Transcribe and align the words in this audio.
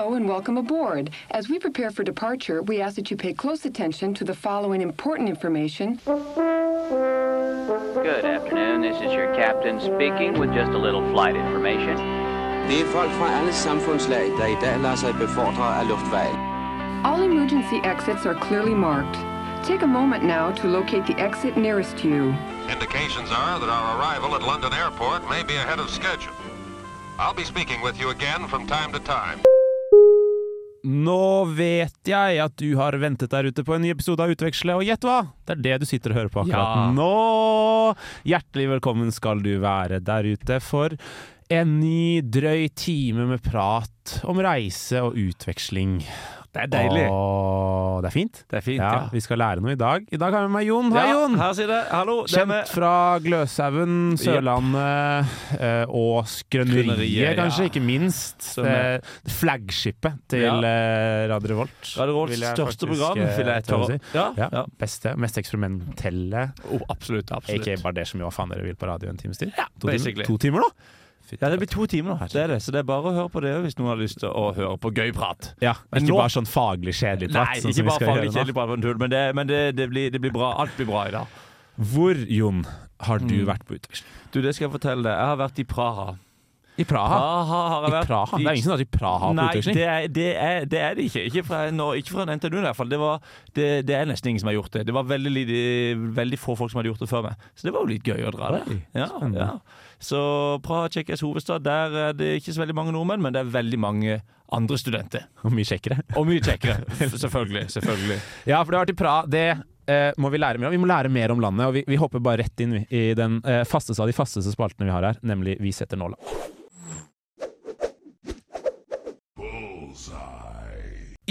Hello 0.00 0.14
and 0.14 0.26
welcome 0.26 0.56
aboard. 0.56 1.10
As 1.30 1.50
we 1.50 1.58
prepare 1.58 1.90
for 1.90 2.02
departure, 2.02 2.62
we 2.62 2.80
ask 2.80 2.96
that 2.96 3.10
you 3.10 3.18
pay 3.18 3.34
close 3.34 3.66
attention 3.66 4.14
to 4.14 4.24
the 4.24 4.32
following 4.32 4.80
important 4.80 5.28
information. 5.28 6.00
Good 6.06 6.18
afternoon. 8.24 8.80
This 8.80 8.96
is 8.96 9.12
your 9.12 9.34
captain 9.34 9.78
speaking 9.78 10.38
with 10.38 10.54
just 10.54 10.72
a 10.72 10.78
little 10.78 11.06
flight 11.12 11.36
information. 11.36 11.96
Det 12.68 12.80
er 12.80 12.86
folk 12.86 13.10
fra 13.10 13.38
alle 13.38 13.52
samfundslag, 13.52 14.26
der 14.38 14.46
i 14.46 14.56
dag 14.60 14.80
lader 14.80 14.96
sig 14.96 15.14
befordre 15.14 15.76
af 15.80 15.88
luftvejen. 15.88 16.36
All 17.04 17.22
emergency 17.22 17.78
exits 17.84 18.26
are 18.26 18.38
clearly 18.48 18.74
marked. 18.74 19.16
Take 19.64 19.82
a 19.82 19.92
moment 19.98 20.24
now 20.24 20.50
to 20.60 20.66
locate 20.78 21.04
the 21.06 21.16
exit 21.28 21.56
nearest 21.56 22.04
you. 22.04 22.34
Indications 22.74 23.30
are 23.42 23.56
that 23.62 23.70
our 23.78 23.88
arrival 23.96 24.30
at 24.38 24.42
London 24.52 24.72
Airport 24.82 25.20
may 25.34 25.42
be 25.50 25.56
ahead 25.64 25.80
of 25.84 25.88
schedule. 25.90 26.36
I'll 27.18 27.38
be 27.42 27.44
speaking 27.44 27.80
with 27.86 27.96
you 28.00 28.08
again 28.10 28.48
from 28.48 28.66
time 28.66 28.92
to 28.92 29.00
time. 29.00 29.40
Nå 30.80 31.44
vet 31.58 32.08
jeg 32.08 32.38
at 32.40 32.54
du 32.56 32.70
har 32.78 32.96
ventet 33.00 33.32
der 33.34 33.50
ute 33.50 33.64
på 33.66 33.74
en 33.76 33.82
ny 33.84 33.90
episode 33.92 34.24
av 34.24 34.32
Utveksle, 34.32 34.78
og 34.78 34.86
gjett 34.86 35.04
hva? 35.04 35.18
Det 35.44 35.58
er 35.58 35.64
det 35.66 35.74
du 35.82 35.86
sitter 35.90 36.14
og 36.14 36.20
hører 36.22 36.32
på 36.32 36.44
akkurat 36.46 36.78
Ja. 36.78 36.86
nå! 36.96 37.96
Hjertelig 38.24 38.68
velkommen 38.78 39.12
skal 39.12 39.42
du 39.44 39.58
være 39.60 40.00
der 40.00 40.24
ute 40.32 40.60
for 40.64 40.96
en 41.50 41.80
ny 41.82 42.22
drøy 42.22 42.68
time 42.78 43.26
med 43.28 43.42
prat 43.44 44.20
om 44.24 44.40
reise 44.40 45.02
og 45.04 45.18
utveksling. 45.20 45.98
Det 46.50 46.64
er 46.64 46.70
deilig. 46.72 47.04
Åh, 47.14 48.00
det 48.02 48.08
er 48.08 48.14
fint. 48.14 48.38
Det 48.50 48.56
er 48.58 48.62
fint, 48.66 48.80
ja, 48.82 48.88
ja. 48.96 49.02
Vi 49.14 49.20
skal 49.22 49.38
lære 49.38 49.62
noe 49.62 49.70
i 49.70 49.78
dag. 49.78 50.02
I 50.10 50.18
dag 50.18 50.34
har 50.34 50.42
vi 50.42 50.50
med 50.50 50.56
meg 50.56 50.66
Jon. 50.66 50.88
Hei, 50.96 51.04
Ja, 51.06 51.12
Jon! 51.14 51.36
Her 51.38 51.52
sier 51.54 51.68
det. 51.70 51.76
Hallo. 51.92 52.16
Det 52.26 52.32
Kjent 52.34 52.50
med. 52.50 52.66
fra 52.74 52.90
Gløshaugen, 53.22 53.92
Sørlandet 54.18 55.30
yep. 55.54 55.92
og 55.94 56.26
Skrøneriet, 56.32 57.36
kanskje, 57.38 57.68
ikke 57.70 57.84
minst. 57.86 58.50
Er- 58.58 58.68
Eh, 58.70 58.98
Flaggskipet 59.30 60.18
til 60.30 60.64
eh, 60.66 61.28
Radio 61.30 61.52
Revolt. 61.54 61.92
Radio 61.98 62.14
Revolts 62.16 62.38
største 62.40 62.66
faktisk, 62.66 62.86
program, 62.90 63.18
eh, 63.22 63.36
vil 63.38 63.50
jeg 63.54 63.64
tørre 63.70 63.86
si. 63.92 63.98
Ja, 64.14 64.26
Ja, 64.38 64.48
ja. 64.52 64.64
Beste, 64.80 65.14
mest 65.16 65.38
eksperimentelle. 65.38 66.48
Oh, 66.70 66.80
absolutt. 66.90 67.30
absolutt. 67.32 67.60
Ikke 67.66 67.82
bare 67.82 67.94
det 68.00 68.08
som 68.10 68.20
jo 68.20 68.30
faen 68.34 68.50
dere 68.50 68.64
vil 68.66 68.74
på 68.78 68.86
radio 68.90 69.08
en 69.10 69.16
times 69.20 69.38
tid. 69.38 69.52
Ja, 69.56 69.66
to, 69.78 69.88
timer, 69.88 70.24
to 70.26 70.36
timer 70.38 70.66
nå? 70.66 70.70
Ja, 71.40 71.48
Det 71.50 71.58
blir 71.60 71.68
to 71.70 71.86
timer 71.86 72.16
nå, 72.16 72.28
det 72.32 72.40
er 72.42 72.46
det. 72.48 72.58
så 72.62 72.72
det 72.72 72.80
er 72.80 72.86
bare 72.88 73.02
å 73.02 73.14
høre 73.14 73.30
på 73.30 73.40
det 73.44 73.52
hvis 73.64 73.76
noen 73.78 73.88
har 73.92 73.96
lyst 74.00 74.18
til 74.20 74.28
å 74.30 74.54
høre 74.56 74.78
på 74.78 74.90
gøy 74.96 75.12
prat. 75.14 75.52
Ja, 75.62 75.74
Men 75.92 76.02
Ikke 76.02 76.12
nå- 76.14 76.18
bare 76.22 76.34
sånn 76.34 76.48
faglig 76.48 76.94
kjedelig 76.98 77.30
prat. 77.32 77.48
Nei, 77.52 77.60
sånn 77.60 77.70
ikke 77.70 77.86
bare 77.86 78.08
faglig 78.10 78.32
kjedelig 78.34 78.54
prat, 78.54 78.98
men, 78.98 79.10
det, 79.10 79.34
men 79.34 79.46
det, 79.46 79.60
det, 79.76 79.88
blir, 79.90 80.10
det 80.10 80.20
blir 80.20 80.32
bra. 80.32 80.54
Alt 80.58 80.74
blir 80.76 80.86
bra 80.86 81.04
i 81.06 81.10
dag. 81.10 81.26
Hvor, 81.78 82.14
Jon, 82.28 82.64
har 83.00 83.18
du 83.18 83.24
Mm. 83.40 83.46
vært 83.46 83.64
på 83.66 83.74
utveksling? 83.78 84.08
Du, 84.32 84.40
det 84.42 84.54
skal 84.54 84.68
jeg 84.68 84.72
fortelle 84.80 85.02
deg. 85.02 85.12
Jeg 85.16 85.26
har 85.26 85.36
vært 85.36 85.58
i 85.58 85.64
Praha. 85.64 86.16
I 86.80 86.86
Praha? 86.88 87.18
Praha 87.20 87.60
har 87.72 87.84
jeg 87.84 87.94
vært. 87.94 88.08
I 88.08 88.10
Praha? 88.10 88.38
Det 88.40 88.46
er 88.46 88.58
ingen 88.58 88.66
som 88.66 88.72
har 88.72 88.80
vært 88.80 88.88
i 88.88 88.98
Praha 88.98 89.30
på 89.30 89.44
utveksling. 89.44 89.76
det 89.76 89.84
er 89.86 90.08
det, 90.08 90.28
er, 90.32 90.64
det, 90.70 90.80
er 90.86 90.96
det 90.96 91.06
ikke. 91.10 91.24
Ikke 91.30 91.44
fra, 91.50 91.60
no, 91.74 91.90
ikke 91.98 92.16
fra 92.16 92.26
NTNU 92.30 92.58
i 92.60 92.64
hvert 92.64 92.78
fall. 92.78 92.90
Det, 92.92 93.00
var, 93.02 93.30
det, 93.58 93.68
det 93.88 93.96
er 93.98 94.10
nesten 94.10 94.32
ingen 94.32 94.44
som 94.44 94.50
har 94.52 94.56
gjort 94.56 94.78
det. 94.78 94.86
Det 94.88 94.96
var 94.96 95.08
veldig, 95.10 95.46
veldig 96.16 96.40
få 96.40 96.56
folk 96.58 96.72
som 96.72 96.80
hadde 96.80 96.92
gjort 96.92 97.04
det 97.04 97.10
før 97.10 97.24
meg. 97.28 97.48
Så 97.54 97.68
det 97.68 97.74
var 97.76 97.84
jo 97.84 97.92
litt 97.92 98.10
gøy 98.10 98.26
å 98.28 98.34
dra 98.34 98.52
der. 98.56 98.76
Ja, 98.96 99.08
ja. 99.36 99.50
Så 100.00 100.20
Praha, 100.64 100.88
Tsjekkias 100.92 101.24
hovedstad, 101.26 101.66
der 101.66 101.96
er 102.08 102.14
det 102.16 102.36
ikke 102.40 102.54
så 102.56 102.62
veldig 102.62 102.76
mange 102.78 102.94
nordmenn, 102.96 103.20
men 103.24 103.36
det 103.36 103.42
er 103.44 103.50
veldig 103.52 103.80
mange 103.80 104.20
andre 104.56 104.78
studenter. 104.80 105.26
Og 105.44 105.52
mye 105.54 105.68
kjekkere. 105.68 106.00
Og 106.18 106.24
mye 106.28 106.42
kjekkere, 106.44 106.86
selvfølgelig. 107.12 107.66
selvfølgelig. 107.76 108.22
Ja, 108.48 108.62
for 108.62 108.72
det 108.72 108.80
har 108.80 108.86
vært 108.86 108.94
i 108.94 108.98
Praha. 108.98 109.26
Det 109.30 109.44
eh, 109.90 110.08
må 110.18 110.32
vi 110.32 110.40
lære 110.40 110.62
mer 110.62 110.70
om. 110.70 110.74
Vi 110.74 110.80
må 110.82 110.88
lære 110.90 111.12
mer 111.12 111.34
om 111.34 111.44
landet, 111.44 111.68
og 111.68 111.76
vi, 111.76 111.84
vi 111.88 112.00
hopper 112.00 112.24
bare 112.24 112.44
rett 112.44 112.64
inn 112.64 112.80
i 112.88 113.10
den 113.18 113.38
eh, 113.44 113.62
fasteste 113.68 114.02
av 114.02 114.10
de 114.10 114.16
fasteste 114.16 114.54
spaltene 114.54 114.88
vi 114.88 114.96
har 114.96 115.10
her, 115.12 115.20
nemlig 115.26 115.58
Vi 115.62 115.74
setter 115.76 116.00
nåla. 116.00 116.18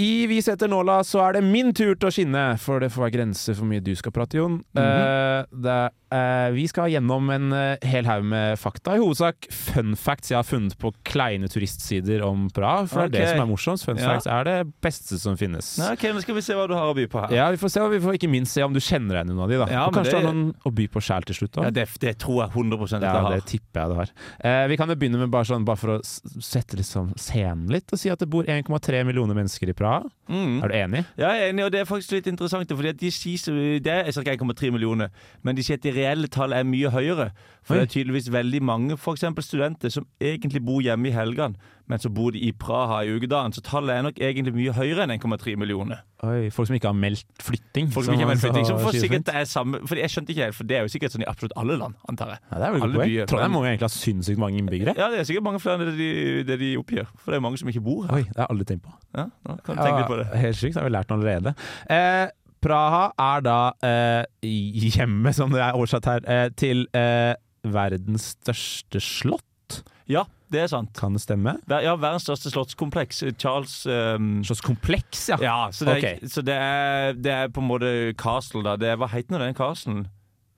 I 0.00 0.26
Vi 0.30 0.38
setter 0.42 0.68
nåla 0.70 1.00
så 1.04 1.20
er 1.26 1.36
det 1.36 1.44
min 1.44 1.74
tur 1.76 1.92
til 1.98 2.08
å 2.08 2.12
skinne, 2.14 2.44
for 2.62 2.80
det 2.80 2.88
får 2.94 3.02
være 3.06 3.16
grenser 3.18 3.56
for 3.58 3.68
mye 3.68 3.82
du 3.84 3.92
skal 3.98 4.14
prate, 4.16 4.38
Jon. 4.38 4.60
Eh, 4.72 5.40
det, 5.50 5.78
uh, 6.14 6.48
vi 6.54 6.64
skal 6.70 6.88
gjennom 6.92 7.28
en 7.34 7.50
uh, 7.52 7.74
hel 7.86 8.06
haug 8.08 8.24
med 8.30 8.56
fakta, 8.60 8.94
i 8.96 9.02
hovedsak 9.02 9.50
fun 9.52 9.92
facts 10.00 10.32
jeg 10.32 10.38
har 10.38 10.46
funnet 10.48 10.76
på 10.80 10.92
kleine 11.06 11.50
turistsider 11.52 12.24
om 12.24 12.46
Praha. 12.54 12.86
For 12.88 13.10
det 13.12 13.20
er 13.20 13.26
det 13.26 13.34
som 13.34 13.42
er 13.44 13.50
morsomst. 13.50 13.84
Fun 13.88 14.00
Ja. 14.00 14.14
facts 14.14 14.30
er 14.30 14.46
det 14.48 14.56
beste 14.80 15.18
som 15.20 15.36
finnes. 15.40 15.74
Ja, 15.82 15.90
ok, 15.98 16.06
Nå 16.16 16.24
skal 16.24 16.38
vi 16.38 16.46
se 16.48 16.56
hva 16.56 16.64
du 16.70 16.74
har 16.78 16.88
å 16.88 16.96
by 16.96 17.04
på 17.12 17.20
her. 17.26 17.36
Ja, 17.36 17.50
vi 17.52 17.60
får 17.60 17.74
se, 17.74 17.84
og 17.84 17.92
vi 17.92 18.00
får 18.06 18.16
ikke 18.20 18.30
minst 18.32 18.56
se 18.56 18.64
om 18.64 18.72
du 18.72 18.80
kjenner 18.80 19.20
deg 19.20 19.28
noen 19.28 19.44
av 19.44 19.52
de. 19.52 19.60
da 19.64 19.68
Ja, 19.74 19.84
Og 19.90 19.98
Kanskje 19.98 20.14
det- 20.16 20.22
du 20.22 20.26
har 20.30 20.34
noen 20.38 20.54
å 20.64 20.74
by 20.80 20.88
på 20.96 21.04
sjæl 21.04 21.28
til 21.28 21.40
slutt. 21.42 21.52
Da. 21.58 21.68
Ja, 21.68 21.70
det, 21.76 21.88
det 22.00 22.16
tror 22.24 22.40
jeg 22.46 22.54
100 22.56 22.96
at 22.96 23.02
Ja, 23.02 23.12
jeg 23.12 23.22
har. 23.28 23.36
det 23.36 23.44
tipper 23.52 23.80
jeg 23.84 23.88
du 23.90 23.94
har. 24.00 24.08
Eh, 24.40 24.66
vi 24.72 24.76
kan 24.80 24.88
jo 24.88 24.94
begynne 24.96 25.18
med 25.18 25.30
bare, 25.30 25.44
sånn, 25.44 25.64
bare 25.68 25.76
for 25.76 25.98
å 25.98 26.00
sette 26.02 26.80
liksom 26.80 27.12
scenen 27.18 27.68
litt, 27.68 27.92
og 27.92 27.98
si 27.98 28.08
at 28.08 28.18
det 28.18 28.30
bor 28.30 28.44
1,3 28.44 29.04
millioner 29.04 29.34
mennesker 29.34 29.68
i 29.68 29.72
Praha. 29.76 29.89
Mm. 30.30 30.58
Er 30.62 30.68
du 30.68 30.74
enig? 30.74 31.04
Ja, 31.18 31.30
jeg 31.34 31.46
er 31.46 31.52
enig, 31.52 31.64
og 31.64 31.72
det 31.74 31.80
er 31.80 31.88
faktisk 31.88 32.12
litt 32.16 32.28
interessant. 32.30 32.70
Fordi 32.70 32.92
de 32.92 33.10
sier 33.10 33.80
Det 33.82 33.86
er 33.86 34.12
ca. 34.12 34.36
1,3 34.36 34.70
millioner, 34.70 35.08
men 35.42 35.56
de 35.56 35.62
sier 35.66 35.78
at 35.80 35.82
de 35.82 35.92
reelle 35.96 36.28
tallene 36.28 36.60
er 36.60 36.68
mye 36.68 36.90
høyere. 36.94 37.30
For 37.62 37.74
Oi. 37.74 37.80
det 37.80 37.88
er 37.88 37.92
tydeligvis 37.94 38.30
veldig 38.32 38.62
mange 38.62 38.96
for 38.96 39.18
eksempel 39.18 39.44
studenter 39.44 39.90
som 39.90 40.06
egentlig 40.20 40.64
bor 40.64 40.80
hjemme 40.80 41.08
i 41.08 41.14
helgene, 41.14 41.54
men 41.90 41.98
så 42.02 42.10
bor 42.14 42.30
de 42.34 42.40
i 42.46 42.52
Praha 42.54 43.00
i 43.04 43.10
ukedagen. 43.10 43.54
Så 43.56 43.62
tallet 43.66 43.96
er 43.96 44.04
nok 44.06 44.20
egentlig 44.22 44.54
mye 44.54 44.74
høyere 44.76 45.04
enn 45.06 45.14
1,3 45.16 45.56
millioner. 45.58 46.04
Oi, 46.26 46.50
folk 46.54 46.68
som 46.68 46.76
ikke 46.76 46.90
har 46.90 46.96
meldt 46.96 47.26
flytting. 47.42 47.88
Folk 47.90 48.06
som 48.06 48.14
ikke 48.14 48.26
har 48.26 48.30
meldt 48.30 48.44
flytting, 48.44 48.66
som 48.68 48.80
for 48.82 48.94
sikkert 48.94 49.24
det 49.26 49.34
er 49.40 49.46
samme 49.48 49.80
For 49.88 49.98
jeg 49.98 50.12
skjønte 50.12 50.34
ikke 50.34 50.46
helt, 50.48 50.56
for 50.58 50.68
det 50.68 50.76
er 50.78 50.84
jo 50.86 50.92
sikkert 50.92 51.14
sånn 51.14 51.24
i 51.24 51.28
absolutt 51.30 51.54
alle 51.60 51.78
land, 51.80 51.96
antar 52.12 52.34
jeg. 52.34 52.42
ja, 52.46 52.58
det 52.60 52.66
er 52.68 52.74
vel 52.76 52.86
alle 52.86 53.06
byer, 53.08 53.30
Trondheim 53.30 53.54
må 53.56 53.62
jo 53.64 53.70
egentlig 53.70 53.88
ha 53.88 53.94
sinnssykt 53.94 54.42
mange 54.42 54.60
innbyggere. 54.60 54.94
Ja, 55.00 55.08
det 55.12 55.22
er 55.22 55.28
sikkert 55.30 55.46
mange 55.48 55.62
flere 55.64 55.80
enn 55.80 55.90
det 55.90 55.96
de, 55.98 56.10
det 56.50 56.58
de 56.60 56.72
oppgir. 56.80 57.08
For 57.22 57.32
det 57.34 57.40
er 57.40 57.46
mange 57.46 57.60
som 57.62 57.72
ikke 57.72 57.82
bor 57.86 58.04
her. 58.06 58.12
Oi, 58.18 58.26
det 58.28 58.36
har 58.36 58.44
jeg 58.46 58.54
aldri 58.54 58.68
tenkt 58.70 58.84
på. 58.86 58.96
Ja, 59.16 59.26
nå 59.48 59.56
kan 59.64 59.80
du 59.80 59.82
tenke 59.82 60.02
litt 60.02 60.12
på 60.12 60.20
det. 60.20 60.28
Helt 60.44 60.60
sykt, 60.60 60.76
det 60.76 60.82
har 60.82 60.90
vi 60.90 60.94
lært 60.94 61.12
noe 61.12 61.20
allerede. 61.20 61.54
Eh, 61.96 62.26
Praha 62.60 63.04
er 63.16 63.46
da 63.46 63.58
eh, 63.88 64.24
hjemmet, 64.44 65.38
som 65.38 65.52
det 65.54 65.62
er 65.64 65.78
oversatt 65.78 66.08
her, 66.10 66.26
eh, 66.28 66.48
til 66.60 66.84
eh, 66.96 67.32
verdens 67.64 68.34
største 68.36 69.00
slott. 69.00 69.80
Ja, 70.10 70.26
det 70.50 70.60
er 70.64 70.70
sant. 70.72 70.90
Kan 70.98 71.14
det 71.16 71.22
stemme? 71.22 71.56
Ver- 71.70 71.82
Ja, 71.86 71.94
verdens 71.96 72.24
største 72.26 72.50
slottskompleks. 72.50 73.22
Charles 73.38 73.74
um, 73.86 74.40
Slottskompleks, 74.44 75.28
ja. 75.30 75.36
Ja, 75.42 75.58
så 75.72 75.86
det 75.86 75.98
er, 76.04 76.26
så 76.28 76.42
det 76.46 76.54
er, 76.56 77.12
det 77.14 77.32
er 77.32 77.48
på 77.54 77.62
en 77.62 77.68
måte 77.70 77.92
castle, 78.18 78.62
da. 78.66 78.76
Det 78.80 78.88
er, 78.92 78.96
hva 79.00 79.08
heter 79.12 79.36
nå 79.36 79.42
den 79.44 79.54
castlen? 79.58 80.06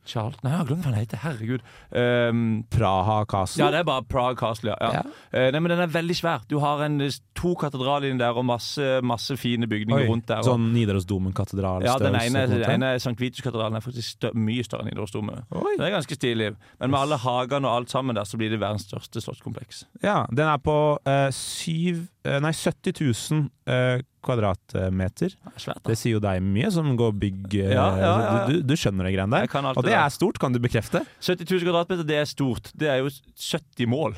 Charles 0.04 0.38
Nei, 0.42 0.50
jeg 0.50 0.58
har 0.58 0.66
glemt 0.66 0.82
hva 0.82 0.90
han 0.90 0.98
heter. 0.98 1.20
Herregud. 1.22 1.62
Um, 1.94 2.64
Praha 2.72 3.20
Castle. 3.30 3.62
ja, 3.62 3.70
det 3.70 3.82
er 3.82 3.86
bare 3.86 4.02
Prague 4.08 4.38
Castle, 4.38 4.74
ja. 4.74 4.90
ja. 4.98 5.02
Eh, 5.30 5.50
nei, 5.54 5.60
men 5.62 5.70
den 5.74 5.82
er 5.84 5.92
veldig 5.92 6.16
svær. 6.18 6.42
Du 6.50 6.56
har 6.62 6.82
en, 6.86 6.98
to 7.38 7.52
katedraler 7.58 8.10
inni 8.10 8.22
der 8.22 8.38
og 8.38 8.46
masse, 8.48 8.98
masse 9.06 9.36
fine 9.38 9.68
bygninger 9.70 10.02
Oi, 10.02 10.08
rundt 10.10 10.26
der. 10.30 10.42
Og, 10.42 10.50
Sånn 10.50 10.72
Nidarosdomen 10.74 11.34
katedral 11.36 11.86
ja, 11.86 11.94
den 12.02 12.16
ene, 12.18 12.24
størrelse, 12.24 12.58
på 12.58 12.58
en 12.58 12.82
måte. 12.82 12.90
ene 12.90 13.04
St. 13.04 13.14
Vitus-katedralen 13.22 13.78
er 13.78 13.84
faktisk 13.84 14.16
stør, 14.16 14.34
mye 14.50 14.66
større 14.66 14.86
enn 14.86 14.92
Nidarosdomen. 14.92 15.44
Den 15.52 15.78
Det 15.78 15.86
er 15.86 15.94
ganske 15.94 16.18
stilig. 16.18 16.50
Men 16.82 16.94
med 16.94 17.00
alle 17.04 17.20
hagene 17.22 17.70
og 17.70 17.82
alt 17.82 17.94
sammen 17.94 18.18
der, 18.18 18.26
så 18.26 18.40
blir 18.40 18.50
det 18.50 18.58
verdens 18.62 18.88
største 18.90 19.22
slottskompleks. 19.22 19.84
Ja, 20.02 20.24
den 20.30 20.50
er 20.50 20.58
på 20.62 20.78
uh, 20.98 21.28
syv 21.36 22.08
Nei, 22.22 22.52
70 22.54 23.00
000 23.02 23.46
eh, 23.66 24.02
kvadratmeter. 24.22 25.34
Det 25.34 25.62
svært. 25.64 25.82
Det 25.88 25.96
sier 25.98 26.16
jo 26.16 26.20
deg 26.22 26.42
mye, 26.44 26.70
som 26.70 26.92
går 26.98 27.16
bygg 27.18 27.56
eh, 27.58 27.72
Ja, 27.74 27.86
ja, 27.98 28.12
ja. 28.22 28.36
Du, 28.46 28.60
du 28.62 28.74
skjønner 28.78 29.08
de 29.08 29.14
greiene 29.16 29.42
der. 29.42 29.72
Og 29.72 29.82
det 29.86 29.96
er 29.98 30.12
stort, 30.14 30.38
kan 30.42 30.54
du 30.54 30.60
bekrefte? 30.62 31.02
70 31.18 31.48
000 31.50 31.66
kvadratmeter, 31.66 32.06
det 32.06 32.20
er 32.22 32.30
stort. 32.30 32.70
Det 32.78 32.90
er 32.92 33.02
jo 33.02 33.10
70 33.10 33.90
mål. 33.90 34.16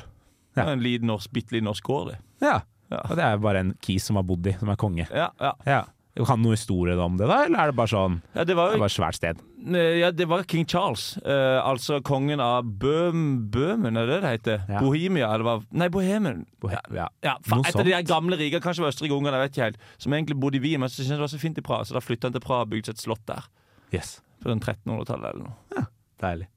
En 0.61 0.83
liten 0.83 1.09
norsk, 1.09 1.33
bitte 1.35 1.57
liten 1.57 1.67
norsk 1.67 1.83
gård, 1.83 2.13
det. 2.13 2.21
Ja. 2.45 2.61
Ja. 2.93 3.01
Og 3.09 3.17
det 3.17 3.25
er 3.25 3.39
bare 3.41 3.63
en 3.65 3.73
kis 3.81 4.05
som 4.05 4.19
har 4.19 4.25
bodd 4.29 4.45
i, 4.45 4.53
som 4.59 4.69
er 4.69 4.77
konge. 4.79 5.07
Ja, 5.09 5.31
ja. 5.65 5.81
Kan 6.23 6.39
du 6.39 6.47
noe 6.47 6.55
historie 6.55 6.95
om 7.03 7.17
det, 7.19 7.27
da? 7.27 7.41
Eller 7.43 7.59
er 7.59 7.71
det 7.71 7.75
bare 7.75 7.91
sånn 7.91 8.21
ja 8.33 8.45
det 8.45 8.53
Det 8.53 8.55
var 8.55 8.71
jo 8.71 8.79
bare 8.79 8.87
et 8.87 8.95
svært 8.95 9.17
sted? 9.17 9.41
ja, 9.99 10.11
det 10.13 10.27
var 10.29 10.43
king 10.47 10.63
Charles, 10.69 11.17
Uh, 11.25 11.59
altså 11.65 11.97
kongen 12.05 12.39
av 12.39 12.63
Bøhm, 12.63 13.49
Bøhmen, 13.51 13.97
er 13.97 14.05
det 14.07 14.21
det 14.21 14.31
heter? 14.35 14.61
Ja. 14.69 14.79
Bohemia, 14.79 15.33
eller 15.33 15.43
hva? 15.43 15.55
Nei, 15.73 15.87
Bohemen. 15.89 16.45
Ja. 16.71 16.79
ja. 16.93 17.07
Ja, 17.25 17.33
fa- 17.43 17.57
Noe 17.57 17.67
et 17.67 17.75
av 17.75 17.83
de 17.89 17.99
gamle 18.07 18.37
rikene, 18.39 18.61
kanskje 18.63 18.79
det 18.83 18.85
var 18.85 18.93
Østerrike-Ungarn, 18.95 19.33
jeg 19.35 19.43
vet 19.47 19.55
ikke 19.57 19.65
helt, 19.67 19.77
som 19.97 20.13
egentlig 20.13 20.39
bodde 20.39 20.59
i 20.61 20.63
Wien, 20.63 20.79
men 20.79 20.87
så 20.89 21.01
syntes 21.01 21.17
det 21.17 21.25
var 21.25 21.33
så 21.33 21.41
fint 21.41 21.57
i 21.57 21.65
Praha, 21.65 21.83
så 21.83 21.97
da 21.97 22.03
flytta 22.05 22.29
han 22.29 22.37
til 22.37 22.45
Praha 22.45 22.61
og 22.67 22.71
bygde 22.71 22.91
seg 22.93 22.95
et 22.99 23.03
slott 23.07 23.25
der. 23.27 23.49
Yes. 23.91 24.21
På 24.43 24.53
den 24.53 24.61
1300-tallet 24.63 25.33
eller 25.33 25.49
noe. 25.49 25.57
Ja, 25.75 25.85
Deilig. 26.21 26.47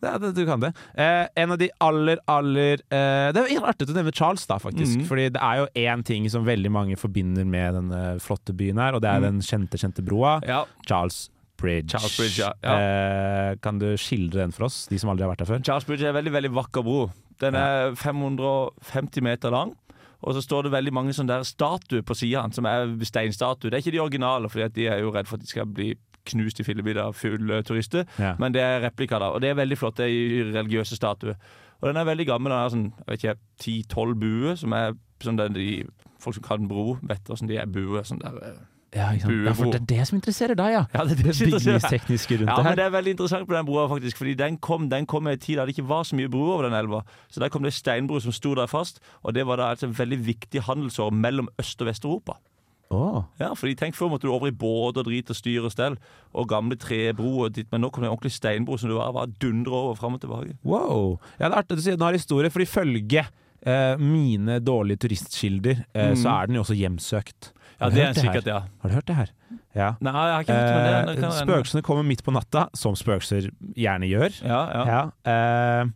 Ja, 0.00 0.14
det, 0.20 0.32
du 0.36 0.44
kan 0.48 0.62
det. 0.62 0.70
Eh, 0.94 1.26
en 1.42 1.52
av 1.52 1.58
de 1.60 1.68
aller, 1.84 2.20
aller 2.30 2.80
eh, 2.88 3.26
Det 3.36 3.42
er 3.42 3.66
artig 3.68 3.90
å 3.90 3.96
nevne 3.96 4.14
Charles, 4.16 4.46
da, 4.48 4.56
faktisk. 4.62 5.02
Mm. 5.02 5.08
Fordi 5.10 5.26
det 5.34 5.42
er 5.44 5.60
jo 5.60 5.66
én 5.82 6.04
ting 6.06 6.28
som 6.32 6.46
veldig 6.46 6.72
mange 6.72 6.96
forbinder 7.00 7.44
med 7.48 7.76
denne 7.76 8.00
flotte 8.24 8.56
byen 8.56 8.80
her, 8.80 8.96
og 8.96 9.04
det 9.04 9.12
er 9.12 9.20
mm. 9.20 9.28
den 9.28 9.44
kjente, 9.44 9.80
kjente 9.80 10.04
broa. 10.06 10.38
Ja, 10.48 10.64
Charles 10.88 11.28
Bridge. 11.60 11.92
Charles 11.92 12.16
Bridge. 12.16 12.40
Ja. 12.40 12.72
Eh, 12.72 13.58
kan 13.60 13.80
du 13.82 13.90
skildre 14.00 14.44
den 14.44 14.56
for 14.56 14.70
oss, 14.70 14.86
de 14.90 15.00
som 15.00 15.12
aldri 15.12 15.26
har 15.26 15.34
vært 15.34 15.44
der 15.44 15.52
før? 15.52 15.62
Charles 15.68 15.88
Bridge 15.88 16.06
er 16.06 16.14
en 16.14 16.20
veldig, 16.20 16.34
veldig 16.38 16.54
vakker 16.56 16.86
bro. 16.86 17.04
Den 17.40 17.56
er 17.56 17.94
550 17.96 19.24
meter 19.24 19.52
lang. 19.52 19.76
Og 20.20 20.36
så 20.36 20.42
står 20.44 20.66
det 20.66 20.74
veldig 20.74 20.92
mange 20.92 21.14
sånne 21.16 21.38
der 21.38 21.48
statuer 21.48 22.02
på 22.04 22.16
sida, 22.18 22.42
som 22.52 22.66
er 22.68 22.90
steinstatuer. 23.08 23.70
Det 23.70 23.78
er 23.78 23.84
ikke 23.84 23.94
de 23.94 24.02
originale, 24.02 24.50
for 24.52 24.72
de 24.76 24.88
er 24.92 25.00
jo 25.00 25.12
redd 25.14 25.28
for 25.28 25.40
at 25.40 25.46
de 25.46 25.48
skal 25.48 25.68
bli 25.68 25.94
knust 26.26 26.60
i 26.60 26.66
fillebiter 26.66 27.02
av 27.02 27.16
fulle 27.18 27.62
turister. 27.66 28.06
Ja. 28.18 28.34
Men 28.38 28.54
det 28.54 28.62
er 28.64 28.80
replika, 28.84 29.18
da. 29.22 29.32
Og 29.34 29.40
det 29.42 29.50
er 29.50 29.60
veldig 29.60 29.78
flott. 29.78 29.98
Det 30.00 30.08
er 30.08 30.52
religiøse 30.54 30.98
statuer. 30.98 31.38
Og 31.80 31.88
den 31.88 31.96
er 31.96 32.04
veldig 32.08 32.26
gammel. 32.28 32.52
Den 32.52 32.58
er 32.58 32.74
sånn, 32.74 32.90
jeg 32.98 33.12
vet 33.12 33.24
ikke, 33.24 33.38
10-12 33.94 34.18
buer 34.20 34.58
som 34.60 34.76
er 34.76 34.92
sånn 35.24 35.40
der 35.40 35.54
de, 35.54 35.70
folk 36.20 36.36
som 36.36 36.44
kan 36.44 36.68
bro, 36.68 36.98
vet 37.02 37.24
hvordan 37.28 37.48
de 37.50 37.58
er 37.60 37.70
buer. 37.70 38.04
Sånn 38.08 38.20
der, 38.22 38.36
eh. 38.50 38.60
Ja, 38.90 39.12
ja, 39.14 39.52
for 39.54 39.70
det 39.70 39.78
er 39.78 39.84
det 39.86 40.04
som 40.08 40.16
interesserer 40.18 40.56
deg, 40.58 40.72
ja. 40.74 40.80
Ja, 40.90 41.04
det 41.06 41.12
er 41.14 41.28
det 41.28 41.34
som 41.38 41.46
interesserer 41.46 41.76
bygningstekniske 41.78 42.38
rundt 42.40 42.50
Ja, 42.50 42.56
det 42.56 42.64
men 42.64 42.78
det 42.80 42.84
er 42.84 42.90
veldig 42.90 43.12
interessant 43.14 43.46
på 43.46 43.54
den 43.54 43.66
broa, 43.68 43.84
faktisk. 43.86 44.18
Fordi 44.18 44.34
den 44.34 44.56
kom, 44.58 44.88
den 44.90 45.06
kom 45.06 45.28
i 45.30 45.36
en 45.36 45.38
tid 45.38 45.60
da 45.60 45.66
det 45.68 45.76
ikke 45.76 45.86
var 45.88 46.02
så 46.08 46.18
mye 46.18 46.30
bro 46.32 46.48
over 46.56 46.66
den 46.66 46.74
elva. 46.74 47.04
Så 47.30 47.38
der 47.40 47.52
kom 47.54 47.62
det 47.62 47.70
steinbro 47.76 48.18
som 48.20 48.34
sto 48.34 48.54
der 48.58 48.66
fast, 48.66 48.98
og 49.22 49.34
det 49.34 49.46
var 49.46 49.62
da 49.62 49.70
altså 49.70 49.86
en 49.86 49.94
veldig 49.98 50.18
viktig 50.26 50.64
handelsår 50.66 51.14
mellom 51.14 51.48
Øst- 51.62 51.80
og 51.80 51.86
Vest-Europa. 51.86 52.40
Åh. 52.90 53.20
Ja, 53.38 53.52
fordi 53.54 53.76
tenk 53.78 53.94
før 53.94 54.10
måtte 54.10 54.26
du 54.26 54.32
over 54.34 54.50
i 54.50 54.54
båt 54.56 54.98
og 54.98 55.06
drit 55.06 55.30
og 55.30 55.38
styr 55.38 55.66
og 55.68 55.70
stell, 55.74 55.94
og 56.34 56.48
gamle 56.50 56.74
trebroer 56.80 57.46
og 57.46 57.54
ditt, 57.54 57.68
men 57.70 57.84
nå 57.84 57.90
kom 57.94 58.02
det 58.02 58.10
en 58.10 58.16
ordentlig 58.16 58.34
steinbro 58.34 58.78
som 58.80 58.90
du 58.90 58.96
bare, 58.98 59.14
bare 59.14 59.30
dundrer 59.42 59.76
over 59.78 59.98
fram 60.00 60.16
og 60.18 60.24
tilbake. 60.24 60.56
Wow. 60.66 61.18
Ja, 61.38 61.46
det 61.46 61.52
er 61.52 61.60
artig 61.62 61.76
at 61.76 61.82
du 61.82 61.84
sier 61.86 61.98
den 62.00 62.06
har 62.08 62.18
historie, 62.18 62.50
for 62.50 62.64
ifølge 62.64 63.22
eh, 63.62 63.94
mine 64.02 64.58
dårlige 64.64 65.04
turistkilder, 65.06 65.84
eh, 65.94 66.14
så 66.18 66.34
er 66.34 66.50
den 66.50 66.58
jo 66.58 66.64
også 66.66 66.78
hjemsøkt. 66.80 67.52
Ja, 67.80 67.88
det 67.94 68.02
er 68.04 68.18
sikkert, 68.18 68.50
ja. 68.50 68.58
Har 68.82 68.90
du 68.90 68.98
hørt 68.98 69.06
det 69.08 69.16
her? 69.16 69.30
Ja. 69.72 69.92
Nei, 70.02 70.12
jeg 70.12 70.34
har 70.34 70.42
ikke 70.44 70.58
hørt 70.58 70.68
det. 70.68 71.22
det 71.22 71.30
Eh, 71.30 71.38
spøkelsene 71.46 71.82
kommer 71.86 72.04
midt 72.04 72.24
på 72.26 72.34
natta, 72.34 72.66
som 72.76 72.98
spøkelser 72.98 73.48
gjerne 73.78 74.10
gjør. 74.10 74.34
Ja, 74.44 74.60
ja. 74.74 74.82
Ja. 74.90 75.00
eh, 75.30 75.94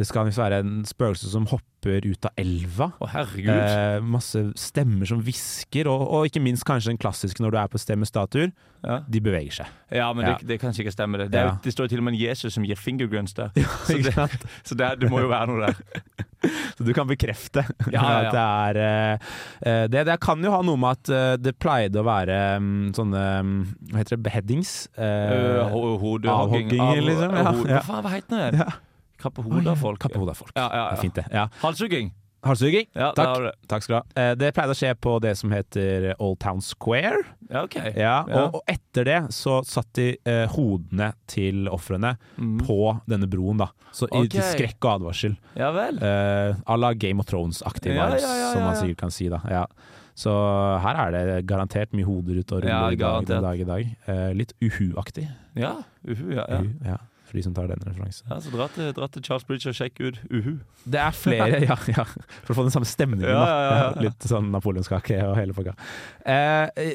det 0.00 0.06
skal 0.08 0.24
visst 0.30 0.40
være 0.40 0.62
en 0.64 0.78
spøkelse 0.88 1.28
som 1.28 1.44
hopper 1.50 2.06
ut 2.08 2.24
av 2.24 2.32
elva. 2.40 2.86
Å, 3.04 3.08
herregud. 3.12 3.50
Eh, 3.52 3.98
masse 4.04 4.40
stemmer 4.56 5.08
som 5.08 5.20
hvisker, 5.24 5.88
og, 5.92 6.06
og 6.08 6.28
ikke 6.30 6.40
minst 6.40 6.64
kanskje 6.68 6.94
den 6.94 7.00
klassiske 7.00 7.44
når 7.44 7.52
du 7.52 7.58
er 7.60 7.68
på 7.72 7.80
stemmestatuer. 7.80 8.48
Ja. 8.80 9.02
De 9.12 9.20
beveger 9.20 9.58
seg. 9.58 9.74
Ja, 9.92 10.06
men 10.16 10.24
Ja. 10.24 10.38
Det, 10.40 10.48
det 10.48 10.58
kan 10.62 10.72
sikkert 10.72 10.96
stemme. 10.96 11.20
Det 11.20 11.26
Det, 11.34 11.40
er, 11.42 11.50
Ja. 11.50 11.58
det 11.64 11.74
står 11.74 11.90
til 11.92 12.00
og 12.00 12.06
med 12.08 12.14
en 12.16 12.20
Jesus 12.22 12.54
som 12.56 12.64
gir 12.64 12.80
fingerguns 12.80 13.36
der. 13.40 13.52
så 13.90 13.98
det, 14.00 14.40
så 14.64 14.78
det, 14.80 15.10
må 15.12 15.20
jo 15.20 15.28
være 15.28 15.52
noe 15.52 15.68
der. 15.68 15.84
Så 16.80 16.86
du 16.88 16.94
kan 16.96 17.04
bekrefte 17.04 17.60
at 17.60 17.90
det 18.32 18.40
er 18.40 18.78
eh, 18.80 19.32
eh, 19.68 19.82
det, 19.92 20.06
det 20.08 20.14
kan 20.24 20.40
jo 20.40 20.54
ha 20.54 20.62
noe 20.64 20.80
med 20.80 20.96
at 20.96 21.10
eh, 21.12 21.34
det 21.36 21.52
pleide 21.60 22.00
å 22.00 22.06
være 22.06 22.38
um, 22.56 22.70
sånne 22.96 23.24
mm, 23.44 23.58
Hva 23.90 23.98
heter 24.00 24.16
det? 24.16 24.22
Beheadings? 24.24 24.70
Eh, 24.96 25.34
Uh, 25.36 25.68
Hodehogging. 26.00 26.30
avhogginger, 26.32 27.02
liksom. 27.04 27.34
Hva 27.68 27.82
faen, 27.84 28.00
hva 28.06 28.14
heter 28.14 28.40
det? 28.40 28.62
Ja. 28.64 28.70
Kappe 29.20 29.42
hodet 29.44 29.66
av 29.74 29.76
folk. 29.80 30.00
Kappe 30.02 30.18
hodet 30.18 30.34
av 30.36 30.40
folk. 30.44 30.52
Ja, 30.56 30.68
ja, 30.72 30.88
Det 30.90 30.98
er 30.98 31.02
fint, 31.02 31.14
det. 31.20 31.26
Ja. 31.32 31.46
Halshugging. 31.62 32.10
Halshugging. 32.42 32.86
Ja, 32.96 33.10
Takk. 33.12 33.50
Takk 33.68 33.82
skal 33.84 33.92
du 33.92 33.96
ha. 33.98 34.04
Eh, 34.30 34.34
Det 34.40 34.54
pleide 34.56 34.72
å 34.72 34.76
skje 34.78 34.94
på 34.96 35.18
det 35.20 35.34
som 35.36 35.50
heter 35.52 36.14
Old 36.18 36.38
Town 36.40 36.62
Square. 36.64 37.18
Ja, 37.50 37.64
OK. 37.66 37.74
Ja, 37.76 38.24
Ja. 38.26 38.46
og, 38.46 38.54
og 38.54 38.62
etter 38.66 39.04
det 39.04 39.18
så 39.36 39.58
satt 39.68 39.90
de 39.98 40.16
eh, 40.24 40.46
hodene 40.54 41.10
til 41.28 41.68
ofrene 41.68 42.14
Mm. 42.38 42.58
på 42.64 42.78
denne 43.06 43.28
broen, 43.28 43.58
da. 43.60 43.66
Så 43.92 44.08
i, 44.08 44.26
til 44.32 44.40
skrekk 44.40 44.78
og 44.88 45.02
advarsel. 45.02 45.36
Ja 45.54 45.68
vel. 45.76 45.98
Eh, 46.00 46.54
à 46.64 46.78
la 46.80 46.94
Game 46.94 47.20
of 47.20 47.26
Thrones-aktig 47.26 47.92
Ja, 47.94 48.08
vibes, 48.08 48.22
ja, 48.22 48.34
ja, 48.40 48.52
som 48.54 48.62
man 48.62 48.72
ja, 48.72 48.74
ja. 48.74 48.80
sikkert 48.86 48.96
kan 49.04 49.10
si. 49.10 49.28
da 49.28 49.40
ja. 49.50 49.66
Så 50.16 50.32
her 50.82 50.96
er 51.08 51.10
det 51.12 51.46
garantert 51.46 51.92
mye 51.92 52.04
hoder 52.04 52.40
ute 52.40 52.56
og 52.56 52.62
ruller 52.62 52.72
Ja, 52.72 52.90
i 52.90 52.96
dag, 52.96 53.22
i 53.28 53.40
dag 53.40 53.60
i 53.60 53.64
dag. 53.68 53.96
Eh, 54.08 54.32
litt 54.36 54.52
uhu-aktig. 54.60 55.28
Ja, 55.56 55.76
uhu, 56.08 56.32
ja, 56.34 56.44
ja. 56.48 56.58
Uhu, 56.60 56.72
ja, 56.84 56.96
for 57.30 57.38
de 57.38 57.44
som 57.46 57.54
tar 57.56 57.70
den 57.70 57.82
referansen. 57.86 58.26
ja 58.30 58.40
så 58.42 58.52
dra 58.54 58.66
til, 58.74 58.90
dra 58.96 59.08
til 59.14 59.24
Charles 59.26 59.46
Bridge 59.48 59.70
og 59.70 59.78
sjekk 59.78 60.00
ut 60.02 60.20
uhu. 60.30 60.52
Det 60.84 61.00
er 61.02 61.14
flere, 61.16 61.62
ja, 61.68 61.78
ja. 61.90 62.06
For 62.44 62.54
å 62.54 62.58
få 62.60 62.66
den 62.66 62.74
samme 62.74 62.88
stemningen. 62.90 63.28
Ja, 63.28 63.38
ja, 63.38 63.60
ja, 63.60 63.76
ja. 63.78 64.08
Litt 64.08 64.28
sånn 64.30 64.50
napoleonskake 64.54 65.20
og 65.28 65.36
hele 65.38 65.56
pakka. 65.56 65.76
Eh, 66.28 66.90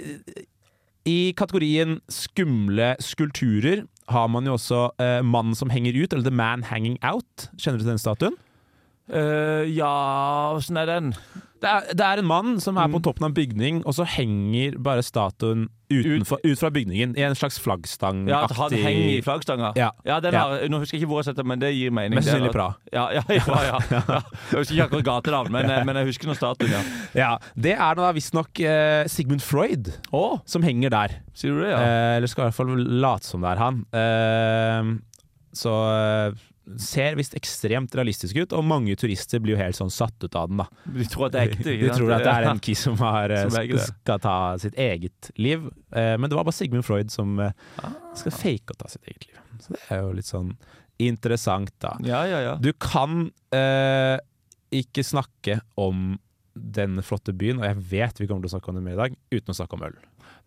I 1.10 1.20
kategorien 1.40 2.00
skumle 2.12 2.94
skulpturer 3.04 3.86
har 4.12 4.28
man 4.30 4.46
jo 4.46 4.58
også 4.58 4.82
eh, 5.02 5.22
Mannen 5.26 5.58
som 5.58 5.72
henger 5.74 5.98
ut, 5.98 6.12
eller 6.14 6.26
The 6.28 6.34
Man 6.34 6.66
Hanging 6.68 7.00
Out. 7.06 7.50
Kjenner 7.58 7.80
du 7.80 7.88
til 7.88 7.96
den 7.96 8.04
statuen? 8.04 8.38
Uh, 9.06 9.62
ja, 9.70 9.90
åssen 10.58 10.80
er 10.82 10.90
den? 10.90 11.12
Det 11.66 11.72
er, 11.74 11.88
det 11.98 12.06
er 12.06 12.22
en 12.22 12.28
mann 12.30 12.60
som 12.62 12.78
er 12.78 12.86
på 12.94 13.00
Mm. 13.00 13.04
toppen 13.08 13.26
av 13.26 13.32
en 13.32 13.36
bygning, 13.36 13.82
og 13.90 13.96
så 13.98 14.06
henger 14.06 14.76
bare 14.86 15.02
statuen 15.04 15.66
utenfor, 15.90 16.40
ut 16.46 16.60
fra 16.62 16.70
bygningen 16.74 17.16
i 17.18 17.24
en 17.26 17.36
slags 17.38 17.58
flaggstangaktig 17.62 18.30
Ja, 18.34 18.44
At 18.46 18.54
han 18.58 18.74
henger 18.74 19.10
i 19.18 19.22
flaggstanga? 19.26 19.72
Ja. 19.78 19.90
den 20.22 20.34
Ja. 20.34 20.40
har, 20.46 20.68
Nå 20.70 20.80
husker 20.82 20.98
jeg 20.98 21.04
ikke 21.04 21.10
hvor 21.12 21.20
jeg 21.22 21.28
setter 21.30 21.44
den, 21.44 21.50
men 21.50 21.60
det 21.62 21.74
gir 21.76 21.92
mening. 21.94 22.16
Mest 22.20 22.30
sannsynlig 22.30 22.54
Praha. 22.54 22.76
Ja, 22.94 23.08
ja, 23.14 23.22
ja, 23.30 23.44
ja, 23.48 23.80
ja. 23.92 24.22
Jeg 24.52 24.60
husker 24.62 24.74
ikke 24.76 24.88
akkurat 24.90 25.06
gatenavn, 25.10 25.52
men, 25.52 25.70
eh, 25.70 25.84
men 25.86 25.96
jeg 26.02 26.06
husker 26.14 26.30
noen 26.30 26.38
statuen, 26.40 26.72
ja. 26.72 26.82
Ja, 27.18 27.32
Det 27.58 27.74
er 27.78 27.96
da 28.00 28.12
visstnok 28.14 28.60
eh, 28.62 29.06
Sigmund 29.12 29.42
Freud 29.42 29.92
oh. 30.12 30.40
som 30.46 30.62
henger 30.66 30.90
der. 30.94 31.18
sier 31.34 31.52
du 31.54 31.62
det, 31.66 31.72
ja? 31.74 31.80
Eh, 31.82 32.18
eller 32.18 32.28
skal 32.28 32.46
i 32.46 32.50
hvert 32.52 32.60
fall 32.62 32.76
late 33.02 33.26
som 33.26 33.42
det 33.46 33.54
er 33.56 33.62
han. 33.66 33.86
Eh, 33.94 34.92
så 35.56 35.74
eh, 35.98 36.44
ser 36.82 37.16
visst 37.20 37.36
ekstremt 37.38 37.94
realistisk 37.96 38.36
ut, 38.42 38.54
og 38.58 38.64
mange 38.66 38.96
turister 38.98 39.40
blir 39.44 39.54
jo 39.56 39.60
helt 39.62 39.78
sånn 39.78 39.92
satt 39.94 40.24
ut 40.26 40.36
av 40.36 40.50
den. 40.50 40.58
da 40.64 40.66
De 40.98 41.06
tror 41.06 41.28
at 41.28 41.36
det 41.36 41.42
er 41.44 41.52
ekte? 41.54 41.76
De 41.84 41.90
tror 41.94 42.14
at 42.16 42.24
det 42.26 42.32
er 42.34 42.48
en 42.50 42.62
kis 42.66 42.80
som, 42.88 42.96
har, 42.98 43.30
eh, 43.30 43.44
Som 43.50 43.84
skal 43.86 44.20
ta 44.24 44.38
sitt 44.62 44.74
eget 44.82 45.30
liv. 45.38 45.68
Eh, 45.94 46.16
men 46.18 46.30
det 46.30 46.36
var 46.40 46.44
bare 46.48 46.58
Sigmund 46.58 46.86
Freud 46.88 47.12
som 47.14 47.40
eh, 47.40 47.52
Ah. 47.84 47.94
skal 48.18 48.32
fake 48.34 48.74
å 48.74 48.80
ta 48.82 48.90
sitt 48.90 49.04
eget 49.06 49.28
liv. 49.28 49.38
Så 49.62 49.76
det 49.76 49.84
er 49.92 50.02
jo 50.02 50.12
litt 50.18 50.26
sånn 50.30 50.56
interessant, 51.00 51.72
da. 51.84 51.98
Ja, 52.08 52.24
ja, 52.26 52.40
ja. 52.42 52.56
Du 52.62 52.72
kan 52.74 53.30
eh, 53.54 54.18
ikke 54.72 55.04
snakke 55.06 55.60
om 55.78 56.18
den 56.56 57.02
flotte 57.04 57.34
byen, 57.36 57.60
og 57.60 57.66
jeg 57.68 57.82
vet 57.92 58.20
vi 58.22 58.28
kommer 58.30 58.46
til 58.48 58.54
å 58.54 58.56
snakke 58.58 58.72
om 58.72 58.78
det 58.80 58.84
mer 58.86 58.94
i 58.96 59.02
dag, 59.04 59.16
uten 59.36 59.52
å 59.52 59.58
snakke 59.58 59.76
om 59.76 59.84
øl. 59.90 59.96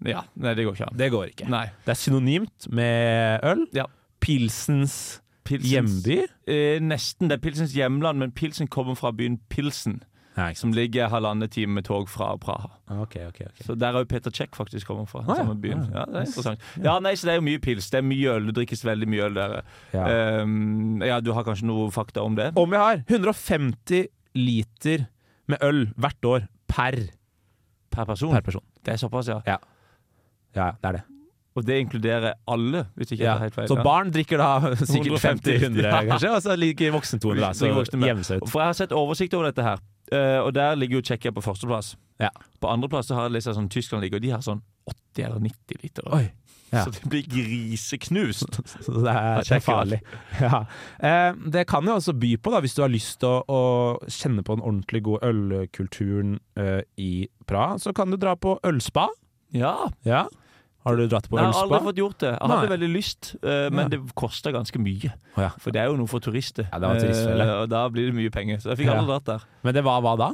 ja. 0.09 0.23
Nei, 0.41 0.55
det 0.57 0.65
går 0.65 0.75
ikke. 0.79 0.91
Det 0.97 1.11
går 1.13 1.27
ikke. 1.35 1.49
Nei. 1.53 1.67
Det 1.85 1.93
er 1.95 2.01
synonymt 2.01 2.69
med 2.73 3.45
øl. 3.45 3.67
Ja. 3.77 3.85
Pilsens 4.25 5.21
Pilsens- 5.49 5.71
hjemby. 5.73 6.19
Eh, 6.47 6.79
nesten. 6.85 7.29
Det 7.31 7.39
er 7.39 7.43
Pilsens 7.49 7.73
hjemland, 7.75 8.19
men 8.19 8.31
Pilsen 8.33 8.69
kommer 8.69 8.95
fra 8.99 9.11
byen 9.13 9.39
Pilsen, 9.49 10.03
Nei, 10.39 10.53
som 10.55 10.71
ligger 10.73 11.09
halvannen 11.11 11.49
time 11.51 11.75
med 11.75 11.85
tog 11.89 12.07
fra 12.09 12.29
Praha. 12.39 12.69
Okay, 13.03 13.25
okay, 13.27 13.47
okay. 13.51 13.65
Så 13.67 13.75
der 13.75 13.89
er 13.97 14.05
jo 14.05 14.05
Peter 14.07 14.31
Czech 14.31 14.55
faktisk 14.55 14.87
kommer 14.87 15.05
fra. 15.11 15.25
Ah, 15.27 15.33
ja. 15.33 15.35
samme 15.43 15.57
byen. 15.61 15.81
Ah, 15.89 15.97
Ja, 15.99 16.05
det 16.05 16.15
er 16.21 16.27
interessant. 16.29 16.61
Ja, 16.85 16.99
nei, 17.01 17.15
så 17.19 17.27
det 17.27 17.33
er 17.33 17.41
jo 17.41 17.47
mye 17.49 17.59
pils. 17.59 17.89
Det 17.91 17.99
er 17.99 18.07
mye 18.07 18.37
øl. 18.37 18.47
Det 18.47 18.55
drikkes 18.61 18.85
veldig 18.87 19.09
mye 19.11 19.25
øl 19.27 19.35
der. 19.35 19.57
Ja. 19.93 20.43
Um, 20.43 21.03
ja, 21.03 21.19
du 21.21 21.33
har 21.35 21.43
kanskje 21.49 21.67
noe 21.67 21.91
fakta 21.91 22.23
om 22.23 22.37
det? 22.39 22.53
Om 22.57 22.71
jeg 22.77 22.81
har 22.81 23.03
150 23.09 24.07
liter 24.39 25.09
med 25.49 25.59
øl 25.63 25.89
hvert 25.97 26.25
år 26.25 26.47
per, 26.69 26.95
Per 27.91 28.05
person? 28.05 28.31
per 28.33 28.41
person. 28.47 28.63
Det 28.85 28.93
er 28.95 28.97
såpass, 29.03 29.29
ja. 29.29 29.41
Ja, 29.47 29.57
det 30.55 30.85
er 30.85 30.93
det. 30.93 31.03
Og 31.59 31.67
det 31.67 31.81
inkluderer 31.83 32.37
alle, 32.49 32.85
hvis 32.99 33.13
ikke 33.17 33.25
Ja. 33.27 33.37
helt 33.43 33.57
feil. 33.57 33.69
Så 33.71 33.79
barn 33.83 34.13
drikker 34.15 34.39
da 34.39 34.51
sikkert 34.79 35.19
150, 35.19 35.59
50-100, 35.59 35.85
ja. 35.89 36.01
kanskje, 36.13 36.33
og 36.37 36.43
så 36.47 36.57
ligger 36.59 36.95
voksne 36.95 37.21
200, 37.25 37.41
da. 37.43 37.53
Så 37.59 37.71
jevner 37.71 38.27
seg 38.27 38.43
ut. 38.43 38.51
For 38.53 38.63
jeg 38.63 38.73
har 38.73 38.79
sett 38.83 38.95
oversikt 38.97 39.35
over 39.39 39.51
dette 39.51 39.65
her, 39.67 39.83
uh, 40.15 40.41
og 40.47 40.53
der 40.57 40.79
ligger 40.79 41.01
jo 41.01 41.07
Tsjekkia 41.11 41.35
på 41.35 41.43
førsteplass. 41.45 41.95
Ja. 42.23 42.31
På 42.63 42.71
andreplass 42.73 43.11
så 43.11 43.19
har 43.19 43.29
jeg 43.29 43.39
lest 43.39 43.51
at 43.51 43.59
sånn, 43.59 43.71
Tyskland 43.73 44.07
ligger, 44.07 44.23
og 44.23 44.27
de 44.29 44.35
har 44.37 44.45
sånn 44.45 44.63
80 44.89 45.25
eller 45.29 45.43
90 45.49 45.83
liter. 45.83 46.13
Oi. 46.15 46.27
Ja. 46.69 46.83
Så 46.85 46.91
det 46.93 47.09
blir 47.09 47.25
griseknust. 47.33 48.59
Så 48.85 48.93
det 49.01 49.13
er, 49.13 49.39
det 49.41 49.55
er 49.57 49.63
farlig. 49.65 49.99
Ja. 50.37 50.59
Eh, 51.01 51.31
det 51.55 51.63
kan 51.71 51.87
jo 51.89 51.95
også 51.97 52.13
by 52.13 52.35
på, 52.45 52.53
da, 52.53 52.61
hvis 52.61 52.77
du 52.77 52.83
har 52.85 52.93
lyst 52.93 53.21
til 53.23 53.31
å, 53.31 53.41
å 53.49 53.63
kjenne 54.13 54.45
på 54.45 54.59
den 54.59 54.65
ordentlig 54.69 55.01
gode 55.07 55.31
ølkulturen 55.31 56.37
eh, 56.61 56.83
i 57.01 57.29
Praha, 57.49 57.79
så 57.81 57.95
kan 57.97 58.13
du 58.13 58.19
dra 58.21 58.35
på 58.37 58.59
ølspa. 58.69 59.07
Ja. 59.57 59.75
Ja. 60.05 60.27
Har 60.89 60.97
du 60.97 61.05
dratt 61.07 61.29
på 61.29 61.37
Nei, 61.37 61.45
jeg 61.45 61.53
har 61.55 61.67
aldri 61.69 61.81
fått 61.91 62.01
gjort 62.01 62.19
det. 62.25 62.31
Jeg 62.33 62.41
hadde 62.41 62.57
Nei. 62.65 62.71
veldig 62.73 62.91
lyst, 62.95 63.31
eh, 63.43 63.69
men 63.71 63.85
Ja. 63.85 63.89
det 63.93 64.01
koster 64.17 64.53
ganske 64.57 64.81
mye. 64.81 65.13
For 65.61 65.71
det 65.71 65.83
er 65.85 65.93
jo 65.93 65.97
noe 66.01 66.09
for 66.09 66.19
turister. 66.25 66.65
Ja, 66.73 66.79
det 66.81 66.89
var 66.89 66.97
turistfelle. 67.03 67.45
Eh, 67.47 67.63
og 67.63 67.69
da 67.69 67.83
blir 67.93 68.09
det 68.09 68.15
mye 68.17 68.31
penger. 68.33 68.59
Så 68.65 68.73
jeg 68.73 68.81
fikk 68.83 68.93
aldri 68.97 69.07
dratt 69.13 69.25
der. 69.29 69.45
Men 69.63 69.75
det 69.75 69.85
var 69.85 70.01
hva 70.01 70.17
da? 70.17 70.31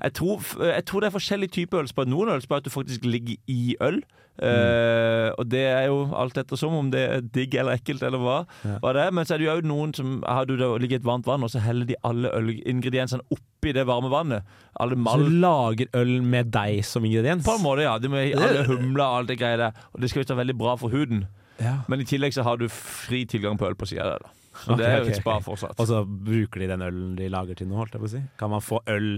Jeg 0.00 0.12
tror, 0.18 0.42
jeg 0.64 0.84
tror 0.88 1.00
det 1.00 1.08
er 1.10 1.14
forskjellige 1.18 1.54
typer 1.58 1.82
ølspa. 1.82 2.04
Noen 2.08 2.32
ølspa 2.34 2.58
at 2.60 2.66
du 2.66 2.72
faktisk 2.72 3.04
ligger 3.06 3.36
i 3.50 3.76
øl. 3.80 4.02
Mm. 4.40 4.48
Uh, 4.48 5.28
og 5.36 5.44
det 5.52 5.60
er 5.68 5.82
jo 5.90 6.06
alt 6.16 6.38
ettersom 6.40 6.72
om 6.74 6.88
det 6.90 7.02
er 7.04 7.20
digg 7.34 7.52
eller 7.60 7.76
ekkelt 7.76 8.02
eller 8.06 8.22
hva. 8.22 8.38
Ja. 8.64 8.78
hva 8.80 8.94
det 8.96 9.04
er. 9.04 9.14
Men 9.14 9.28
så 9.28 9.36
er 9.36 9.42
det 9.42 9.48
jo 9.48 9.68
noen 9.68 9.92
som 9.96 10.14
har 10.24 10.48
du 10.48 10.54
ligger 10.56 10.96
i 10.96 11.00
et 11.02 11.06
varmt 11.06 11.28
vann, 11.28 11.44
og 11.44 11.52
så 11.52 11.62
heller 11.62 11.88
de 11.88 11.98
alle 12.08 12.32
ølingrediensene 12.32 13.22
oppi 13.30 13.74
det 13.76 13.86
varme 13.86 14.10
vannet. 14.12 14.48
Alle 14.80 14.96
Så 14.96 15.18
du 15.20 15.36
lager 15.44 15.92
øl 16.00 16.22
med 16.22 16.52
deg 16.54 16.82
som 16.88 17.04
ingrediens? 17.04 17.44
på 17.44 17.58
en 17.58 17.62
måte, 17.62 17.84
ja. 17.84 17.98
De 17.98 18.08
med 18.08 18.32
alle 18.34 18.64
humler 18.66 19.04
og 19.04 19.18
alt 19.20 19.28
det 19.34 19.38
greia 19.38 19.60
der. 19.68 19.86
Og 19.92 20.00
det 20.00 20.10
skal 20.10 20.24
visst 20.24 20.32
være 20.34 20.44
veldig 20.46 20.58
bra 20.58 20.76
for 20.80 20.88
huden. 20.88 21.26
Ja. 21.60 21.82
Men 21.88 22.00
i 22.00 22.08
tillegg 22.08 22.34
så 22.34 22.42
har 22.42 22.56
du 22.56 22.68
fri 22.72 23.24
tilgang 23.28 23.58
på 23.60 23.68
øl 23.68 23.76
på 23.76 23.86
sida 23.86 24.08
der. 24.14 24.24
da. 24.24 24.41
Så 24.62 24.76
det 24.78 24.86
er 24.86 25.02
jo 25.02 25.10
et 25.10 25.18
spa 25.18 25.36
fortsatt. 25.42 25.74
Og 25.82 25.88
så 25.90 26.02
bruker 26.06 26.62
de 26.62 26.68
den 26.70 26.84
ølen 26.86 27.14
de 27.18 27.28
lager 27.32 27.58
til 27.58 27.68
noe, 27.70 27.80
holdt 27.82 27.96
jeg 27.96 28.04
på 28.04 28.08
å 28.08 28.12
si? 28.14 28.22
Kan 28.40 28.52
man 28.54 28.64
få 28.64 28.80
øl 28.92 29.10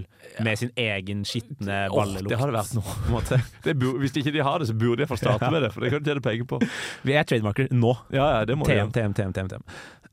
med 0.44 0.60
sin 0.60 0.72
egen 0.80 1.24
skitne 1.28 1.84
ballelukt? 1.92 1.96
ballelukt? 1.98 2.32
det 2.32 2.40
hadde 2.40 2.56
vært 2.58 2.74
noe. 2.78 3.42
Det 3.64 3.76
bur, 3.80 3.98
hvis 4.02 4.16
ikke 4.20 4.32
de 4.34 4.42
har 4.44 4.60
det, 4.60 4.68
så 4.68 4.76
burde 4.76 5.02
de 5.04 5.08
få 5.08 5.18
starte 5.20 5.48
med 5.52 5.64
det. 5.64 5.70
For 5.74 5.84
det 5.84 5.92
kan 5.94 6.02
du 6.02 6.10
tjene 6.10 6.24
penger 6.24 6.48
på. 6.48 6.60
Vi 7.06 7.14
er 7.16 7.28
trademarker 7.28 7.70
nå. 7.72 7.92
Ja, 8.14 8.26
ja, 8.38 8.42
det 8.48 8.56
må 8.58 8.66
de 8.68 8.76
TM, 8.76 8.92
TM, 8.94 9.14
TM, 9.16 9.32
TM. 9.36 9.52
TM. 9.54 9.64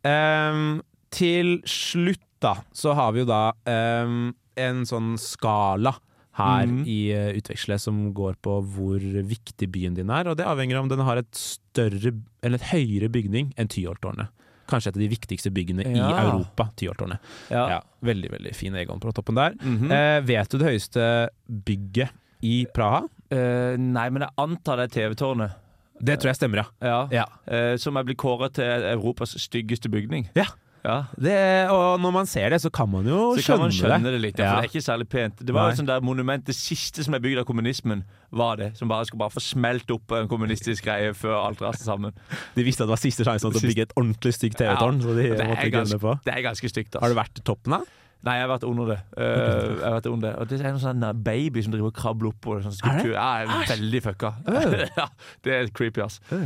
Ehm, 0.07 0.69
til 1.13 1.59
slutt, 1.69 2.23
da, 2.41 2.55
så 2.73 2.95
har 2.97 3.11
vi 3.13 3.21
jo 3.21 3.27
da 3.29 3.51
um, 3.69 4.31
en 4.57 4.85
sånn 4.89 5.13
skala 5.21 5.93
her 6.39 6.65
mm. 6.65 6.83
i 6.89 6.99
uh, 7.13 7.29
Utveksle 7.37 7.77
som 7.81 7.99
går 8.17 8.39
på 8.41 8.57
hvor 8.73 9.03
viktig 9.03 9.67
byen 9.71 9.97
din 9.97 10.11
er, 10.13 10.31
og 10.31 10.39
det 10.39 10.47
avhenger 10.47 10.79
av 10.79 10.87
om 10.87 10.91
den 10.93 11.03
har 11.05 11.21
et 11.21 11.31
større 11.37 12.15
eller 12.41 12.57
et 12.57 12.71
høyere 12.71 13.11
bygning 13.13 13.51
enn 13.59 13.69
Tyholttårnet. 13.71 14.31
Kanskje 14.71 14.91
et 14.93 14.97
av 14.99 15.03
de 15.03 15.09
viktigste 15.11 15.51
byggene 15.53 15.85
i 15.91 15.99
Europa. 15.99 16.69
Tyholttårnet. 16.79 17.31
Ja. 17.53 17.65
Ja, 17.75 17.79
veldig, 18.07 18.31
veldig 18.33 18.53
fin 18.57 18.75
Egon 18.79 19.01
på 19.03 19.13
toppen 19.15 19.37
der. 19.39 19.57
Mhm. 19.61 19.91
eh, 19.91 20.19
vet 20.27 20.49
du 20.51 20.57
det 20.61 20.71
høyeste 20.71 21.07
bygget 21.47 22.09
i 22.47 22.63
Praha? 22.73 23.03
Eh, 23.31 23.75
nei, 23.77 24.07
men 24.09 24.25
jeg 24.25 24.33
antar 24.41 24.81
det 24.81 24.89
er 24.89 24.95
TV-tårnet. 24.97 25.57
Det 26.01 26.15
tror 26.17 26.31
jeg 26.31 26.39
stemmer, 26.39 26.63
ja. 26.63 26.65
Ja. 26.81 27.01
Ja. 27.13 27.25
Eh, 27.45 27.75
som 27.77 27.95
er 27.99 28.03
blitt 28.07 28.17
kåret 28.17 28.55
til 28.57 28.65
Europas 28.89 29.35
styggeste 29.37 29.91
bygning. 29.93 30.29
Ja. 30.35 30.47
Ja. 30.81 30.95
Det, 31.13 31.33
og 31.69 31.99
når 32.01 32.13
man 32.15 32.25
ser 32.25 32.49
det, 32.49 32.57
så 32.63 32.71
kan 32.73 32.89
man 32.89 33.05
jo 33.05 33.35
Så 33.37 33.51
kan 33.53 33.59
man 33.61 33.69
skjønne, 33.75 34.01
det. 34.09 34.15
det 34.15 34.21
litt, 34.23 34.39
ja, 34.41 34.47
for 34.55 34.61
det 34.63 34.65
er 34.65 34.71
ikke 34.71 34.81
særlig 34.87 35.07
pent. 35.13 35.37
Det 35.45 35.53
var 35.53 35.67
Nei. 35.67 35.75
jo 35.75 35.81
sånn 35.83 35.89
der 35.91 36.01
monument, 36.01 36.43
Det 36.47 36.55
siste 36.57 37.05
som 37.05 37.13
er 37.13 37.21
bygd 37.21 37.37
av 37.43 37.45
kommunismen, 37.45 38.01
var 38.33 38.57
det. 38.57 38.71
Som 38.79 38.89
bare 38.89 39.05
skulle 39.05 39.19
bare 39.21 39.35
få 39.35 39.43
smelt 39.45 39.91
opp 39.93 40.11
en 40.17 40.27
kommunistisk 40.31 40.85
greie 40.89 41.13
før 41.13 41.37
alt 41.45 41.61
raste 41.61 41.85
sammen. 41.85 42.13
De 42.57 42.65
visste 42.65 42.81
at 42.81 42.89
det 42.89 42.95
var 42.95 43.01
siste 43.03 43.23
sjansen 43.27 43.51
til 43.53 43.61
å 43.61 43.67
bygge 43.69 43.85
et 43.89 43.93
ordentlig 43.95 44.33
stygt 44.33 44.57
TV-tårn, 44.57 45.01
Ja, 45.05 45.15
det, 45.21 45.29
det, 45.37 45.49
er 45.53 45.69
ganske, 45.69 46.17
det 46.25 46.33
er 46.37 46.41
ganske 46.49 46.69
stygt. 46.73 46.97
Har 46.97 47.09
du 47.09 47.13
Altså. 47.13 47.21
vært 47.21 47.37
i 47.37 47.45
toppen, 47.45 47.77
da? 47.77 47.81
Nei, 48.21 48.35
jeg 48.37 48.45
har 48.45 48.51
vært 48.51 48.65
under 48.69 48.89
det. 48.91 48.97
Uh, 49.17 49.23
jeg 49.25 49.81
har 49.81 49.95
vært 49.95 50.09
under 50.11 50.27
det. 50.27 50.33
Og 50.37 50.49
det 50.51 50.59
er 50.61 50.67
en 50.69 50.81
sånn 50.83 51.05
baby 51.25 51.63
som 51.65 51.73
driver 51.73 51.89
og 51.89 51.95
krabler 51.97 52.29
opp 52.29 52.37
på 52.45 52.57
det. 52.57 52.65
Sånn 52.67 52.77
skulptur. 52.77 53.15
Ja, 53.15 53.27
jeg 53.41 53.49
er 53.49 53.71
veldig 53.71 54.01
fucka. 54.05 54.33
ja, 54.99 55.07
det 55.47 55.55
er 55.57 55.71
creepy, 55.73 56.03
ass. 56.05 56.19
Uh. 56.29 56.45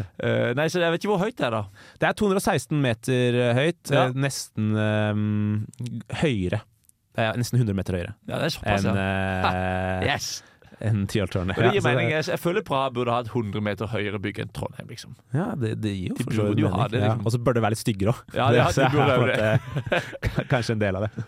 nei, 0.56 0.70
så 0.72 0.80
jeg 0.84 0.96
vet 0.96 1.04
ikke 1.04 1.12
hvor 1.12 1.24
høyt 1.26 1.36
det 1.36 1.50
er, 1.50 1.58
da. 1.58 1.90
Det 2.00 2.10
er 2.10 2.18
216 2.24 2.80
meter 2.88 3.42
høyt. 3.60 3.82
Ja. 3.92 4.08
eh, 4.08 4.18
Nesten 4.26 4.72
eh, 4.80 5.22
høyere. 6.24 6.64
Det 7.16 7.24
er 7.24 7.38
nesten 7.40 7.62
100 7.62 7.78
meter 7.78 7.96
høyere 7.96 8.12
Ja, 8.28 8.42
det 8.42 8.50
er 8.50 8.52
såpass, 8.58 8.84
enn 8.90 8.98
ja. 9.00 9.54
uh, 9.56 10.04
Yes! 10.04 10.34
en 10.84 11.06
Tyholttårnet. 11.08 11.56
Det 11.56 11.64
Ja. 11.64 11.92
Jeg, 11.96 12.26
jeg 12.28 12.40
føler 12.40 12.62
Praha 12.62 12.90
burde 12.92 13.14
ha 13.14 13.22
et 13.24 13.30
100 13.32 13.62
meter 13.64 13.88
høyere 13.88 14.20
bygg 14.20 14.42
enn 14.44 14.52
Trondheim, 14.52 14.90
liksom. 14.92 15.16
Ja, 15.34 15.54
det, 15.56 15.76
det 15.84 15.94
gir 15.96 16.10
jo 16.12 16.18
De 16.20 16.26
burde 16.28 16.62
jo 16.62 16.68
ha 16.68 16.84
mening. 16.84 16.92
det, 16.92 17.00
Ja, 17.00 17.14
liksom. 17.14 17.26
Og 17.26 17.32
så 17.32 17.40
bør 17.40 17.54
det 17.58 17.64
være 17.64 17.76
litt 17.76 17.84
styggere 17.84 18.12
òg. 18.12 18.36
Ja, 18.36 18.50
ja, 18.52 18.68
burde 18.92 19.38
det. 19.40 20.02
Kanskje 20.52 20.76
en 20.76 20.84
del 20.84 21.00
av 21.00 21.08
det. 21.08 21.26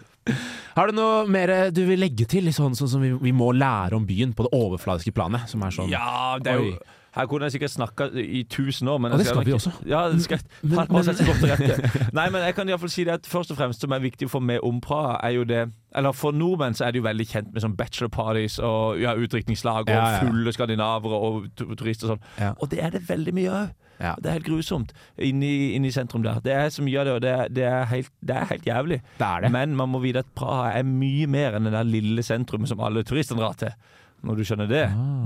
Har 0.78 0.92
du 0.92 0.98
noe 0.98 1.24
mer 1.32 1.72
du 1.74 1.82
vil 1.88 2.00
legge 2.02 2.28
til, 2.30 2.52
sånn, 2.54 2.76
sånn 2.78 2.92
som 2.92 3.04
vi, 3.04 3.14
vi 3.22 3.34
må 3.34 3.50
lære 3.56 3.98
om 3.98 4.06
byen 4.08 4.36
på 4.38 4.46
det 4.46 4.54
overfladiske 4.58 5.14
planet? 5.16 5.48
Som 5.52 5.66
er 5.66 5.74
sånn 5.74 5.90
Ja, 5.94 6.38
det 6.42 6.54
er 6.54 6.62
jo 6.62 6.72
Oi. 6.76 6.96
Her 7.18 7.26
kunne 7.30 7.48
jeg 7.48 7.52
sikkert 7.58 7.74
snakka 7.74 8.08
i 8.22 8.44
tusen 8.50 8.88
år, 8.88 8.98
men 9.02 9.12
Og 9.12 9.20
det 9.20 9.28
skal, 9.28 9.42
skal 9.42 9.46
vi 9.50 9.56
også. 9.58 9.72
Ja, 9.90 10.04
skal 10.20 10.40
Men- 10.62 10.88
men, 10.90 11.04
rette. 11.04 11.92
Nei, 12.18 12.30
men 12.30 12.42
jeg 12.46 12.56
kan 12.56 12.68
i 12.70 12.72
hvert 12.72 12.80
fall 12.86 12.90
si 12.94 13.04
det 13.04 13.14
at 13.14 13.26
først 13.28 13.52
og 13.52 13.58
fremst 13.58 13.82
som 13.82 13.92
er 13.92 14.00
viktig 14.04 14.30
for 14.30 14.40
meg 14.40 14.60
om 14.64 14.80
Praha, 14.82 15.18
er 15.24 15.30
jo 15.38 15.44
det 15.44 15.72
Eller 15.96 16.12
for 16.14 16.32
nordmenn 16.32 16.76
så 16.78 16.86
er 16.86 16.92
det 16.92 17.00
jo 17.02 17.08
veldig 17.08 17.26
kjent 17.28 17.54
med 17.54 17.64
sånn 17.64 17.76
bachelor 17.78 18.10
parties 18.14 18.60
og 18.60 19.00
ja, 19.02 19.16
utdrikningslag 19.18 19.88
og 19.88 19.90
Ja, 19.90 20.04
ja. 20.12 20.20
fulle 20.28 20.54
skandinavere 20.54 21.18
og 21.28 21.48
turister 21.58 22.12
og 22.12 22.18
sånn. 22.18 22.24
Ja. 22.40 22.54
Og 22.62 22.70
det 22.70 22.84
er 22.84 22.90
det 22.94 23.02
veldig 23.10 23.34
mye. 23.34 23.62
Ja. 24.00 24.14
Det 24.22 24.30
er 24.30 24.36
helt 24.38 24.46
grusomt 24.46 24.92
inne 25.18 25.48
i, 25.88 25.92
sentrum 25.92 26.22
der. 26.24 26.40
Det 26.44 26.54
er 26.54 26.70
så 26.70 26.84
mye 26.86 27.00
av 27.02 27.06
det, 27.08 27.14
og 27.16 27.22
det 27.22 27.56
det 27.58 27.64
er, 27.66 27.86
helt, 27.90 28.12
det 28.22 28.36
er 28.36 28.46
helt 28.52 28.66
jævlig. 28.68 29.00
Det 29.18 29.26
er 29.28 29.42
det. 29.42 29.52
Men 29.52 29.76
man 29.76 29.90
må 29.90 30.00
vite 30.04 30.22
at 30.22 30.30
Praha 30.38 30.72
er 30.78 30.84
mye 30.86 31.26
mer 31.28 31.58
enn 31.58 31.66
det 31.66 31.74
der 31.74 31.88
lille 31.88 32.22
sentrumet 32.26 32.70
som 32.70 32.80
alle 32.80 33.04
turistene 33.08 33.42
drar 33.42 33.58
til. 33.58 33.74
Når 34.28 34.36
du 34.36 34.44
skjønner 34.44 34.68
det, 34.68 34.82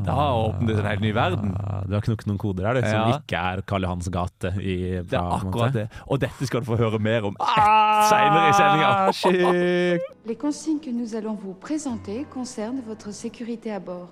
da 0.06 0.16
åpner 0.38 0.76
det 0.76 0.80
en 0.84 0.86
helt 0.92 1.02
ny 1.02 1.12
verden. 1.18 1.56
Ah, 1.58 1.82
du 1.90 1.96
har 1.98 2.04
knukket 2.06 2.28
noen 2.30 2.38
koder 2.42 2.68
her, 2.70 2.78
du, 2.78 2.82
som 2.86 3.10
Ja. 3.10 3.18
ikke 3.18 3.40
er 3.40 3.62
Karl 3.66 3.84
Johans 3.88 4.10
gate 4.14 4.52
i 4.62 4.76
Det 5.02 5.14
er 5.18 5.32
akkurat 5.40 5.74
det. 5.74 5.88
Og 6.08 6.20
dette 6.22 6.46
skal 6.46 6.62
du 6.62 6.66
få 6.70 6.78
høre 6.78 7.00
mer 7.02 7.26
om 7.26 7.36
seinere 8.12 8.48
i 8.48 8.54
Ah, 8.54 9.12
sendinga. 9.12 9.98
Les 10.30 10.36
consignes 10.38 10.80
que 10.80 10.92
nous 10.92 11.16
allons 11.16 11.34
vous 11.36 11.54
présenter 11.56 12.26
concernent 12.30 12.82
votre 12.86 13.12
sécurité 13.12 13.72
à 13.74 13.80
bord. 13.80 14.10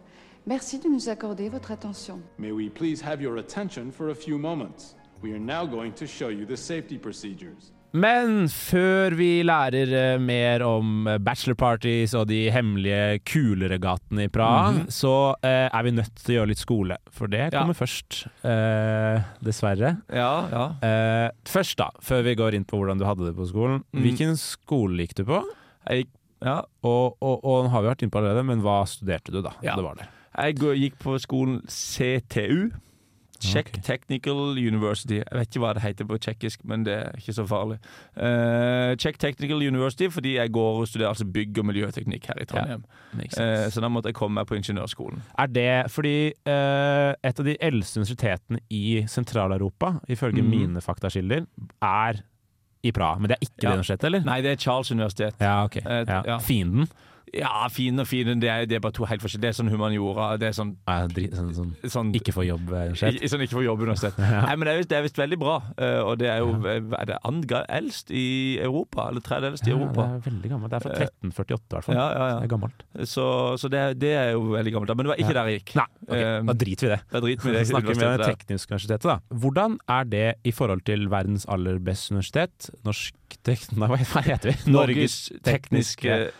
Merci 0.47 0.79
de 0.79 0.87
nous 0.89 1.07
accorder 1.09 1.49
votre 1.49 1.71
attention. 1.71 2.19
May 2.39 2.51
we 2.51 2.69
please 2.69 3.01
have 3.05 3.21
your 3.21 3.37
attention 3.37 3.91
for 3.91 4.09
a 4.09 4.15
few 4.15 4.39
moments? 4.39 4.95
We 5.21 5.31
are 5.33 5.39
now 5.39 5.67
going 5.67 5.91
to 5.93 6.07
show 6.07 6.29
you 6.29 6.45
the 6.47 6.57
safety 6.57 6.97
procedures. 6.97 7.73
Men 7.97 8.43
før 8.53 9.15
vi 9.17 9.41
lærer 9.47 9.89
eh, 9.97 10.19
mer 10.21 10.61
om 10.61 11.07
bachelorparties 11.07 11.23
bachelor 11.25 11.55
parties 11.57 12.13
og 12.19 12.27
de 12.29 12.37
hemmelige, 12.53 13.19
kulere 13.25 13.79
gatene 13.81 14.27
i 14.27 14.29
Praha, 14.33 14.83
så 14.93 15.13
eh, 15.41 15.65
er 15.73 15.85
vi 15.87 15.93
nødt 15.97 16.13
til 16.21 16.35
å 16.35 16.37
gjøre 16.39 16.51
litt 16.51 16.61
skole. 16.61 16.97
For 17.09 17.27
det 17.31 17.47
Ja. 17.53 17.61
kommer 17.63 17.73
først. 17.77 18.27
Eh, 18.45 19.23
dessverre. 19.41 19.95
Ja, 20.13 20.31
ja. 20.53 20.65
Eh, 20.85 21.31
først, 21.49 21.77
da, 21.81 21.89
før 22.01 22.21
vi 22.27 22.35
går 22.37 22.53
inn 22.59 22.65
på 22.69 22.77
hvordan 22.77 22.99
du 23.01 23.05
hadde 23.09 23.25
det 23.25 23.35
på 23.39 23.47
skolen. 23.49 23.81
Mm. 23.93 24.03
Hvilken 24.05 24.37
skole 24.37 25.05
gikk 25.07 25.15
du 25.15 25.23
på? 25.31 25.41
Jeg, 25.89 26.05
ja. 26.45 26.59
Og, 26.85 27.17
og, 27.25 27.41
og 27.43 27.71
har 27.73 27.81
vi 27.81 27.89
vært 27.89 28.05
inne 28.05 28.13
på 28.13 28.21
allerede, 28.21 28.45
men 28.45 28.61
hva 28.61 28.83
studerte 28.85 29.33
du, 29.33 29.41
da? 29.41 29.55
Ja. 29.65 29.73
Det 29.79 29.83
var 29.87 29.97
det. 29.97 30.05
jeg 30.37 30.59
gikk 30.85 30.99
på 31.01 31.17
skolen 31.19 31.61
CTU. 31.67 32.69
Czech 33.39 33.69
okay. 33.71 33.81
Technical 33.85 34.57
University. 34.57 35.21
Jeg 35.21 35.37
vet 35.39 35.47
ikke 35.47 35.61
hva 35.63 35.73
det 35.77 35.83
heter 35.83 36.07
på 36.09 36.17
tsjekkisk, 36.19 36.63
men 36.67 36.83
det 36.83 36.95
er 36.97 37.19
ikke 37.19 37.35
så 37.37 37.45
farlig. 37.47 37.77
Uh, 38.17 38.95
Czech 38.99 39.19
Technical 39.21 39.63
University 39.63 40.09
fordi 40.11 40.35
jeg 40.35 40.51
går 40.51 40.81
og 40.81 40.87
studerer 40.87 41.13
altså 41.13 41.25
bygg- 41.25 41.59
og 41.61 41.69
miljøteknikk 41.69 42.27
her 42.31 42.41
i 42.43 42.47
Trondheim. 42.49 42.83
Makes 43.15 43.39
uh, 43.39 43.69
så 43.71 43.83
da 43.83 43.91
måtte 43.91 44.11
jeg 44.11 44.19
komme 44.19 44.41
meg 44.41 44.49
på 44.49 44.57
ingeniørskolen. 44.59 45.21
Er 45.39 45.53
det 45.55 45.91
fordi 45.91 46.15
uh, 46.47 47.13
et 47.23 47.39
av 47.39 47.47
de 47.47 47.55
eldste 47.69 48.01
universitetene 48.01 48.59
i 48.69 49.03
Sentral-Europa, 49.07 49.95
ifølge 50.11 50.43
mm. 50.43 50.49
mine 50.49 50.83
faktaskilder, 50.83 51.47
er 51.81 52.23
i 52.83 52.91
Praha? 52.95 53.19
Men 53.19 53.31
det 53.31 53.37
er 53.39 53.47
ikke 53.47 53.63
Ja. 53.63 53.69
det 53.69 53.77
universitetet, 53.79 54.03
eller? 54.11 54.25
Nei, 54.27 54.41
det 54.41 54.51
er 54.51 54.59
Charles 54.59 54.91
universitet. 54.91 55.35
Ja, 55.39 55.63
okay. 55.63 55.81
Eh, 55.85 56.05
Ja. 56.07 56.21
ja. 56.25 56.37
Fienden? 56.39 56.89
Ja, 57.33 57.67
fin 57.69 57.99
og 57.99 58.07
fin, 58.09 58.27
det 58.41 58.49
er, 58.49 58.65
det 58.65 58.77
er 58.77 58.81
bare 58.83 58.95
to 58.95 59.05
helt 59.05 59.21
forskjellige. 59.21 59.41
Det 59.41 59.49
er 59.51 59.57
sånn 59.59 59.69
humaniora, 59.71 60.31
det 60.41 60.47
er 60.49 60.55
sånn, 60.57 60.71
Ja, 60.87 61.07
drit, 61.07 61.33
sånn, 61.37 61.51
sånn 61.53 61.73
sånn 61.93 62.11
ikke 62.17 62.33
få 62.33 62.45
jobb 62.47 62.69
uansett. 62.73 63.19
Ikke, 63.19 63.29
sånn 63.29 63.43
ikke 63.45 63.57
for 63.59 63.65
jobb 63.65 63.83
universitet. 63.85 64.17
Nei, 64.47 64.55
men 64.55 64.65
det 64.87 64.97
er 64.97 65.03
visst- 65.05 65.19
veldig 65.19 65.39
bra. 65.41 65.57
eh, 65.77 65.99
og 66.01 66.17
det 66.21 66.29
er 66.33 66.39
jo 66.39 66.55
er 66.65 67.05
det 67.11 67.17
andre 67.27 67.61
eldst 67.69 68.09
i 68.11 68.57
Europa, 68.63 69.09
eller 69.11 69.21
tredje 69.21 69.51
eldst 69.53 69.67
i 69.67 69.71
Ja, 69.71 69.77
Europa. 69.77 70.07
det 70.07 70.17
er 70.19 70.31
veldig 70.31 70.49
gammelt. 70.55 70.69
Det 70.73 70.79
er 70.79 70.85
fra 70.87 70.95
1348 71.05 71.59
i 71.59 71.75
hvert 71.75 71.85
fall. 71.89 71.95
Ja, 71.99 72.07
ja, 72.09 72.27
ja. 72.33 72.39
Det 72.39 72.47
er 72.49 72.53
gammelt. 72.55 72.83
Så, 73.05 73.27
så 73.61 73.69
det, 73.69 73.83
det 74.01 74.13
er 74.17 74.31
jo 74.33 74.41
veldig 74.55 74.73
gammelt. 74.77 74.95
Men 74.95 75.05
det 75.05 75.13
var 75.13 75.21
ikke 75.23 75.35
Ja. 75.35 75.39
der 75.43 75.51
jeg 75.53 75.61
gikk. 75.63 75.75
Nei, 75.79 75.87
ok, 76.07 76.15
Eh, 76.19 76.41
da 76.49 76.53
driter 76.53 76.87
vi 76.87 76.91
det. 76.95 76.99
Da 77.11 77.19
driter 77.21 77.43
vi 77.45 77.51
det. 77.53 77.63
Snakker 77.73 77.93
vi 77.93 77.99
med 78.05 78.19
det 78.19 78.27
tekniske 78.33 78.73
universitetet, 78.73 79.07
da. 79.11 79.19
Hvordan 79.29 79.77
er 79.87 80.03
det 80.09 80.25
i 80.43 80.51
forhold 80.51 80.83
til 80.89 81.07
verdens 81.11 81.45
aller 81.47 81.77
beste 81.79 82.11
universitet? 82.15 82.69
Norsk. 82.87 83.13
Nei, 83.77 83.87
hva 83.93 84.21
heter 84.25 84.49
vi? 84.49 84.71
Norges 84.73 85.29
tekniske 85.45 86.31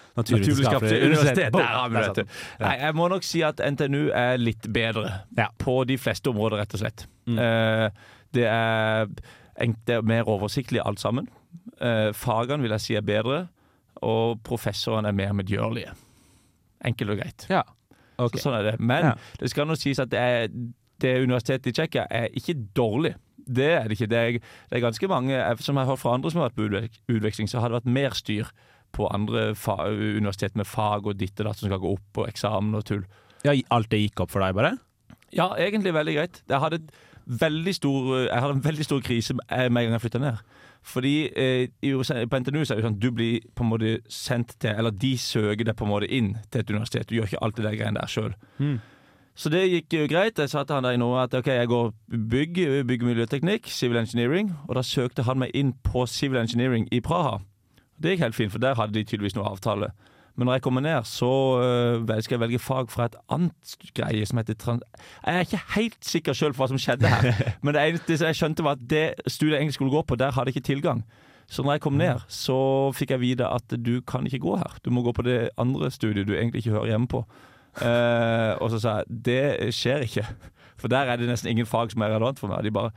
naturvitenskapelige 0.82 1.10
universitet. 1.10 1.54
Der 1.54 1.64
har 1.74 1.90
vi 1.90 2.04
det. 2.22 2.26
Nei, 2.60 2.74
jeg 2.82 2.96
må 2.96 3.08
nok 3.12 3.24
si 3.28 3.42
at 3.46 3.62
NTNU 3.64 4.10
er 4.16 4.38
litt 4.42 4.68
bedre 4.74 5.12
Ja. 5.38 5.48
på 5.58 5.84
de 5.90 5.98
fleste 5.98 6.30
områder, 6.32 6.58
rett 6.64 6.74
og 6.74 6.80
slett. 6.84 7.06
Mm. 7.28 7.38
Uh, 7.38 7.90
det, 8.34 8.46
er, 8.48 9.06
det 9.88 9.96
er 10.00 10.02
mer 10.02 10.30
oversiktlig 10.30 10.82
alt 10.86 11.00
sammen. 11.00 11.28
Uh, 11.82 12.12
fagene 12.14 12.62
vil 12.66 12.72
jeg 12.78 12.82
si 12.86 12.96
er 13.00 13.06
bedre, 13.06 13.48
og 14.02 14.40
professorene 14.48 15.12
er 15.12 15.16
mer 15.18 15.34
medgjørlige. 15.34 15.92
Enkelt 16.86 17.12
og 17.16 17.18
greit. 17.20 17.48
Ja. 17.52 17.64
Okay. 18.20 18.40
Så 18.40 18.50
sånn 18.50 18.60
er 18.60 18.64
det. 18.72 18.76
Men 18.80 19.12
Ja. 19.12 19.16
det 19.40 19.50
skal 19.52 19.68
nå 19.68 19.76
sies 19.80 20.00
at 20.00 20.12
det, 20.12 20.20
er, 20.20 20.48
det 21.00 21.18
universitetet 21.24 21.72
i 21.72 21.76
Tsjekkia 21.76 22.06
er 22.12 22.28
ikke 22.36 22.56
dårlig. 22.76 23.16
Det 23.50 23.66
er 23.74 23.88
det 23.88 23.96
ikke. 23.98 24.10
Det 24.12 24.18
er, 24.20 24.32
det 24.70 24.78
er 24.78 24.84
ganske 24.84 25.08
mange 25.10 25.34
eh, 25.34 25.56
Som 25.64 25.76
jeg 25.80 25.86
har 25.88 25.96
hørt 25.96 26.02
fra 26.04 26.14
andre 26.14 26.30
som 26.32 26.42
har 26.42 26.52
vært 26.52 26.60
på 26.60 27.16
utveksling, 27.16 27.48
så 27.50 27.60
har 27.64 27.70
det 27.72 27.80
vært 27.80 27.94
mer 27.96 28.14
styr 28.14 28.52
på 28.96 29.08
andre 29.14 29.52
universitet 30.18 30.56
med 30.60 30.68
fag 30.68 31.08
og 31.08 31.18
ditt 31.20 31.40
og 31.40 31.50
datt 31.50 31.60
som 31.62 31.70
skal 31.70 31.82
gå 31.82 31.94
opp, 31.98 32.22
og 32.24 32.30
eksamen 32.30 32.76
og 32.80 32.86
tull. 32.90 33.04
Ja, 33.46 33.54
alt 33.72 33.92
det 33.92 34.02
gikk 34.04 34.26
opp 34.26 34.34
for 34.34 34.44
deg, 34.44 34.56
bare? 34.58 34.76
Ja, 35.36 35.52
egentlig 35.62 35.94
veldig 35.94 36.16
greit. 36.18 36.42
Jeg 36.50 36.60
hadde, 36.60 36.82
stor, 37.74 38.16
jeg 38.26 38.42
hadde 38.42 38.56
en 38.58 38.66
veldig 38.66 38.86
stor 38.88 39.02
krise 39.06 39.36
med 39.38 39.46
en 39.52 39.74
gang 39.78 39.96
jeg 39.96 40.06
flytta 40.08 40.24
ned. 40.24 40.42
Fordi 40.90 41.16
eh, 41.36 41.68
på 42.32 42.40
NTNU 42.40 42.64
så 42.64 42.74
er 42.74 42.80
det 42.80 42.86
sånn 42.88 43.00
du 43.02 43.10
blir 43.12 43.44
på 43.56 43.66
en 43.66 43.72
måte 43.74 43.98
sendt 44.08 44.54
til 44.64 44.72
Eller 44.72 44.96
de 44.96 45.12
søker 45.20 45.68
deg 45.68 45.76
på 45.76 45.84
en 45.84 45.92
måte 45.92 46.08
inn 46.08 46.38
til 46.50 46.62
et 46.62 46.72
universitet. 46.72 47.10
Du 47.10 47.18
gjør 47.18 47.28
ikke 47.28 47.42
alt 47.44 47.60
det 47.60 47.66
der 47.68 47.76
greiene 47.76 48.00
der 48.00 48.12
sjøl. 48.12 48.32
Mm. 48.64 48.78
Så 49.40 49.52
det 49.52 49.66
gikk 49.72 49.96
jo 49.96 50.08
greit. 50.12 50.40
Jeg 50.40 50.52
sa 50.52 50.64
til 50.64 50.76
han 50.80 50.88
der 50.88 50.96
i 50.98 51.00
Norge 51.00 51.28
at 51.28 51.36
ok, 51.40 51.48
jeg 51.48 51.70
går 51.72 51.92
bygg, 52.32 52.58
bygg- 52.88 53.06
miljøteknikk, 53.08 53.70
civil 53.72 54.00
engineering. 54.02 54.54
Og 54.68 54.76
da 54.76 54.84
søkte 54.84 55.24
han 55.28 55.40
meg 55.44 55.54
inn 55.56 55.74
på 55.84 56.04
civil 56.12 56.42
engineering 56.42 56.88
i 56.92 57.00
Praha. 57.04 57.38
Det 58.00 58.16
gikk 58.16 58.24
helt 58.24 58.38
fint, 58.38 58.52
for 58.52 58.64
der 58.64 58.78
hadde 58.80 58.96
de 58.96 59.04
tydeligvis 59.04 59.36
noe 59.36 59.50
avtale. 59.50 59.92
Men 60.40 60.48
når 60.48 60.54
jeg 60.54 60.62
kommer 60.62 60.82
ned, 60.82 61.04
så 61.04 61.30
øh, 61.60 62.22
skal 62.24 62.36
jeg 62.36 62.40
velge 62.40 62.60
fag 62.60 62.92
fra 62.92 63.06
et 63.10 63.16
annet 63.30 63.78
greie 63.94 64.26
som 64.26 64.38
heter 64.40 64.54
trans... 64.54 64.84
Jeg 65.26 65.36
er 65.36 65.40
ikke 65.40 65.64
helt 65.76 65.98
sikker 66.06 66.34
sjøl 66.34 66.54
på 66.54 66.64
hva 66.64 66.70
som 66.72 66.80
skjedde 66.80 67.12
her, 67.12 67.42
men 67.64 67.76
det 67.76 67.84
eneste 67.84 68.16
jeg 68.24 68.38
skjønte, 68.40 68.64
var 68.64 68.78
at 68.80 68.86
det 68.90 69.04
studiet 69.28 69.58
jeg 69.58 69.66
egentlig 69.66 69.76
skulle 69.80 69.92
gå 69.92 70.02
på, 70.08 70.16
der 70.16 70.32
hadde 70.32 70.54
jeg 70.54 70.56
ikke 70.56 70.70
tilgang. 70.70 71.04
Så 71.50 71.66
når 71.66 71.76
jeg 71.76 71.82
kom 71.82 71.98
ned, 71.98 72.24
så 72.32 72.58
fikk 72.96 73.12
jeg 73.16 73.24
vite 73.24 73.52
at 73.52 73.76
du 73.86 74.02
kan 74.08 74.26
ikke 74.26 74.40
gå 74.40 74.56
her. 74.62 74.80
Du 74.86 74.94
må 74.94 75.02
gå 75.02 75.12
på 75.18 75.26
det 75.26 75.50
andre 75.58 75.92
studiet 75.92 76.28
du 76.30 76.36
egentlig 76.38 76.64
ikke 76.64 76.78
hører 76.78 76.94
hjemme 76.94 77.10
på. 77.10 77.26
Eh, 77.82 78.54
og 78.62 78.70
så 78.72 78.80
sa 78.80 78.96
jeg 79.00 79.20
det 79.26 79.74
skjer 79.76 80.06
ikke, 80.06 80.26
for 80.80 80.92
der 80.92 81.10
er 81.10 81.20
det 81.20 81.28
nesten 81.30 81.52
ingen 81.52 81.68
fag 81.68 81.92
som 81.92 82.06
er 82.06 82.14
relevant 82.14 82.40
for 82.40 82.52
meg. 82.52 82.64
De 82.64 82.72
bare 82.72 82.94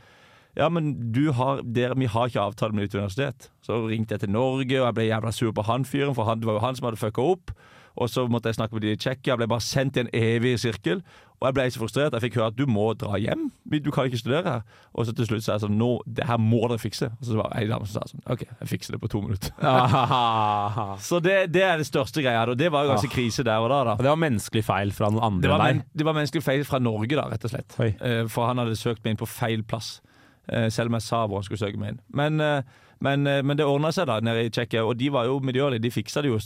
ja, 0.56 0.68
men 0.68 1.12
du 1.12 1.32
har, 1.32 1.62
der, 1.64 1.94
vi 1.96 2.06
har 2.12 2.26
ikke 2.28 2.40
avtale 2.40 2.72
med 2.76 2.88
ditt 2.88 2.94
universitet. 2.98 3.50
Så 3.64 3.82
ringte 3.88 4.14
jeg 4.16 4.20
til 4.26 4.30
Norge, 4.34 4.80
og 4.82 4.86
jeg 4.90 4.94
ble 4.98 5.08
jævla 5.10 5.32
sur 5.32 5.52
på 5.56 5.62
han 5.68 5.84
fyren, 5.88 6.14
for 6.14 6.24
han, 6.28 6.40
det 6.42 6.46
var 6.50 6.58
jo 6.60 6.66
han 6.66 6.76
som 6.76 6.90
hadde 6.90 7.00
fucka 7.00 7.22
opp. 7.36 7.54
Og 8.00 8.08
så 8.08 8.22
måtte 8.24 8.48
jeg 8.48 8.56
snakke 8.56 8.72
med 8.72 8.80
de 8.86 8.92
i 8.94 8.96
Tsjekkia. 8.96 9.34
Ble 9.36 9.44
bare 9.52 9.60
sendt 9.60 9.98
i 9.98 10.00
en 10.00 10.08
evig 10.16 10.54
sirkel. 10.62 11.02
Og 11.42 11.44
jeg 11.50 11.54
ble 11.58 11.64
så 11.74 11.80
frustrert. 11.82 12.14
Jeg 12.16 12.22
fikk 12.24 12.38
høre 12.38 12.46
at 12.48 12.56
du 12.56 12.62
må 12.70 12.86
dra 12.96 13.18
hjem. 13.20 13.50
Du 13.84 13.90
kan 13.92 14.06
ikke 14.08 14.16
studere 14.22 14.46
her. 14.48 14.62
Og 14.96 15.04
så 15.04 15.12
til 15.12 15.26
slutt 15.28 15.44
sa 15.44 15.58
jeg 15.58 15.64
sånn 15.66 15.74
Nå, 15.76 15.90
det 16.08 16.24
her 16.24 16.40
må 16.40 16.62
dere 16.70 16.80
fikse. 16.80 17.10
Og 17.18 17.26
så 17.28 17.36
var 17.36 17.50
det 17.52 17.60
ei 17.60 17.68
dame 17.68 17.84
som 17.90 17.98
sa 18.00 18.06
sånn 18.08 18.24
OK, 18.32 18.46
jeg 18.48 18.70
fikser 18.70 18.96
det 18.96 19.00
på 19.02 19.10
to 19.12 19.20
minutter. 19.26 19.52
Så 21.04 21.20
det, 21.20 21.36
det 21.52 21.64
er 21.66 21.82
det 21.82 21.86
største 21.88 22.22
greia. 22.24 22.46
Og 22.48 22.56
det 22.58 22.70
var 22.72 22.86
jo 22.86 22.94
ganske 22.94 23.10
Ah. 23.10 23.14
krise 23.16 23.44
der 23.44 23.60
og 23.60 23.68
da. 23.72 23.82
da. 23.90 23.96
Det 24.00 24.08
var 24.08 24.16
menneskelig 24.24 24.64
feil 24.64 24.92
fra 24.96 25.10
Det 25.12 25.22
andre 25.28 25.50
var, 25.52 25.64
men, 25.66 25.82
det 25.92 26.06
var 26.08 26.16
menneskelig 26.16 26.42
feil 26.46 26.64
fra 26.64 26.78
Norge, 26.80 27.16
da, 27.18 27.26
rett 27.32 27.44
og 27.44 27.52
slett. 27.52 27.76
Oi. 27.82 27.90
Eh, 28.00 28.24
For 28.32 28.46
han 28.48 28.58
hadde 28.62 28.76
søkt 28.78 29.04
meg 29.04 29.12
inn 29.16 29.20
på 29.20 29.28
feil 29.28 29.62
plass. 29.68 30.00
Eh, 30.48 30.68
Selv 30.74 30.90
om 30.90 30.98
jeg 30.98 31.06
sa 31.06 31.26
hvor 31.26 31.38
han 31.38 31.46
skulle 31.46 31.62
søke 31.62 31.78
meg 31.78 31.94
inn. 31.94 32.00
Men, 32.10 32.40
eh, 32.40 32.62
men, 33.02 33.26
eh, 33.26 33.42
men 33.42 33.58
det 33.58 33.66
ordna 33.66 33.92
seg 33.94 34.08
da 34.10 34.18
nede 34.20 34.46
i 34.46 34.50
Tsjekkia, 34.50 34.84
og 34.86 34.96
de 34.98 35.10
var 35.14 35.28
jo 35.30 35.40
medgjørlige. 35.40 35.82
De 35.82 35.94
fiksa 35.94 36.22
det 36.22 36.32
jo 36.32 36.40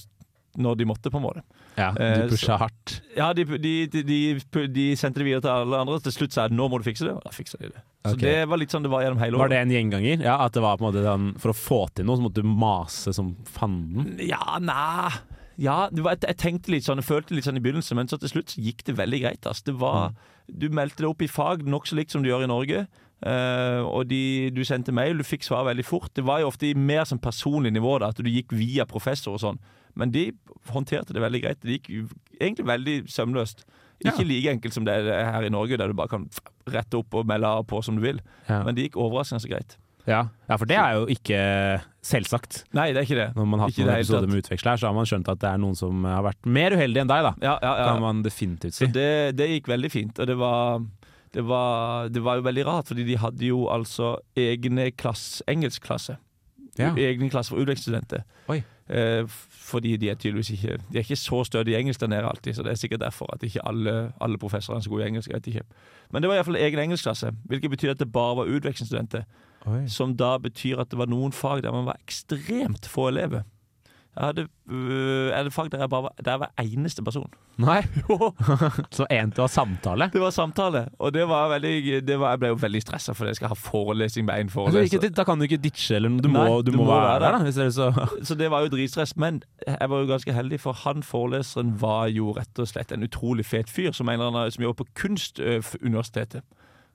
når 0.57 0.77
de 0.81 0.87
måtte, 0.89 1.11
på 1.13 1.21
en 1.21 1.27
måte. 1.27 1.43
Ja, 1.77 1.91
De 1.93 2.31
pusha 2.31 2.57
hardt. 2.57 3.03
Ja, 3.17 3.33
de, 3.37 3.45
de, 3.45 3.75
de, 3.93 4.67
de, 4.73 4.87
sendte 4.97 5.21
det 5.21 5.27
videre 5.27 5.45
til 5.45 5.53
alle 5.53 5.83
andre. 5.85 5.99
Til 6.01 6.15
slutt 6.15 6.33
sa 6.33 6.47
jeg 6.47 6.57
nå 6.57 6.69
må 6.73 6.81
du 6.81 6.87
fikse 6.87 7.05
det, 7.05 7.13
og 7.13 7.21
da 7.27 7.33
fiksa 7.35 7.61
de 7.61 7.69
det. 7.75 7.83
Så 8.07 8.15
okay. 8.15 8.25
det 8.25 8.49
var 8.49 8.61
litt 8.63 8.73
sånn 8.73 8.87
det 8.87 8.93
var 8.93 9.05
gjennom 9.05 9.21
hele 9.21 9.37
året. 9.37 9.45
Var 9.45 9.53
det 9.53 9.61
en 9.61 9.75
gjenganger? 9.75 10.25
Ja, 10.25 10.39
at 10.47 10.57
det 10.57 10.63
var 10.65 10.79
på 10.79 10.87
en 10.87 10.89
måte 10.89 11.05
sånn 11.05 11.31
For 11.43 11.53
å 11.53 11.57
få 11.59 11.81
til 11.93 12.07
noe, 12.07 12.17
så 12.17 12.25
måtte 12.25 12.45
du 12.45 12.49
mase 12.49 13.13
som 13.17 13.33
fanden? 13.51 14.15
Ja, 14.23 14.61
nei 14.63 15.11
Ja, 15.61 15.89
var, 15.91 16.15
jeg, 16.15 16.23
jeg 16.29 16.39
tenkte 16.41 16.73
litt 16.73 16.87
sånn, 16.87 17.03
jeg 17.03 17.09
følte 17.09 17.37
litt 17.37 17.49
sånn 17.49 17.59
i 17.59 17.65
begynnelsen, 17.65 17.99
men 17.99 18.09
så 18.09 18.21
til 18.23 18.33
slutt 18.33 18.55
så 18.55 18.63
gikk 18.63 18.87
det 18.87 18.97
veldig 18.97 19.21
greit. 19.25 19.49
Altså. 19.49 19.67
Det 19.69 19.77
var, 19.83 20.15
Du 20.47 20.69
meldte 20.71 21.03
deg 21.03 21.11
opp 21.11 21.25
i 21.27 21.29
fag 21.29 21.67
nokså 21.67 21.99
likt 21.99 22.15
som 22.15 22.25
du 22.25 22.31
gjør 22.31 22.47
i 22.47 22.53
Norge. 22.53 22.87
Eh, 23.25 23.81
og 23.87 24.09
de, 24.11 24.51
du 24.53 24.63
sendte 24.67 24.95
mail, 24.95 25.17
du 25.19 25.27
fikk 25.27 25.47
svar 25.47 25.65
veldig 25.69 25.87
fort. 25.87 26.13
Det 26.17 26.27
var 26.27 26.43
jo 26.43 26.51
ofte 26.51 26.69
i 26.69 26.75
mer 26.77 27.07
sånn 27.09 27.23
personlig 27.23 27.73
nivå, 27.77 27.99
da, 28.03 28.13
at 28.13 28.21
du 28.21 28.31
gikk 28.31 28.53
via 28.57 28.89
professor 28.89 29.37
og 29.37 29.43
sånn. 29.45 29.63
Men 29.97 30.13
de 30.13 30.29
håndterte 30.73 31.17
det 31.17 31.25
veldig 31.25 31.43
greit. 31.45 31.63
Det 31.65 31.79
gikk 31.79 31.91
egentlig 32.37 32.69
veldig 32.69 32.97
sømløst. 33.09 33.65
Ikke 34.05 34.27
like 34.29 34.53
enkelt 34.53 34.77
som 34.77 34.85
det 34.85 34.93
er 35.01 35.31
her 35.33 35.47
i 35.47 35.53
Norge, 35.53 35.79
der 35.81 35.89
du 35.89 35.97
bare 35.97 36.13
kan 36.13 36.29
rette 36.69 36.99
opp 36.99 37.17
og 37.17 37.29
melde 37.29 37.49
av 37.49 37.65
på 37.69 37.81
som 37.85 37.97
du 37.97 38.05
vil. 38.05 38.21
Ja. 38.45 38.61
Men 38.67 38.77
det 38.77 38.91
gikk 38.91 38.99
overraskende 39.01 39.41
så 39.47 39.53
greit. 39.55 39.79
Ja. 40.07 40.21
ja, 40.47 40.55
for 40.55 40.71
det 40.71 40.77
er 40.79 41.01
jo 41.01 41.07
ikke 41.11 41.39
selvsagt. 42.07 42.61
Nei, 42.77 42.93
det 42.95 43.01
er 43.01 43.09
ikke 43.09 43.19
det. 43.19 43.29
Når 43.35 43.49
man 43.51 43.63
har 43.63 43.73
hatt 43.73 43.81
noen 43.81 43.93
episoder 43.97 44.31
med 44.31 44.45
utveksler, 44.45 44.79
så 44.79 44.89
har 44.89 44.95
man 44.95 45.09
skjønt 45.09 45.31
at 45.33 45.41
det 45.43 45.49
er 45.51 45.63
noen 45.63 45.79
som 45.79 46.07
har 46.07 46.23
vært 46.29 46.47
mer 46.47 46.77
uheldig 46.77 47.03
enn 47.03 47.11
deg, 47.11 47.27
da. 47.27 47.33
Ja, 47.43 47.57
ja, 47.59 47.73
ja. 47.81 47.89
Kan 47.91 48.05
man 48.05 48.23
definitivt 48.23 48.77
si. 48.77 48.85
Så 48.85 48.91
det, 48.95 49.09
det 49.41 49.51
gikk 49.51 49.73
veldig 49.73 49.91
fint, 49.91 50.21
og 50.23 50.31
det 50.31 50.37
var, 50.39 50.87
det 51.35 51.43
var 51.49 52.09
Det 52.09 52.23
var 52.25 52.37
jo 52.37 52.47
veldig 52.47 52.67
rart, 52.67 52.87
fordi 52.89 53.05
de 53.05 53.17
hadde 53.19 53.47
jo 53.47 53.67
altså 53.69 54.17
egne 54.37 54.91
klass, 54.91 55.43
engelskklasse. 55.49 56.17
Ja. 56.79 56.93
Egne 56.97 57.31
klasse 57.31 57.51
for 57.51 57.61
utvekstsstudenter. 57.61 58.23
Eh, 58.89 59.25
fordi 59.51 59.97
de 59.97 60.11
er 60.11 60.15
tydeligvis 60.15 60.51
ikke 60.51 60.77
De 60.93 60.99
er 60.99 61.03
ikke 61.03 61.17
så 61.17 61.41
stødige 61.45 61.75
i 61.75 61.81
engelsk 61.81 62.01
der 62.01 62.07
nede 62.07 62.29
alltid, 62.29 62.55
så 62.55 62.63
det 62.63 62.71
er 62.71 62.75
sikkert 62.75 63.01
derfor 63.01 63.27
at 63.35 63.43
ikke 63.43 63.67
alle, 63.67 64.13
alle 64.21 64.39
professorene 64.39 64.79
er 64.79 64.83
så 64.83 64.91
gode 64.91 65.05
i 65.05 65.09
engelsk. 65.09 65.33
Vet 65.33 65.47
ikke. 65.47 65.65
Men 66.11 66.23
det 66.23 66.29
var 66.29 66.37
iallfall 66.37 66.57
egen 66.57 66.79
engelskklasse, 66.79 67.33
hvilket 67.45 67.71
betyr 67.71 67.91
at 67.91 67.99
det 67.99 68.13
bare 68.13 68.37
var 68.37 68.45
utvekslingsstudenter. 68.47 69.25
Som 69.91 70.17
da 70.17 70.37
betyr 70.39 70.79
at 70.79 70.91
det 70.91 70.99
var 70.99 71.11
noen 71.11 71.33
fag 71.35 71.65
der 71.65 71.75
man 71.75 71.89
var 71.89 71.99
ekstremt 72.07 72.87
få 72.87 73.09
elever. 73.09 73.43
Jeg 74.17 74.27
hadde 74.27 74.43
uh, 74.73 75.45
det 75.45 75.53
fag 75.53 75.69
der 75.73 75.83
jeg 75.85 75.91
bare 75.93 76.03
var, 76.07 76.13
der 76.25 76.31
jeg 76.31 76.41
var 76.41 76.53
eneste 76.63 77.03
person. 77.05 77.29
Nei? 77.61 77.83
så 78.97 79.05
en 79.13 79.33
til 79.33 79.43
å 79.43 79.45
ha 79.45 79.51
samtale? 79.53 80.09
Det 80.13 80.23
var 80.23 80.33
samtale, 80.33 80.87
og 80.99 81.13
det 81.13 81.27
var 81.29 81.51
veldig 81.53 82.01
det 82.07 82.17
var, 82.21 82.33
Jeg 82.33 82.41
ble 82.41 82.51
jo 82.55 82.59
veldig 82.63 82.83
stressa 82.85 83.13
fordi 83.17 83.35
jeg 83.35 83.41
skal 83.43 83.53
ha 83.53 83.59
forelesning 83.61 84.27
med 84.29 84.35
én 84.35 84.49
Altså, 84.49 84.55
foreleser. 84.55 85.05
ikke, 85.05 85.13
da 85.19 85.25
kan 85.29 85.39
du 85.39 85.45
ikke 85.45 85.61
ditche, 85.61 85.99
eller 85.99 86.17
du, 86.17 86.25
Du 86.25 86.29
må, 86.33 86.47
du, 86.63 86.73
du 86.73 86.79
må, 86.79 86.87
være 86.89 87.21
der, 87.21 87.37
da. 87.37 87.43
Hvis 87.45 87.61
ellers 87.61 87.75
så 87.75 88.09
Så 88.29 88.35
det 88.35 88.51
var 88.51 88.65
jo 88.65 88.73
dritstress. 88.73 89.17
Men 89.17 89.43
jeg 89.67 89.91
var 89.91 90.01
jo 90.01 90.07
ganske 90.07 90.33
heldig, 90.33 90.61
for 90.65 90.73
han 90.73 91.03
foreleseren 91.03 91.77
var 91.81 92.09
jo 92.09 92.33
rett 92.33 92.59
og 92.59 92.69
slett 92.73 92.93
en 92.93 93.05
utrolig 93.05 93.45
fet 93.45 93.71
fyr 93.71 93.93
som, 93.93 94.09
annen, 94.09 94.51
som 94.51 94.65
jobber 94.65 94.85
på 94.85 94.91
Kunstuniversitetet. 95.05 96.43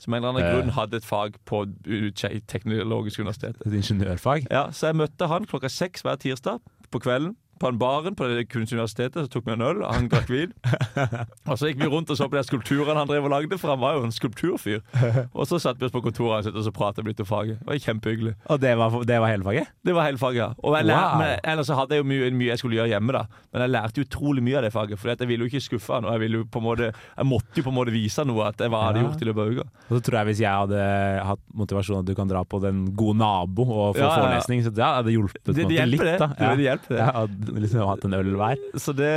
Som 0.01 0.13
en 0.13 0.23
eller 0.23 0.33
annen 0.33 0.55
grunn 0.55 0.73
hadde 0.73 0.97
et 0.97 1.05
fag 1.05 1.35
på 1.45 1.65
uh, 1.69 2.07
Teknologisk 2.49 3.21
universitet. 3.21 3.61
Et 3.65 3.73
ingeniørfag? 3.77 4.49
Ja, 4.49 4.71
Så 4.71 4.89
jeg 4.89 4.97
møtte 4.97 5.29
han 5.29 5.45
klokka 5.45 5.69
seks 5.69 6.01
hver 6.01 6.17
tirsdag 6.17 6.57
på 6.91 6.99
kvelden. 6.99 7.35
På 7.61 7.69
en 7.69 7.77
baren 7.77 8.15
på 8.17 8.25
det 8.31 8.47
kunstuniversitetet, 8.49 9.27
så 9.27 9.29
tok 9.29 9.45
vi 9.45 9.53
en 9.53 9.61
øl, 9.61 9.83
og 9.85 9.93
han 9.93 10.07
drakk 10.09 10.29
vin. 10.33 10.53
og 11.49 11.57
så 11.59 11.69
gikk 11.69 11.83
vi 11.83 11.89
rundt 11.91 12.09
og 12.09 12.17
så 12.17 12.25
på 12.31 12.39
de 12.39 12.43
skulpturene 12.47 12.97
han 12.97 13.09
drev 13.09 13.27
og 13.27 13.33
lagde, 13.35 13.57
for 13.61 13.69
han 13.75 13.81
var 13.83 13.99
jo 13.99 14.05
en 14.07 14.13
skulpturfyr. 14.15 14.81
Og 15.37 15.45
så 15.47 15.59
satte 15.61 15.79
vi 15.81 15.85
oss 15.87 15.93
på 15.93 16.01
kontoret 16.03 16.41
hans 16.41 16.49
og 16.51 16.63
så 16.65 16.71
pratet 16.73 17.05
vi 17.05 17.11
litt 17.13 17.21
om 17.23 17.27
faget. 17.29 17.59
Det 17.61 17.67
var 17.69 17.79
kjempehyggelig. 17.85 18.33
Og 18.51 18.59
det 18.61 18.71
var, 18.79 18.95
det 19.07 19.17
var 19.23 19.31
hele 19.31 19.45
faget? 19.45 19.69
Det 19.85 19.93
var 19.95 20.07
hele 20.09 20.19
faget, 20.21 20.39
ja. 20.41 20.47
Og 20.63 20.75
lær, 20.81 20.97
Wow. 21.01 21.19
men, 21.21 21.39
ellers 21.53 21.67
så 21.69 21.75
hadde 21.77 21.95
jeg 21.95 22.01
jo 22.03 22.07
mye, 22.09 22.29
mye 22.41 22.49
jeg 22.51 22.59
skulle 22.61 22.77
gjøre 22.79 22.91
hjemme, 22.91 23.13
da. 23.15 23.21
Men 23.53 23.63
jeg 23.65 23.71
lærte 23.75 24.03
utrolig 24.05 24.43
mye 24.45 24.57
av 24.59 24.65
det 24.65 24.71
faget, 24.73 24.99
for 24.99 25.11
jeg 25.13 25.27
ville 25.29 25.45
jo 25.45 25.51
ikke 25.51 25.61
skuffe 25.63 25.93
han. 25.95 26.05
Og 26.09 26.15
jeg, 26.17 26.21
ville 26.25 26.41
jo 26.41 26.47
på 26.51 26.61
en 26.61 26.65
måte, 26.65 26.89
jeg 26.91 27.27
måtte 27.29 27.61
jo 27.61 27.65
på 27.67 27.71
en 27.73 27.77
måte 27.77 27.93
vise 27.95 28.25
noe 28.27 28.47
at 28.49 28.57
jeg 28.65 28.71
hadde 28.73 29.01
Ja. 29.01 29.05
gjort 29.07 29.21
i 29.21 29.29
løpet 29.29 29.41
av 29.45 29.51
uka. 29.53 29.65
Og 29.89 29.93
så 29.97 30.01
tror 30.07 30.17
jeg 30.21 30.29
hvis 30.31 30.41
jeg 30.43 30.51
hadde 30.61 30.81
hatt 31.31 31.43
motivasjon 31.61 31.99
at 32.01 32.09
du 32.09 32.13
kan 32.17 32.27
dra 32.31 32.43
på 32.43 32.61
Den 32.61 32.83
gode 32.97 33.17
nabo 33.21 33.65
og 33.69 33.95
få 33.95 34.01
Ja, 34.01 34.07
ja, 34.07 34.09
ja. 34.09 34.21
forelesning, 34.21 34.63
så 34.65 34.73
det 34.73 34.83
hadde 34.85 35.11
hjulpet 35.15 35.43
Det- 35.53 35.67
det 35.69 35.87
litt. 35.89 36.01
det. 36.01 36.17
Da. 36.19 36.27
Det- 36.27 36.57
det 36.57 36.65
hjelper 36.67 36.89
det. 36.95 36.99
Ja, 37.01 37.25
liksom 37.59 37.83
hatt 37.89 38.05
en 38.07 38.13
øl 38.17 38.31
hver. 38.39 38.57
Så, 38.79 38.93
det, 38.95 39.11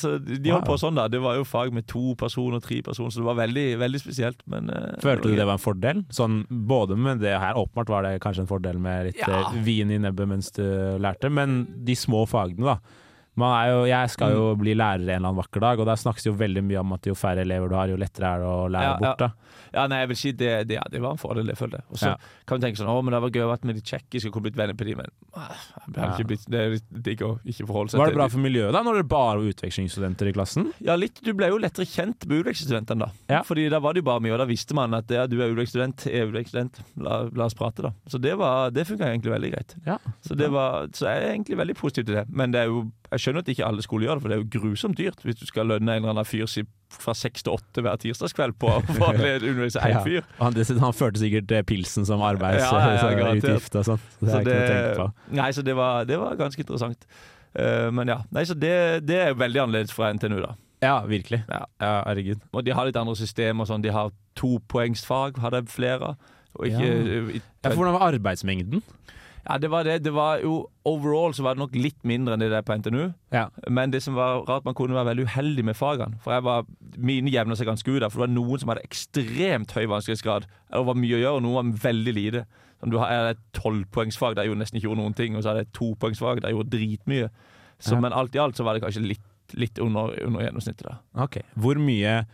så 0.00 0.14
de 0.24 0.50
holdt 0.54 0.66
på 0.68 0.78
sånn, 0.80 0.96
da. 0.96 1.04
Det 1.12 1.20
var 1.22 1.36
jo 1.36 1.44
fag 1.44 1.72
med 1.76 1.86
to 1.90 2.14
personer, 2.20 2.62
tre 2.64 2.80
personer, 2.86 3.10
så 3.12 3.20
det 3.22 3.28
var 3.28 3.38
veldig, 3.42 3.66
veldig 3.82 4.00
spesielt. 4.00 4.40
Men 4.50 4.70
eh, 4.72 4.96
Følte 5.04 5.28
du 5.28 5.36
det 5.36 5.46
var 5.48 5.58
en 5.58 5.64
fordel? 5.64 6.04
Sånn, 6.14 6.42
både 6.48 6.96
med 6.96 7.20
det 7.24 7.36
her, 7.38 7.54
åpenbart 7.60 7.92
var 7.92 8.08
det 8.08 8.16
kanskje 8.24 8.46
en 8.46 8.50
fordel 8.50 8.78
med 8.82 9.10
litt 9.10 9.22
Ja. 9.22 9.44
eh, 9.50 9.58
vin 9.66 9.90
i 9.94 9.98
nebbet 10.00 10.28
mens 10.30 10.50
du 10.56 10.64
lærte, 10.98 11.30
men 11.30 11.66
de 11.84 11.94
små 11.98 12.24
fagene, 12.30 12.74
da. 12.74 12.78
Man 13.36 13.68
jo, 13.68 13.84
jeg 13.90 14.10
skal 14.10 14.30
Mm. 14.30 14.36
jo 14.36 14.54
bli 14.56 14.74
lærer 14.74 14.94
en 14.94 15.00
eller 15.08 15.16
annen 15.28 15.36
vakker 15.42 15.60
dag, 15.60 15.80
og 15.80 15.86
der 15.86 15.96
snakkes 15.98 16.24
jo 16.26 16.32
veldig 16.38 16.62
mye 16.62 16.78
om 16.80 16.92
at 16.94 17.02
jo 17.06 17.14
færre 17.14 17.42
elever 17.42 17.68
du 17.68 17.74
har, 17.74 17.88
jo 17.88 17.96
lettere 17.96 18.28
er 18.30 18.38
det 18.38 18.46
å 18.46 18.68
lære 18.70 18.82
Ja, 18.82 18.96
bort. 19.00 19.18
da. 19.18 19.30
Ja, 19.74 19.86
nei, 19.90 19.98
jeg 20.04 20.08
vil 20.08 20.16
si 20.16 20.30
det, 20.32 20.68
det, 20.68 20.74
ja, 20.76 20.82
det 20.90 21.00
var 21.02 21.10
en 21.10 21.18
fordel, 21.18 21.46
det 21.46 21.56
følte 21.58 21.80
jeg. 21.80 21.84
Og 21.90 21.96
så 21.98 22.06
Ja. 22.12 22.16
kan 22.46 22.60
du 22.60 22.66
tenke 22.66 22.78
sånn 22.78 22.86
Å, 22.86 23.02
men 23.02 23.10
det 23.12 23.20
var 23.22 23.30
gøy 23.30 23.42
å 23.42 23.50
vært 23.50 23.64
med 23.64 23.74
de 23.74 23.80
tsjekkiske 23.82 24.30
og 24.36 24.42
blitt 24.44 24.54
venner 24.54 24.74
på 24.78 24.84
de, 24.86 24.94
men 24.94 25.06
ah, 25.34 25.50
jeg 26.16 26.26
blitt, 26.28 26.44
det 26.48 26.60
er 26.60 26.70
litt 26.76 27.02
digg 27.02 27.18
å 27.26 27.40
ikke 27.44 27.66
forholde 27.66 27.90
seg 27.90 27.98
Var 27.98 28.06
det 28.06 28.14
bra 28.14 28.28
for 28.28 28.38
miljøet 28.38 28.72
da, 28.72 28.82
når 28.86 28.94
det 29.02 29.08
bare 29.08 29.38
var 29.38 29.50
utvekslingsstudenter 29.50 30.28
i 30.30 30.32
klassen? 30.32 30.72
Ja, 30.80 30.94
litt. 30.94 31.20
Du 31.24 31.32
ble 31.34 31.48
jo 31.50 31.58
lettere 31.58 31.86
kjent 31.90 32.26
med 32.28 32.44
utvekslingsstudentene, 32.44 33.10
da. 33.28 33.42
Fordi 33.42 33.68
da 33.68 33.80
var 33.80 33.94
det 33.94 34.04
jo 34.04 34.10
bare 34.10 34.20
mye, 34.22 34.32
og 34.32 34.38
da 34.38 34.46
visste 34.46 34.74
man 34.78 34.94
at 34.94 35.08
ja, 35.10 35.26
du 35.26 35.40
er 35.42 35.50
utvekslingsstudent, 35.50 36.06
jeg 36.06 36.22
er 36.22 36.30
utvekslingsstudent, 36.30 36.80
la, 37.02 37.28
la 37.34 37.44
oss 37.50 37.54
prate, 37.58 37.82
da. 37.82 37.90
Så 38.06 38.20
det, 38.20 38.36
var, 38.38 38.70
det 38.70 38.86
funka 38.86 39.10
egentlig 39.10 39.32
veldig 39.34 39.50
greit. 39.56 39.74
Ja. 39.86 39.98
Så, 40.22 40.36
det 40.38 40.50
var, 40.54 40.86
så 40.94 41.08
jeg 41.10 41.22
er 41.24 41.32
egentlig 41.34 41.56
veldig 41.58 41.74
positiv 41.76 42.04
til 42.06 42.14
det. 42.20 42.26
Men 42.30 42.52
det 42.54 42.60
er 42.62 42.66
jo, 42.70 42.92
jeg 43.14 43.22
skjønner 43.22 43.44
at 43.44 43.50
ikke 43.52 43.66
alle 43.66 43.84
skoler 43.84 44.08
gjør 44.08 44.18
det, 44.18 44.22
for 44.24 44.32
det 44.32 44.36
er 44.36 44.42
jo 44.42 44.48
grusomt 44.56 44.98
dyrt 44.98 45.22
hvis 45.26 45.38
du 45.40 45.44
skal 45.48 45.68
lønne 45.70 45.94
en 45.94 46.02
eller 46.02 46.14
annen 46.14 46.28
fyr 46.28 46.48
fra 46.94 47.14
seks 47.16 47.46
til 47.46 47.54
åtte 47.54 47.82
hver 47.82 48.00
tirsdagskveld 48.02 48.56
på 48.62 48.70
å 48.70 48.80
undervise 49.14 49.82
én 49.82 50.00
fyr. 50.06 50.20
Ja. 50.20 50.24
Han, 50.40 50.58
han 50.82 50.96
førte 50.96 51.22
sikkert 51.22 51.54
eh, 51.54 51.64
pilsen 51.66 52.06
som 52.08 52.22
arbeidsutgift 52.26 53.76
og 53.80 53.88
sånn. 53.92 54.04
Det 54.20 54.28
Så 54.28 54.40
er 54.40 54.50
ikke 54.50 54.58
noe 54.58 54.98
på. 54.98 55.08
Nei, 55.40 55.48
så 55.56 55.64
det 55.66 55.78
var, 55.78 56.04
det 56.10 56.18
var 56.20 56.36
ganske 56.40 56.66
interessant. 56.66 57.08
Uh, 57.54 57.88
men 57.94 58.10
ja, 58.10 58.18
nei, 58.34 58.42
så 58.50 58.56
det, 58.58 58.74
det 59.06 59.18
er 59.28 59.38
veldig 59.38 59.64
annerledes 59.64 59.94
fra 59.94 60.10
NTNU, 60.14 60.40
da. 60.42 60.54
Ja, 60.84 60.96
virkelig. 61.08 61.44
Ja. 61.48 61.64
Ja, 61.80 61.92
herregud. 62.08 62.42
Og 62.52 62.64
de 62.66 62.74
har 62.76 62.88
litt 62.88 62.98
andre 63.00 63.14
systemer. 63.16 63.68
Sånn. 63.68 63.84
De 63.84 63.92
har 63.94 64.12
topoengsfag, 64.36 65.38
har 65.40 65.54
de 65.54 65.62
flere. 65.70 66.14
Og 66.58 66.68
ikke, 66.68 66.84
ja. 66.84 67.22
Ja, 67.38 67.70
for 67.70 67.80
hvordan 67.80 67.96
var 67.96 68.10
arbeidsmengden? 68.12 68.82
Ja, 69.48 69.58
det 69.60 69.68
var 69.70 69.84
det. 69.84 69.98
Det 70.04 70.12
var 70.14 70.38
jo 70.40 70.68
Overall 70.88 71.32
så 71.36 71.42
var 71.44 71.54
det 71.54 71.60
nok 71.62 71.74
litt 71.76 72.02
mindre 72.04 72.34
enn 72.34 72.40
det 72.40 72.50
der 72.52 72.62
på 72.64 72.74
NTNU. 72.76 73.12
Ja. 73.32 73.46
Men 73.68 73.90
det 73.92 74.02
som 74.02 74.14
var 74.16 74.42
rart, 74.48 74.64
man 74.64 74.74
kunne 74.74 74.94
være 74.96 75.10
veldig 75.14 75.24
uheldig 75.28 75.64
med 75.64 75.76
fagene. 75.76 76.18
For 76.24 76.32
jeg 76.32 76.42
var, 76.44 76.64
mine 76.96 77.30
jevna 77.32 77.56
seg 77.56 77.66
ganske 77.68 77.88
ut 77.88 78.00
der, 78.00 78.08
for 78.12 78.20
det 78.20 78.28
var 78.28 78.34
noen 78.34 78.60
som 78.60 78.68
hadde 78.72 78.84
ekstremt 78.84 79.72
høy 79.76 79.86
vanskelighetsgrad. 79.92 80.44
Det 80.72 80.84
var 80.88 80.94
mye 81.00 81.16
å 81.16 81.22
gjøre, 81.22 81.34
og 81.38 81.42
noen 81.46 81.72
var 81.72 81.80
veldig 81.90 82.14
lite. 82.16 82.44
Som 82.80 82.90
du 82.92 82.98
har 83.00 83.08
er 83.14 83.22
det 83.30 83.36
et 83.38 83.44
tolvpoengsfag 83.62 84.34
der 84.36 84.44
jeg 84.44 84.52
gjorde 84.52 84.62
nesten 84.64 84.76
ikke 84.80 84.88
gjorde 84.90 85.00
noen 85.02 85.16
ting, 85.16 85.36
og 85.36 85.42
så 85.44 85.50
er 85.52 85.54
det 85.60 85.66
et 85.68 85.74
topoengsfag 85.78 86.40
der 86.42 86.50
jeg 86.52 86.58
gjorde 86.58 86.74
dritmye. 86.76 87.30
Så, 87.80 87.94
Ja. 87.94 88.00
Men 88.00 88.12
alt 88.12 88.34
i 88.34 88.38
alt 88.44 88.56
så 88.56 88.64
var 88.64 88.74
det 88.76 88.82
kanskje 88.84 89.06
litt, 89.08 89.24
litt 89.54 89.78
under, 89.78 90.12
under 90.26 90.40
gjennomsnittet. 90.44 90.84
da. 90.88 90.96
Ok. 91.24 91.40
Hvor 91.56 91.76
mye 91.80 92.26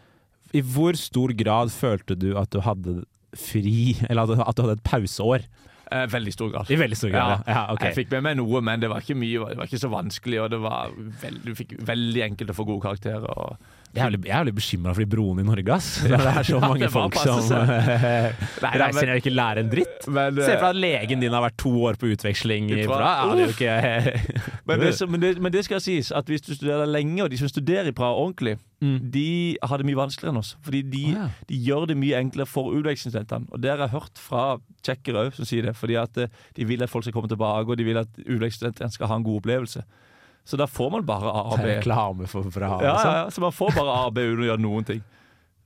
I 0.53 0.61
hvor 0.63 0.97
stor 0.99 1.31
grad 1.39 1.71
følte 1.71 2.17
du 2.19 2.37
at 2.37 2.51
du 2.51 2.59
hadde 2.61 3.05
fri, 3.39 3.97
eller 4.11 4.23
at 4.23 4.29
du- 4.29 4.43
at 4.43 4.57
du 4.57 4.63
hadde 4.63 4.79
et 4.79 4.83
pauseår? 4.83 5.45
Eh, 5.91 6.07
veldig 6.07 6.33
stor 6.33 6.51
grad. 6.53 6.71
I 6.71 6.79
veldig 6.79 6.97
stor 6.97 7.11
grad, 7.11 7.33
ja. 7.47 7.53
ja 7.55 7.63
okay. 7.73 7.91
Jeg 7.91 7.99
fikk 8.05 8.13
med 8.15 8.29
meg 8.29 8.37
noe, 8.39 8.63
men 8.63 8.83
det 8.83 8.91
var 8.93 9.03
ikke 9.03 9.19
mye. 9.19 9.49
Det 9.51 9.59
var 9.59 9.71
ikke 9.71 9.83
så 9.83 9.91
vanskelig, 9.91 10.39
og 10.45 10.51
det 10.53 10.61
var 10.63 10.95
veld, 11.23 11.41
du 11.43 11.55
fikk 11.59 11.75
veldig 11.89 12.23
enkelt 12.29 12.53
å 12.53 12.57
få 12.61 12.67
gode 12.69 12.85
karakterer. 12.85 13.27
Og 13.27 13.80
Jeg 13.91 14.05
er 14.05 14.07
veldig, 14.07 14.21
jeg 14.29 14.35
er 14.37 14.43
veldig 14.45 14.55
bekymra 14.55 14.93
for 14.95 15.03
de 15.03 15.09
broene 15.11 15.43
i 15.43 15.47
Norge, 15.49 15.75
ass. 15.75 15.89
Ja. 16.11 16.21
Det 16.21 16.33
er 16.41 16.47
så 16.47 16.61
mange 16.63 16.91
folk 16.93 17.17
som 17.19 17.41
eh, 17.67 18.47
Nei, 18.65 18.73
reiser 18.85 19.09
ned 19.09 19.15
og 19.17 19.23
ikke 19.25 19.33
lærer 19.35 19.63
en 19.65 19.71
dritt. 19.73 20.07
Men, 20.17 20.39
Se 20.39 20.55
for 20.55 20.69
deg 20.69 20.71
at 20.71 20.81
legen 20.85 21.25
din 21.25 21.35
har 21.35 21.43
vært 21.49 21.59
to 21.59 21.73
år 21.89 21.99
på 21.99 22.13
utveksling 22.15 22.71
i 22.71 22.81
I 22.85 22.87
Praha. 22.87 23.27
Praha. 23.27 23.47
Ja, 23.61 23.79
det 23.91 24.55
Men 24.69 24.85
det, 24.85 24.95
men, 25.11 25.23
det, 25.25 25.33
men 25.43 25.55
det 25.55 25.65
skal 25.67 25.83
sies 25.83 26.13
at 26.15 26.31
hvis 26.31 26.45
du 26.47 26.53
studerer 26.55 26.87
lenge, 26.87 27.25
og 27.25 27.31
de 27.35 27.41
som 27.41 27.51
studerer 27.51 27.91
i 27.91 27.97
Praha 27.97 28.15
ordentlig, 28.15 28.59
Mm. 28.81 29.11
de 29.13 29.59
har 29.61 29.77
det 29.77 29.85
mye 29.85 29.99
vanskeligere 29.99 30.33
enn 30.33 30.41
oss. 30.41 30.55
Fordi 30.65 30.79
de, 30.89 31.03
oh, 31.11 31.17
ja. 31.19 31.25
de 31.51 31.57
gjør 31.67 31.83
det 31.91 31.99
mye 32.01 32.17
enklere 32.17 32.49
for 32.49 32.73
utvekslingsstudentene. 32.79 33.51
Og 33.53 33.61
det 33.61 33.69
har 33.75 33.83
jeg 33.85 33.93
hørt 33.93 34.17
fra 34.17 34.45
tsjekkere 34.81 35.27
òg 35.27 35.37
som 35.37 35.45
sier 35.49 35.67
det. 35.69 35.75
Fordi 35.77 35.99
at 36.01 36.17
eh, 36.25 36.31
de 36.57 36.65
vil 36.65 36.81
at 36.81 36.89
folk 36.89 37.05
skal 37.05 37.13
komme 37.13 37.29
tilbake, 37.29 37.69
og 37.69 37.77
de 37.77 37.85
vil 37.85 38.01
at 38.01 38.09
utvekslingsstudentene 38.23 38.97
skal 38.97 39.11
ha 39.13 39.19
en 39.21 39.27
god 39.27 39.43
opplevelse. 39.43 39.85
Så 40.51 40.59
da 40.59 40.67
får 40.67 40.91
man 40.97 41.07
bare 41.07 41.31
A 41.31 41.47
og 41.53 41.61
B. 41.61 41.69
Reklame 41.77 42.27
for 42.31 42.51
bra. 42.51 42.75
Ja, 42.83 42.95
liksom. 42.97 43.11
ja, 43.15 43.23
ja, 43.23 43.31
så 43.31 43.43
man 43.45 43.55
får 43.55 43.77
bare 43.77 43.95
A 43.95 44.07
og 44.09 44.17
B 44.17 44.25
uten 44.27 44.43
å 44.43 44.49
gjøre 44.49 44.65
noen 44.65 44.87
ting. 44.89 45.03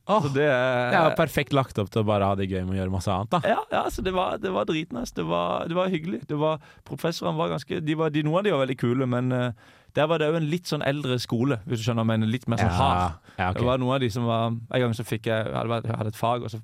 Oh, 0.05 0.25
det 0.29 0.43
er 0.45 0.91
det 0.93 0.97
er 0.99 1.07
jo 1.07 1.13
perfekt 1.17 1.55
lagt 1.57 1.79
opp 1.81 1.87
til 1.89 2.03
å 2.03 2.05
bare 2.05 2.27
ha 2.29 2.35
det 2.37 2.45
gøy 2.45 2.59
med 2.61 2.75
å 2.75 2.77
gjøre 2.77 2.93
masse 2.93 3.09
annet, 3.09 3.31
da. 3.31 3.39
Ja, 3.49 3.63
ja 3.71 3.81
så 3.89 4.03
det 4.05 4.13
var, 4.13 4.37
det 4.37 4.51
var 4.53 4.67
dritnice. 4.69 5.15
Det 5.17 5.25
var, 5.25 5.65
det 5.65 5.73
var 5.77 5.89
hyggelig. 5.89 6.19
Det 6.29 6.37
var, 6.37 6.61
professorene 6.85 7.33
var 7.39 7.55
ganske 7.55 7.79
de 7.81 7.95
var, 7.97 8.13
de, 8.13 8.21
Noen 8.27 8.43
av 8.43 8.45
de 8.45 8.53
var 8.53 8.61
veldig 8.61 8.77
kule, 8.77 9.07
men 9.09 9.33
uh, 9.33 9.73
der 9.97 10.11
var 10.11 10.21
det 10.21 10.29
òg 10.29 10.37
en 10.37 10.51
litt 10.51 10.69
sånn 10.69 10.85
eldre 10.85 11.17
skole, 11.23 11.57
hvis 11.65 11.81
du 11.81 11.87
skjønner, 11.87 12.05
men 12.05 12.27
litt 12.29 12.45
mer 12.51 12.61
sånn 12.61 12.77
hard. 12.77 13.17
ja, 13.33 13.49
okay. 13.49 13.57
Det 13.57 13.65
var 13.71 13.81
noen 13.81 13.97
av 13.97 14.05
de 14.05 14.11
som 14.13 14.29
var 14.29 14.53
En 14.53 14.83
gang 14.83 14.93
så 14.93 15.05
fikk 15.07 15.29
jeg 15.31 15.47
Jeg 15.47 15.55
hadde, 15.55 15.81
jeg 15.87 15.97
hadde 16.03 16.13
et 16.13 16.19
fag, 16.19 16.45
og 16.45 16.53
så 16.53 16.61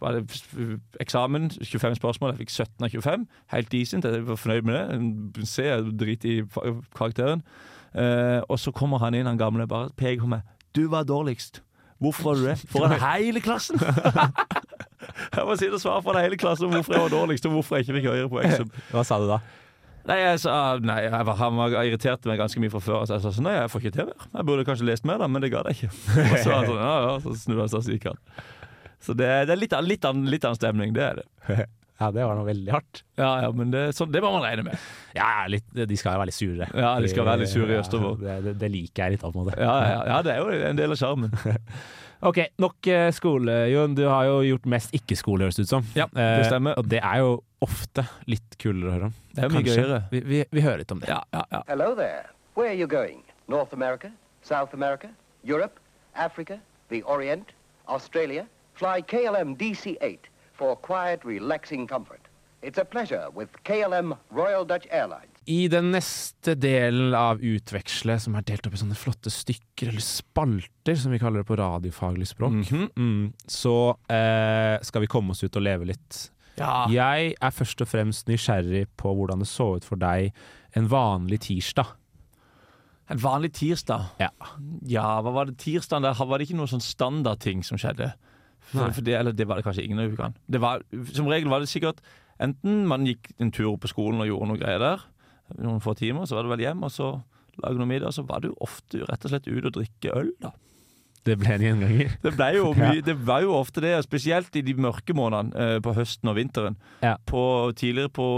var 0.00 0.16
det 0.16 0.22
eksamen, 1.00 1.50
25 1.60 1.98
spørsmål. 2.00 2.34
Jeg 2.34 2.38
fikk 2.44 2.54
17 2.54 2.84
av 2.84 2.94
25. 2.94 3.26
Helt 3.52 3.72
decent. 3.72 4.04
Jeg 4.04 4.26
var 4.26 4.40
fornøyd 4.40 4.68
med 4.68 4.78
det. 4.78 5.48
Jeg 5.58 5.96
drit 6.00 6.24
i 6.24 6.36
karakteren. 6.96 7.44
Eh, 7.94 8.40
og 8.48 8.58
så 8.58 8.70
kommer 8.70 8.98
han 9.02 9.14
inn, 9.14 9.26
han 9.26 9.38
gamle, 9.38 9.66
bare 9.68 9.90
peker 9.96 10.22
på 10.22 10.30
meg. 10.36 10.46
'Du 10.74 10.88
var 10.88 11.02
dårligst'. 11.02 11.62
Hvorfor 12.00 12.24
var 12.24 12.34
du 12.34 12.46
det? 12.46 12.58
Foran 12.68 12.92
hele 12.96 13.40
klassen! 13.40 13.80
jeg 15.36 15.44
må 15.44 15.56
sitte 15.56 15.76
og 15.76 15.80
svare 15.80 16.02
foran 16.02 16.22
hele 16.24 16.36
klassen 16.36 16.64
om 16.64 16.72
hvorfor 16.72 16.94
jeg 16.94 17.02
var 17.02 17.12
dårligst, 17.12 17.46
og 17.46 17.52
hvorfor 17.52 17.76
jeg 17.76 17.84
ikke 17.84 17.98
fikk 17.98 18.06
høyere 18.08 18.28
på 18.28 18.40
eksum. 18.40 18.70
Hva 18.94 19.02
sa 19.04 19.18
du 19.20 19.26
da? 19.28 19.40
Nei, 20.08 20.16
jeg 20.16 20.40
sa, 20.40 20.54
nei 20.80 21.02
jeg 21.04 21.26
var, 21.28 21.36
han 21.36 21.58
var 21.58 21.74
irriterte 21.82 22.30
meg 22.30 22.40
ganske 22.40 22.62
mye 22.62 22.72
fra 22.72 22.80
før. 22.80 23.04
Så 23.04 23.18
jeg 23.18 23.24
sa 23.26 23.34
sånn, 23.36 23.44
nei, 23.50 23.58
jeg 23.58 23.72
får 23.72 23.84
ikke 23.84 23.92
til 23.98 24.08
mer. 24.08 24.24
Jeg 24.32 24.48
burde 24.48 24.64
kanskje 24.64 24.88
lest 24.88 25.04
mer, 25.04 25.20
da, 25.20 25.28
men 25.28 25.44
det 25.44 25.52
ga 25.52 25.60
jeg 25.68 25.76
ikke. 25.76 25.90
Og 26.24 26.32
så, 26.38 26.46
sånn, 26.46 26.80
ja, 26.80 26.94
ja, 27.04 27.12
så 27.26 27.36
snudde 27.42 27.66
han 27.66 27.72
seg 27.74 27.82
og 27.82 27.92
gikk 27.98 28.08
han. 28.08 28.22
Så 29.00 29.16
det, 29.16 29.28
det 29.48 29.54
er 29.56 29.60
litt, 29.60 29.76
litt, 29.88 30.04
annen- 30.08 30.30
litt 30.30 30.44
annen 30.44 30.58
stemning, 30.60 30.96
det 30.96 31.06
er 31.12 31.22
det. 31.22 31.28
Ja, 32.00 32.06
det 32.16 32.22
var 32.24 32.32
noe 32.32 32.46
veldig 32.48 32.70
hardt. 32.72 33.02
Ja, 33.20 33.42
ja, 33.44 33.48
men 33.52 33.68
det, 33.74 33.80
så, 33.92 34.06
det 34.08 34.22
må 34.24 34.30
man 34.32 34.40
regne 34.40 34.62
med. 34.70 34.84
Ja, 35.12 35.44
litt, 35.52 35.66
de 35.76 35.96
skal 36.00 36.14
jo 36.14 36.22
være 36.22 36.30
litt 36.30 36.36
sure. 36.38 36.68
Ja, 36.72 36.94
de 36.96 37.10
skal 37.12 37.26
være 37.28 37.42
litt 37.42 37.50
sure 37.52 37.74
i 37.74 37.76
Østervoll. 37.76 38.22
Ja, 38.24 38.38
det, 38.40 38.54
det, 38.56 38.70
liker 38.72 39.02
jeg 39.04 39.18
litt 39.18 39.26
av 39.28 39.34
på 39.34 39.42
en 39.42 39.50
måte. 39.50 39.58
Ja, 39.60 39.74
ja, 39.84 39.98
ja, 40.08 40.20
det 40.24 40.32
er 40.32 40.40
jo 40.40 40.70
en 40.70 40.80
del 40.80 40.96
av 40.96 41.00
sjarmen. 41.02 41.34
Ok, 42.20 42.36
nok 42.60 42.84
eh, 42.92 43.06
skole, 43.16 43.52
Jon. 43.72 43.94
Du 43.96 44.02
har 44.04 44.26
jo 44.28 44.40
gjort 44.44 44.66
mest 44.68 44.90
ikke-skole, 44.92 45.46
høres 45.46 45.56
det 45.56 45.62
ut 45.64 45.70
som. 45.70 45.86
Ja, 45.96 46.04
det 46.12 46.50
stemmer. 46.50 46.76
og 46.76 46.84
det 46.92 46.98
er 47.00 47.22
jo 47.22 47.30
ofte 47.64 48.04
litt 48.28 48.58
kulere 48.60 48.90
å 48.90 48.92
høre 48.92 49.08
om. 49.08 49.14
Det 49.32 49.40
er 49.46 49.54
mye 49.54 49.62
Kanskje. 49.62 49.76
gøyere. 49.78 50.00
Vi, 50.10 50.20
vi, 50.28 50.40
vi 50.52 50.64
hører 50.66 50.82
litt 50.82 50.92
om 50.92 51.00
det. 51.00 51.08
Ja, 51.08 51.22
ja, 51.32 51.46
ja. 51.48 51.62
Hello 51.70 51.94
there. 51.96 52.26
Where 52.58 52.68
are 52.74 52.76
you 52.76 52.88
going? 52.92 53.22
North 53.48 53.72
America? 53.72 54.12
South 54.44 54.76
America? 54.76 55.08
Europe? 55.48 55.80
Africa? 56.12 56.60
The 56.92 57.00
Orient? 57.08 57.56
Australia? 57.88 58.44
Fly 58.80 59.02
KLM 59.04 59.56
DC-8 59.60 60.30
for 60.56 60.76
quiet, 60.80 61.24
relaxing 61.24 61.86
comfort. 61.86 62.20
It's 62.62 62.78
a 62.80 62.84
pleasure 62.84 63.28
with 63.34 63.48
KLM 63.64 64.14
Royal 64.30 64.64
Dutch 64.64 64.86
Airlines. 64.90 65.26
I 65.48 65.68
den 65.72 65.90
neste 65.94 66.54
delen 66.60 67.14
av 67.16 67.40
Utveksle, 67.44 68.18
som 68.20 68.36
er 68.36 68.44
delt 68.48 68.66
opp 68.68 68.76
i 68.76 68.80
sånne 68.80 68.96
flotte 69.00 69.32
stykker, 69.32 69.88
eller 69.90 70.04
spalter, 70.04 70.96
som 71.00 71.12
vi 71.14 71.20
kaller 71.20 71.40
det 71.42 71.48
på 71.48 71.56
radiofaglig 71.60 72.28
språk, 72.28 72.52
Mhm. 72.70 72.90
mm, 72.96 73.32
så 73.48 73.96
eh, 74.08 74.78
skal 74.84 75.00
vi 75.04 75.06
komme 75.12 75.32
oss 75.32 75.42
ut 75.44 75.56
og 75.56 75.62
leve 75.64 75.88
litt. 75.92 76.30
Ja. 76.60 76.86
Jeg 76.92 77.34
er 77.40 77.50
først 77.56 77.80
og 77.80 77.88
fremst 77.88 78.28
nysgjerrig 78.28 78.86
på 78.96 79.14
hvordan 79.16 79.38
det 79.40 79.48
så 79.48 79.76
ut 79.76 79.84
for 79.84 79.96
deg 79.96 80.32
en 80.76 80.88
vanlig 80.88 81.40
tirsdag. 81.40 81.86
En 83.10 83.18
vanlig 83.18 83.52
tirsdag. 83.56 84.10
Ja. 84.20 84.28
Ja, 84.86 85.20
hva 85.22 85.32
var 85.32 85.46
det 85.46 85.56
tirsdagen 85.58 86.02
der? 86.02 86.14
Var 86.14 86.38
det 86.38 86.48
ikke 86.48 86.56
noen 86.60 86.68
sånn 86.68 86.84
standardting 86.84 87.64
som 87.64 87.78
skjedde? 87.80 88.12
For, 88.70 88.96
for 88.96 89.06
det, 89.06 89.16
eller 89.18 89.34
det 89.36 89.46
var 89.50 89.58
det 89.58 89.66
kanskje 89.66 89.84
ingen 89.84 90.02
av 90.02 90.12
ukene. 90.12 90.36
Det 90.50 90.60
var, 90.62 90.84
som 91.14 91.28
regel 91.30 91.50
var 91.52 91.62
det 91.62 91.70
sikkert 91.70 92.02
enten 92.40 92.86
man 92.88 93.04
gikk 93.08 93.32
en 93.40 93.52
tur 93.54 93.74
på 93.80 93.90
skolen 93.90 94.22
og 94.22 94.30
gjorde 94.30 94.50
noe 94.50 94.60
greier 94.60 94.82
der, 94.82 95.04
noen 95.58 95.82
få 95.84 95.94
timer, 95.98 96.28
så 96.28 96.38
var 96.38 96.46
det 96.46 96.54
vel 96.54 96.64
hjem, 96.64 96.86
og 96.86 96.94
så 96.94 97.12
lage 97.60 97.80
noe 97.80 97.90
middag, 97.90 98.14
så 98.16 98.24
var 98.24 98.46
jo 98.46 98.56
ofte 98.64 99.02
rett 99.04 99.24
og 99.26 99.32
slett 99.32 99.48
ute 99.50 99.68
og 99.68 99.76
drikke 99.76 100.14
øl, 100.16 100.34
da. 100.42 100.54
Det 101.26 101.34
ble 101.36 101.50
en 101.52 101.64
gjenganger. 101.66 102.14
Det, 102.22 102.30
ble 102.32 102.46
jo 102.56 102.70
mye, 102.78 103.02
det 103.04 103.14
var 103.28 103.42
jo 103.44 103.52
ofte 103.58 103.82
det, 103.84 103.92
spesielt 104.06 104.54
i 104.56 104.62
de 104.64 104.72
mørke 104.80 105.12
månedene 105.16 105.52
eh, 105.52 105.80
på 105.84 105.92
høsten 105.98 106.30
og 106.32 106.38
vinteren. 106.38 106.78
Ja. 107.04 107.18
På, 107.28 107.42
tidligere 107.76 108.12
på 108.16 108.28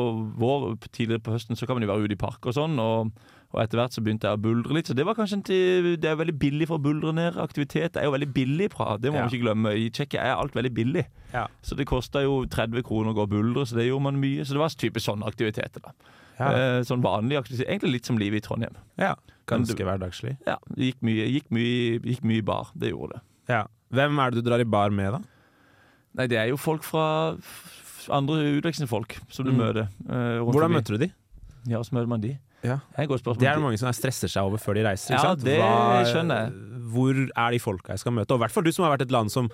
vår, 0.40 0.72
tidligere 0.88 1.22
på 1.22 1.36
høsten 1.36 1.58
så 1.58 1.68
kan 1.68 1.78
man 1.78 1.86
jo 1.86 1.92
være 1.92 2.08
ute 2.08 2.16
i 2.18 2.22
park 2.24 2.50
og 2.50 2.56
sånn, 2.58 2.74
og, 2.82 3.14
og 3.52 3.60
etter 3.62 3.78
hvert 3.78 3.92
så 3.92 4.00
begynte 4.02 4.24
jeg 4.28 4.38
å 4.38 4.40
buldre 4.42 4.72
litt. 4.72 4.86
Så 4.88 4.94
det 4.96 5.04
var 5.04 5.14
kanskje 5.14 5.36
en 5.38 5.42
tid, 5.42 6.00
det 6.00 6.08
er 6.10 6.16
veldig 6.16 6.38
billig 6.38 6.66
for 6.68 6.78
å 6.78 6.82
buldre 6.82 7.12
ned. 7.14 7.36
Aktivitet 7.36 7.96
er 7.96 8.04
jo 8.04 8.12
veldig 8.14 8.32
billig 8.32 8.70
bra, 8.70 8.96
det 8.96 9.12
må 9.12 9.16
Ja. 9.16 9.24
man 9.26 9.30
ikke 9.30 9.44
glemme. 9.44 9.74
I 9.76 9.90
Tsjekkia 9.90 10.20
er 10.22 10.34
alt 10.36 10.52
veldig 10.54 10.72
billig. 10.74 11.04
Ja. 11.34 11.46
Så 11.62 11.76
det 11.76 11.86
kosta 11.86 12.22
jo 12.22 12.44
30 12.46 12.82
kroner 12.82 13.12
å 13.12 13.14
gå 13.14 13.22
og 13.22 13.30
buldre, 13.30 13.66
så 13.66 13.74
det 13.76 13.86
gjorde 13.88 14.02
man 14.02 14.20
mye. 14.20 14.40
Så 14.44 14.52
det 14.52 14.58
var 14.58 14.68
type 14.68 15.00
sånne 15.00 15.24
aktiviteter, 15.26 15.80
da. 15.82 15.92
Ja. 16.40 16.48
Eh, 16.50 16.80
sånn 16.82 17.02
vanlig 17.02 17.36
aktivitet. 17.38 17.68
Egentlig 17.68 17.92
litt 17.92 18.06
som 18.06 18.16
livet 18.18 18.42
i 18.42 18.46
Trondheim. 18.48 18.74
ja. 18.98 19.14
Ganske 19.46 19.76
du- 19.76 19.84
hverdagslig. 19.84 20.38
Ja, 20.46 20.56
det 20.72 20.94
gikk 20.94 21.02
mye, 21.02 21.26
gikk 21.28 21.50
mye, 21.50 21.98
gikk 22.00 22.22
mye 22.22 22.38
i 22.38 22.40
bar. 22.42 22.68
Det 22.78 22.92
gjorde 22.92 23.14
det. 23.14 23.20
Ja. 23.48 23.64
Hvem 23.92 24.18
er 24.20 24.30
det 24.30 24.44
du 24.44 24.48
drar 24.50 24.60
i 24.60 24.64
bar 24.64 24.88
med, 24.90 25.12
da? 25.12 25.18
Nei, 26.14 26.26
det 26.28 26.38
er 26.38 26.46
jo 26.48 26.56
folk 26.56 26.82
fra 26.84 27.36
andre 28.08 28.60
utvekslingsfolk 28.60 29.16
som 29.28 29.44
du 29.44 29.50
Mm. 29.52 29.58
møter. 29.58 29.88
eh, 30.08 30.38
Hvordan 30.40 30.70
forbi. 30.70 30.74
møter 30.74 30.90
du 30.96 30.98
de? 30.98 31.12
Ja, 31.66 31.78
hvordan 31.78 31.92
møter 31.92 32.08
man 32.08 32.20
de? 32.20 32.38
Ja. 32.62 32.78
Det 32.96 33.04
er. 33.08 33.34
Det 33.40 33.48
er 33.50 33.58
mange 33.62 33.78
som 33.80 33.88
er 33.90 33.96
stresser 33.98 34.28
seg 34.30 34.42
over 34.46 34.58
før 34.62 34.74
de 34.78 34.84
reiser. 34.86 35.14
Ikke 35.16 35.22
Ja, 35.24 35.34
sant? 35.34 35.44
det 35.44 36.12
skjønner 36.12 36.42
jeg. 36.44 36.52
Hvor 36.92 37.22
er 37.36 37.50
de 37.54 37.58
folka 37.58 37.92
jeg 37.96 37.98
skal 38.04 38.12
møte? 38.12 38.30
Og 38.34 38.38
i 38.38 38.42
hvert 38.44 38.52
fall 38.54 38.64
du 38.64 38.72
som 38.72 38.84
har 38.84 38.92
vært 38.96 39.06
et 39.08 39.14
land 39.14 39.30
som 39.32 39.48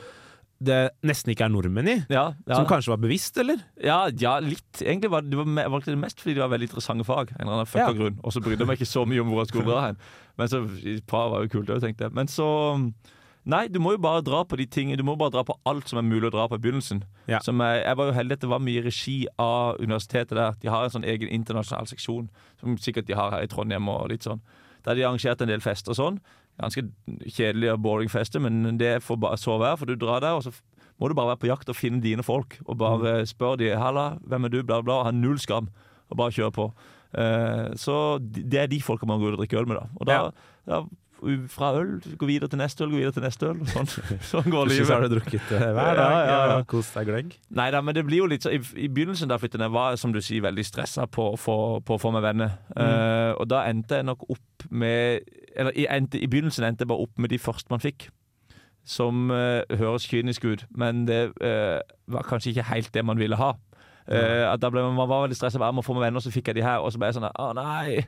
det 0.61 0.90
nesten 1.07 1.31
ikke 1.31 1.44
er 1.47 1.53
nordmenn 1.55 1.87
i. 1.87 1.94
ja, 2.11 2.33
ja. 2.49 2.55
Som 2.59 2.66
kanskje 2.66 2.90
var 2.90 2.99
bevisst, 2.99 3.37
eller? 3.38 3.61
ja, 3.79 4.09
ja, 4.18 4.40
litt. 4.42 4.81
Egentlig 4.83 5.09
var 5.12 5.23
det, 5.23 5.37
var, 5.38 5.44
jeg 5.47 5.71
valgte 5.71 5.92
det 5.94 6.01
mest 6.03 6.18
fordi 6.21 6.35
det 6.35 6.42
var 6.42 6.51
veldig 6.51 6.66
interessante 6.68 7.05
fag. 7.07 7.31
En 7.38 7.44
eller 7.47 7.53
annen 7.61 7.66
fucka 7.71 7.85
Ja. 7.87 7.92
grunn. 7.94 8.18
Og 8.25 8.33
så 8.35 8.42
brydde 8.42 8.59
jeg 8.64 8.66
meg 8.66 8.81
ikke 8.81 8.90
så 8.90 9.05
mye 9.07 9.21
om 9.23 9.31
hvor 9.31 9.44
jeg 9.44 9.53
skulle 9.53 9.71
dra 9.71 9.85
hen. 9.87 9.97
Men 10.37 10.49
så 10.51 10.64
Praha 11.07 11.29
var 11.31 11.47
jo 11.47 11.53
kult 11.55 11.71
òg, 11.71 11.81
tenkte 11.81 12.09
jeg. 12.09 12.12
Men 12.12 12.27
så 12.27 12.49
Nei, 13.48 13.62
du 13.72 13.78
må 13.80 13.94
jo 13.94 14.00
bare 14.04 14.20
dra 14.20 14.42
på 14.44 14.58
de 14.61 14.66
tingene 14.68 14.98
Du 15.00 15.06
må 15.08 15.14
bare 15.16 15.32
dra 15.32 15.42
på 15.48 15.54
alt 15.68 15.88
som 15.88 15.96
er 16.00 16.04
mulig 16.04 16.28
å 16.28 16.34
dra 16.34 16.44
på 16.50 16.58
i 16.58 16.62
begynnelsen. 16.66 17.00
Ja. 17.30 17.40
Som 17.44 17.62
jeg, 17.64 17.80
jeg 17.80 17.96
var 17.96 18.11
jo 18.11 18.16
heldig 18.18 18.37
at 18.37 18.42
det 18.44 18.50
var 18.52 18.61
mye 18.64 18.82
regi 18.84 19.16
av 19.40 19.80
universitetet 19.80 20.37
der. 20.37 20.58
De 20.61 20.68
har 20.72 20.84
en 20.84 20.92
sånn 20.92 21.06
egen 21.08 21.32
internasjonal 21.32 21.88
seksjon, 21.88 22.28
som 22.61 22.76
sikkert 22.76 23.08
de 23.08 23.16
har 23.16 23.32
her 23.32 23.46
i 23.46 23.48
Trondheim 23.48 23.88
og 23.88 24.11
litt 24.12 24.28
sånn. 24.28 24.42
Der 24.84 24.98
de 24.98 25.06
arrangerte 25.08 25.46
en 25.46 25.52
del 25.52 25.64
fester 25.64 25.94
og 25.94 26.00
sånn. 26.00 26.20
Ganske 26.61 26.84
kjedelige 27.24 27.72
og 27.78 27.82
boring 27.87 28.12
fester, 28.12 28.42
men 28.42 28.76
det 28.80 28.98
får 29.06 29.20
bare 29.24 29.40
så 29.40 29.56
være, 29.62 29.80
for 29.80 29.88
du 29.88 29.96
drar 29.96 30.20
der, 30.24 30.37
og 30.37 30.44
så 30.44 30.52
må 30.98 31.08
du 31.08 31.14
bare 31.14 31.32
være 31.32 31.42
på 31.44 31.50
jakt 31.52 31.68
og 31.70 31.78
finne 31.78 32.02
dine 32.04 32.24
folk. 32.26 32.58
Og 32.66 32.76
bare 32.78 33.22
spørre 33.26 33.62
de 33.62 33.72
'halla, 33.76 34.18
hvem 34.26 34.44
er 34.44 34.48
du', 34.48 34.62
bla, 34.66 34.82
bla, 34.82 35.00
og 35.00 35.04
ha 35.06 35.11
null 35.11 35.38
skam. 35.38 35.68
Og 36.11 36.16
bare 36.16 36.34
kjøre 36.34 36.52
på. 36.52 36.72
Uh, 37.16 37.72
så 37.76 38.18
det 38.20 38.54
er 38.61 38.66
de 38.66 38.80
folka 38.82 39.06
man 39.06 39.20
går 39.20 39.32
ut 39.32 39.38
og 39.38 39.46
drikker 39.46 39.61
øl 39.61 39.68
med, 39.68 39.76
da. 39.76 39.87
Og 39.96 40.06
da, 40.06 40.12
Ja. 40.12 40.30
da 40.66 40.84
fra 41.52 41.70
øl, 41.81 41.96
gå 42.20 42.26
videre 42.28 42.48
til 42.52 42.61
neste 42.61 42.85
øl, 42.85 42.90
gå 42.92 43.00
videre 43.00 43.14
til 43.16 43.24
neste 43.24 43.48
øl. 43.50 43.62
Sånn, 43.72 43.88
sånn 44.31 44.48
går 44.52 44.70
livet. 44.70 44.87
så 44.88 44.96
har 44.96 45.07
du 45.07 45.14
drukket 45.16 45.52
eh, 45.57 45.64
hver 45.76 45.98
dag. 45.98 46.12
Ja, 46.14 46.20
ja, 46.28 46.38
ja. 46.52 46.59
Kos 46.70 46.90
deg 46.94 47.09
gløgg. 47.11 47.33
Nei 47.59 47.68
da, 47.74 47.81
men 47.85 47.96
det 47.96 48.04
blir 48.09 48.22
jo 48.22 48.28
litt 48.31 48.46
så 48.46 48.52
I, 48.54 48.61
i 48.78 48.88
begynnelsen 48.92 49.31
da 49.31 49.38
jeg 49.42 49.72
var 49.74 49.98
som 50.00 50.14
du 50.14 50.20
sier 50.24 50.44
veldig 50.46 50.64
stressa 50.66 51.09
på, 51.11 51.33
å 51.35 51.40
få- 51.40 51.81
på 51.85 51.96
å 51.96 52.02
få 52.02 52.12
meg 52.14 52.26
venner. 52.28 52.54
Eh, 52.76 53.33
og 53.35 53.48
da 53.50 53.64
endte 53.70 54.00
jeg 54.00 54.09
nok 54.09 54.24
opp 54.31 54.68
med 54.70 55.26
Eller 55.59 55.74
i, 55.74 55.87
endte, 55.90 56.18
i 56.20 56.26
begynnelsen 56.31 56.64
endte 56.66 56.85
jeg 56.87 56.92
bare 56.92 57.07
opp 57.07 57.18
med 57.18 57.31
de 57.35 57.38
første 57.42 57.72
man 57.74 57.83
fikk. 57.83 58.09
Som 58.88 59.28
uh, 59.28 59.61
høres 59.68 60.07
kynisk 60.09 60.46
ut, 60.48 60.62
men 60.72 61.02
det 61.04 61.35
uh, 61.44 61.76
var 62.09 62.24
kanskje 62.24 62.54
ikke 62.54 62.70
helt 62.70 62.94
det 62.94 63.02
man 63.04 63.18
ville 63.20 63.37
ha. 63.37 63.50
Eh, 64.09 64.44
at 64.49 64.61
da 64.62 64.71
ble 64.73 64.83
man, 64.87 64.99
var 65.09 65.27
veldig 65.27 65.37
stressa. 65.37 65.61
Jeg 65.61 65.77
må 65.77 65.85
få 65.85 65.97
meg 65.97 66.09
venner, 66.09 66.25
så 66.25 66.33
fikk 66.33 66.51
jeg 66.51 66.61
de 66.61 66.66
her. 66.66 66.83
Og 66.83 66.92
så 66.94 67.01
ble 67.01 67.11
jeg 67.11 67.18
sånn 67.18 67.29
Å 67.29 67.49
nei! 67.61 68.05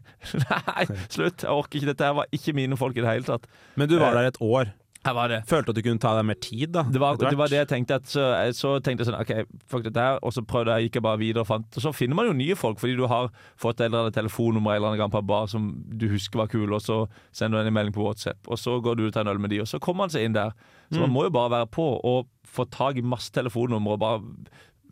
nei, 0.47 0.85
slutt! 1.09 1.45
Jeg 1.45 1.53
orker 1.53 1.81
ikke. 1.81 1.93
Dette 1.93 2.11
her 2.11 2.21
var 2.23 2.37
ikke 2.37 2.57
mine 2.57 2.79
folk 2.81 2.97
i 2.97 3.05
det 3.05 3.11
hele 3.11 3.29
tatt. 3.29 3.49
Men 3.81 3.91
du 3.91 3.99
var 4.01 4.17
der 4.17 4.33
et 4.33 4.41
år. 4.45 4.73
Jeg 5.01 5.17
var 5.17 5.31
det. 5.33 5.39
Følte 5.49 5.73
at 5.73 5.79
du 5.79 5.81
kunne 5.81 6.01
ta 6.01 6.11
deg 6.19 6.27
mer 6.29 6.37
tid, 6.45 6.67
da? 6.75 6.83
Det 6.85 7.01
var, 7.01 7.17
det 7.17 7.37
var 7.41 7.49
det 7.49 7.57
jeg 7.63 7.69
tenkte. 7.71 7.97
Så, 8.05 8.25
så 8.53 8.75
tenkte 8.85 9.07
jeg 9.07 9.09
sånn 9.09 9.17
OK, 9.17 9.55
fuck 9.73 9.87
dette 9.87 10.03
her. 10.05 10.19
Og 10.21 10.35
så 10.37 10.43
prøvde 10.45 10.75
jeg, 10.77 10.91
gikk 10.91 10.99
jeg 10.99 11.05
bare 11.07 11.21
videre 11.23 11.45
og 11.45 11.49
fant 11.49 11.79
Og 11.79 11.85
så 11.87 11.93
finner 11.97 12.19
man 12.19 12.29
jo 12.29 12.35
nye 12.37 12.57
folk, 12.59 12.77
fordi 12.83 12.99
du 12.99 13.07
har 13.09 13.31
fått 13.61 13.81
et 13.81 13.87
eller 13.89 14.05
annet 14.05 14.19
telefonnummer 14.19 14.77
eller 14.77 14.91
annen 14.93 15.01
gang 15.01 15.15
på 15.15 15.23
en 15.23 15.31
bar 15.31 15.49
som 15.49 15.71
du 15.89 16.05
husker 16.13 16.43
var 16.43 16.51
kul, 16.53 16.69
og 16.69 16.85
så 16.85 16.99
sender 17.33 17.65
du 17.65 17.71
en 17.71 17.79
melding 17.79 17.97
på 17.97 18.05
WhatsApp, 18.05 18.45
og 18.45 18.61
så 18.61 18.77
går 18.85 18.99
du 18.99 19.07
ut 19.07 19.09
og 19.09 19.17
tar 19.17 19.25
en 19.25 19.33
øl 19.33 19.41
med 19.41 19.55
de, 19.55 19.63
og 19.65 19.71
så 19.73 19.81
kommer 19.81 20.05
man 20.05 20.13
seg 20.13 20.29
inn 20.29 20.37
der. 20.37 20.53
Så 20.91 21.01
man 21.01 21.13
må 21.15 21.25
jo 21.29 21.33
bare 21.33 21.53
være 21.55 21.71
på 21.71 21.87
og 22.11 22.29
få 22.51 22.67
tak 22.69 22.99
i 22.99 23.07
masse 23.07 23.31
telefonnumre 23.33 23.95
og 23.95 24.03
bare 24.03 24.21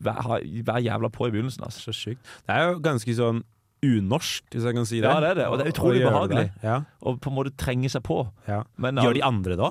være, 0.01 0.23
ha- 0.29 0.81
jævla 0.85 1.11
på 1.15 1.27
i 1.29 1.31
begynnelsen. 1.35 1.65
Altså. 1.67 1.89
Så 1.89 1.95
sykt. 1.97 2.23
Det 2.47 2.55
er 2.57 2.69
jo 2.73 2.79
ganske 2.85 3.15
sånn 3.19 3.43
unorsk, 3.85 4.43
hvis 4.51 4.65
jeg 4.67 4.75
kan 4.75 4.87
si 4.91 5.01
det. 5.01 5.07
Ja, 5.11 5.21
det 5.23 5.29
er 5.31 5.35
det, 5.39 5.45
og 5.49 5.59
det 5.61 5.67
er 5.69 5.73
utrolig 5.75 6.01
behagelig. 6.03 6.49
Ja, 6.65 6.81
Og 7.07 7.21
på 7.23 7.31
en 7.31 7.37
måte 7.37 7.53
trenge 7.57 7.91
seg 7.93 8.03
på. 8.03 8.25
ja. 8.49 8.63
Men 8.77 8.97
Gjør 8.99 9.15
de 9.15 9.23
andre 9.23 9.57
da? 9.57 9.71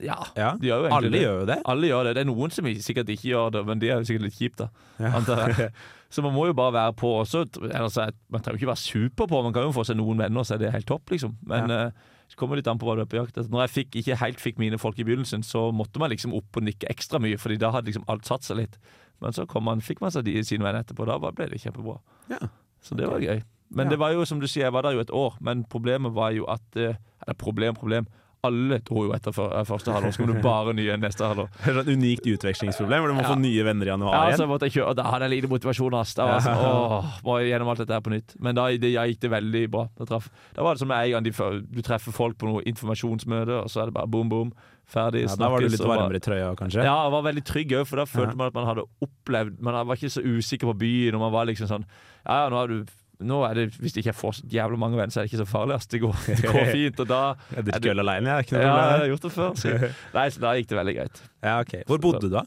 Ja, 0.00 0.16
Ja. 0.36 0.52
de 0.56 0.68
gjør 0.70 0.86
jo 0.88 0.94
Alle 0.96 1.10
det. 1.10 1.20
gjør 1.22 1.40
jo 1.40 1.46
det. 1.46 1.58
Alle 1.66 1.86
gjør 1.90 2.04
det. 2.04 2.14
Det 2.14 2.20
er 2.22 2.28
noen 2.30 2.50
som 2.54 2.64
sikkert 2.64 3.08
ikke 3.12 3.28
gjør 3.34 3.50
det, 3.52 3.66
men 3.66 3.78
de 3.82 3.90
er 3.90 3.98
jo 4.00 4.06
sikkert 4.08 4.22
litt 4.22 4.38
kjipt, 4.38 4.56
da. 4.62 4.68
Ja. 4.98 5.70
Så 6.10 6.22
man 6.24 6.32
må 6.34 6.46
jo 6.48 6.54
bare 6.58 6.72
være 6.74 6.92
på. 6.98 7.06
Også, 7.22 7.44
er, 7.70 8.12
man 8.30 8.40
trenger 8.42 8.58
ikke 8.58 8.66
være 8.72 8.82
super 8.82 9.26
på, 9.30 9.42
man 9.44 9.52
kan 9.52 9.62
jo 9.62 9.70
få 9.76 9.84
seg 9.86 9.96
noen 10.00 10.18
venner, 10.18 10.42
så 10.42 10.54
er 10.56 10.58
det 10.64 10.72
helt 10.72 10.86
topp, 10.88 11.10
liksom. 11.12 11.36
Men 11.46 11.70
eh, 11.70 11.90
det 12.30 12.36
kommer 12.36 12.56
litt 12.58 12.66
an 12.66 12.78
på 12.80 12.86
hva 12.88 12.96
du 12.98 13.02
er 13.04 13.10
på 13.10 13.18
jakt 13.20 13.36
etter. 13.38 13.50
Når 13.52 13.68
jeg 13.68 13.74
fikk, 13.76 14.00
ikke 14.00 14.16
helt 14.18 14.40
fikk 14.42 14.58
mine 14.58 14.78
folk 14.80 14.98
i 14.98 15.04
begynnelsen, 15.06 15.44
så 15.46 15.68
måtte 15.70 16.00
man 16.02 16.10
liksom 16.10 16.34
opp 16.34 16.56
og 16.58 16.64
nikke 16.66 16.88
ekstra 16.90 17.20
mye, 17.22 17.38
Fordi 17.38 17.58
da 17.62 17.70
hadde 17.70 17.92
liksom 17.92 18.08
alt 18.10 18.26
satt 18.26 18.42
seg 18.42 18.56
litt. 18.64 18.74
Men 19.20 19.36
så 19.36 19.46
kom 19.48 19.66
man, 19.68 19.82
fikk 19.84 20.00
man 20.00 20.12
seg 20.14 20.24
de 20.26 20.36
sine 20.46 20.64
venner 20.64 20.84
etterpå, 20.84 21.06
da 21.08 21.18
ble 21.20 21.48
det 21.50 21.60
kjempebra. 21.60 21.98
Ja. 22.32 22.40
Så 22.80 22.96
det 22.96 23.08
var 23.10 23.20
gøy. 23.20 23.42
Men 23.70 23.90
det 23.90 24.00
var 24.00 24.14
jo 24.16 24.24
som 24.26 24.40
du 24.40 24.48
sier, 24.48 24.66
jeg 24.66 24.74
var 24.74 24.82
der 24.82 24.96
jo 24.96 25.04
et 25.04 25.12
år, 25.14 25.36
men 25.44 25.62
problemet 25.70 26.14
var 26.16 26.32
jo 26.34 26.48
at 26.50 26.80
eh, 26.80 26.98
Eller 27.20 27.36
problem, 27.36 27.74
problem. 27.76 28.06
Alle 28.42 28.78
dro 28.80 29.02
jo 29.04 29.12
etter 29.12 29.34
første 29.36 29.92
halvår, 29.92 30.14
så 30.16 30.22
kommer 30.22 30.38
det 30.38 30.42
bare 30.46 30.72
nye 30.72 30.94
neste 30.96 31.26
halvår. 31.28 31.48
Det 31.66 31.74
et 31.82 31.90
unikt 31.92 32.24
utvekslingsproblem, 32.24 33.02
hvor 33.04 33.08
du 33.12 33.14
må 33.18 33.24
Ja. 33.26 33.34
få 33.34 33.38
nye 33.40 33.64
venner 33.66 33.84
i 33.84 33.90
januar 33.92 34.14
Ja, 34.14 34.22
igjen. 34.30 34.38
så 34.40 34.46
måtte 34.48 34.64
jeg 34.70 34.72
kjøre, 34.78 34.88
og 34.88 34.96
da 34.96 35.02
hadde 35.10 35.28
jeg 35.28 35.34
lite 35.42 35.50
motivasjon. 35.52 35.96
Ass. 36.00 36.14
Da 36.16 36.24
var 36.24 36.38
jeg 36.38 36.46
sånn, 36.48 36.62
åh, 36.70 37.10
må 37.26 37.36
jeg 37.42 37.50
gjennom 37.52 37.68
alt 37.68 37.78
dette 37.84 37.92
her 37.92 38.00
på 38.00 38.14
nytt. 38.14 38.34
Men 38.40 38.54
da 38.56 38.64
det, 38.72 38.92
gikk 38.96 39.20
det 39.20 39.30
veldig 39.30 39.64
bra. 39.70 39.84
Da, 39.98 40.08
traff, 40.08 40.30
da 40.56 40.62
var 40.64 40.74
det 40.74 40.80
som 40.86 40.90
en 40.96 41.10
gang 41.12 41.22
de, 41.28 41.32
du 41.68 41.82
treffer 41.84 42.12
folk 42.16 42.38
på 42.40 42.48
noe 42.48 42.62
informasjonsmøte, 42.64 43.60
og 43.64 43.68
så 43.68 43.82
er 43.84 43.90
det 43.92 43.96
bare 44.00 44.08
boom, 44.08 44.28
boom, 44.32 44.52
ferdig, 44.90 45.26
Ja, 45.28 45.36
da 45.36 45.48
var 45.52 45.60
du 45.60 45.68
litt 45.68 45.84
varmere 45.84 46.16
i 46.16 46.24
trøya, 46.24 46.48
kanskje? 46.58 46.82
Ja, 46.82 46.96
jeg 47.04 47.12
var 47.12 47.22
veldig 47.28 47.44
trygg 47.46 47.76
òg, 47.76 47.84
for 47.86 48.00
da 48.00 48.08
følte 48.08 48.32
Ja. 48.32 48.40
man 48.40 48.46
at 48.48 48.54
man 48.56 48.66
hadde 48.66 48.86
opplevd 49.04 49.60
Man 49.60 49.86
var 49.86 49.94
ikke 49.96 50.10
så 50.10 50.24
usikker 50.24 50.66
på 50.72 50.78
byen, 50.80 51.14
og 51.14 51.20
man 51.28 51.32
var 51.32 51.44
liksom 51.46 51.68
sånn 51.68 51.84
Ja, 52.26 52.44
ja, 52.44 52.48
nå 52.50 52.56
har 52.56 52.66
du 52.72 52.84
nå 53.20 53.40
er 53.48 53.54
det, 53.58 53.66
Hvis 53.80 53.96
ikke 53.96 54.10
jeg 54.10 54.16
får 54.18 54.38
så 54.40 54.46
jævla 54.52 54.78
mange 54.80 54.96
venner, 54.98 55.12
så 55.14 55.20
er 55.20 55.26
det 55.26 55.32
ikke 55.32 55.42
så 55.44 55.48
farlig. 55.50 55.74
ass. 55.76 55.86
Det 55.90 56.00
går, 56.02 56.16
det 56.28 56.40
går 56.46 56.70
fint. 56.72 57.00
Og 57.04 57.10
da 57.10 57.20
Jeg 57.56 57.66
drikker 57.68 57.92
øl 57.94 58.04
alene, 58.06 58.38
jeg. 58.40 58.52
Ja, 58.52 58.62
jeg 58.62 59.02
har 59.04 59.10
gjort 59.12 59.26
det 59.28 59.32
før. 59.36 59.52
Så. 59.60 59.74
Nei, 60.16 60.30
så 60.30 60.40
da 60.46 60.54
gikk 60.58 60.72
det 60.72 60.80
veldig 60.80 60.96
greit. 61.00 61.22
Ja, 61.44 61.58
ok. 61.60 61.76
Hvor 61.90 62.02
bodde 62.06 62.24
du 62.28 62.32
da? 62.38 62.46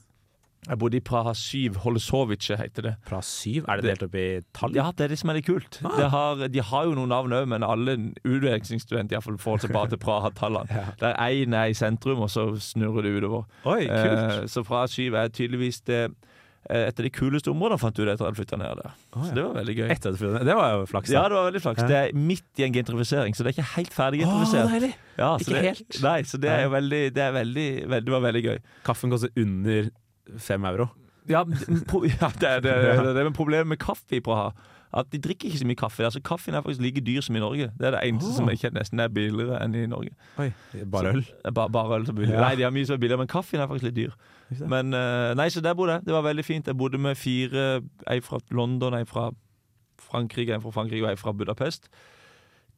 Jeg 0.64 0.80
bodde 0.80 0.96
i 0.96 1.02
Praha 1.04 1.34
7, 1.36 1.74
Holosovice 1.84 2.56
heter 2.56 2.86
det. 2.86 2.92
Praha 3.04 3.20
7? 3.28 3.66
Er 3.68 3.82
det 3.82 3.90
delt 3.90 4.04
opp 4.06 4.14
i 4.16 4.26
tall? 4.56 4.72
Ja, 4.78 4.86
det 4.96 5.04
er 5.04 5.12
det 5.12 5.18
som 5.20 5.34
er 5.34 5.36
litt 5.42 5.48
kult. 5.50 5.80
Ah. 5.84 5.98
Det 6.00 6.06
har, 6.14 6.44
de 6.48 6.62
har 6.64 6.86
jo 6.88 6.94
noen 6.96 7.12
navn 7.12 7.36
òg, 7.36 7.50
men 7.52 7.66
alle 7.68 7.98
utvekslingsstudenter 8.24 9.20
forholder 9.26 9.66
seg 9.68 9.74
bare 9.76 9.92
til 9.94 10.00
Praha-tallene. 10.04 10.72
Ja. 10.84 10.86
Der 11.02 11.18
én 11.20 11.54
er 11.56 11.70
i 11.70 11.76
sentrum, 11.78 12.24
og 12.24 12.32
så 12.32 12.48
snurrer 12.64 13.04
det 13.06 13.12
utover. 13.20 13.44
Oi, 13.68 13.84
kult. 13.86 14.22
Eh, 14.40 14.48
så 14.50 14.64
Praha 14.64 14.88
7 14.88 15.12
er 15.20 15.28
tydeligvis 15.36 15.82
det 15.88 16.06
et 16.70 17.00
av 17.00 17.04
de 17.04 17.10
kuleste 17.12 17.52
områdene, 17.52 17.80
fant 17.82 17.96
du 17.96 18.04
det 18.06 18.14
etter 18.14 18.28
at 18.28 18.32
jeg 18.32 18.40
flytta 18.46 18.58
ned 18.62 18.80
der. 18.80 18.94
Oh, 19.14 19.20
ja. 19.20 19.28
Så 19.28 19.36
det 19.36 19.44
var 19.44 19.54
veldig 19.60 19.76
gøy. 19.78 19.88
Etter 19.92 20.14
at 20.16 20.46
Det 20.48 20.56
var 20.56 20.70
jo 20.78 20.86
flaks. 20.88 21.10
da. 21.10 21.16
Ja, 21.18 21.24
det 21.28 21.38
var 21.38 21.48
veldig 21.52 21.62
flaks. 21.66 21.82
Ja. 21.84 21.88
Det 21.92 21.98
er 22.00 22.14
midt 22.32 22.62
i 22.62 22.64
en 22.68 22.74
gentrifisering, 22.78 23.36
så 23.36 23.44
det 23.44 23.52
er 23.52 23.58
ikke 23.58 23.70
helt 23.76 23.94
ferdig 23.94 24.22
gentrifisert. 24.24 24.70
gentrifisert. 24.70 24.72
deilig! 24.72 24.94
Ja, 25.20 25.32
så 25.38 25.44
Ikke 25.44 25.54
det, 25.60 25.64
helt. 25.74 26.02
Nei, 26.04 26.18
så 26.24 26.40
det 26.42 26.50
er 26.50 26.64
jo 26.64 26.70
veldig 26.74 27.02
Det, 27.14 27.24
er 27.24 27.32
veldig, 27.36 27.68
veldig, 27.90 28.06
det 28.08 28.16
var 28.16 28.24
veldig 28.30 28.44
gøy. 28.48 28.58
Kaffen 28.88 29.12
koster 29.14 29.30
under 29.44 29.90
fem 30.40 30.66
euro. 30.72 30.88
Ja, 31.30 31.44
pro- 31.88 32.04
ja 32.22 32.30
det, 32.40 32.50
er- 32.50 32.60
det, 32.60 32.72
er- 32.72 33.02
det, 33.02 33.10
er 33.10 33.14
det 33.14 33.26
med 33.26 33.34
problemet 33.38 33.68
med 33.68 33.78
kaffe 33.78 34.18
i 34.18 34.24
Praha. 34.24 34.52
At 34.94 35.06
De 35.12 35.18
drikker 35.18 35.48
ikke 35.50 35.58
så 35.58 35.66
mye 35.66 35.76
kaffe. 35.76 36.04
Altså 36.06 36.22
Kaffen 36.22 36.54
er 36.54 36.62
faktisk 36.62 36.82
like 36.82 37.02
dyr 37.02 37.22
som 37.22 37.36
i 37.36 37.40
Norge. 37.40 37.72
Det 37.80 37.88
er 37.88 37.92
det 37.92 38.00
eneste 38.04 38.30
oh. 38.30 38.36
som 38.36 38.50
ikke 38.50 38.70
nesten 38.76 39.00
er 39.02 39.08
billigere 39.10 39.58
enn 39.64 39.74
i 39.76 39.88
Norge. 39.90 40.12
Oi, 40.38 40.52
bare 40.92 41.16
øl? 41.16 41.24
Så, 41.26 41.52
Ba, 41.52 41.66
bare 41.68 41.98
øl 41.98 42.06
som 42.06 42.16
er 42.16 42.20
billig. 42.20 42.36
Ja. 42.36 42.44
Nei, 42.46 42.56
de 42.60 42.68
har 42.68 42.76
mye 42.76 42.86
som 42.86 42.94
er 42.94 43.02
billigere, 43.02 43.24
men 43.24 43.32
kaffen 43.32 43.60
er 43.64 43.68
faktisk 43.72 43.90
litt 43.90 43.98
dyr. 43.98 44.14
Men 44.70 44.94
eh, 44.94 45.34
Nei, 45.40 45.48
så 45.50 45.64
der 45.66 45.74
bodde 45.74 45.98
jeg. 45.98 46.06
Det 46.06 46.14
var 46.14 46.28
veldig 46.28 46.46
fint. 46.46 46.70
Jeg 46.70 46.78
bodde 46.78 47.02
med 47.02 47.18
fire. 47.18 47.82
Ei 48.12 48.20
fra 48.22 48.38
London, 48.52 48.94
ei 49.00 49.08
fra 49.10 49.32
Frankrike, 50.04 50.54
en 50.54 50.62
fra 50.62 50.76
Frankrike 50.76 51.08
og 51.08 51.10
ei 51.10 51.18
fra 51.18 51.34
Budapest. 51.34 51.90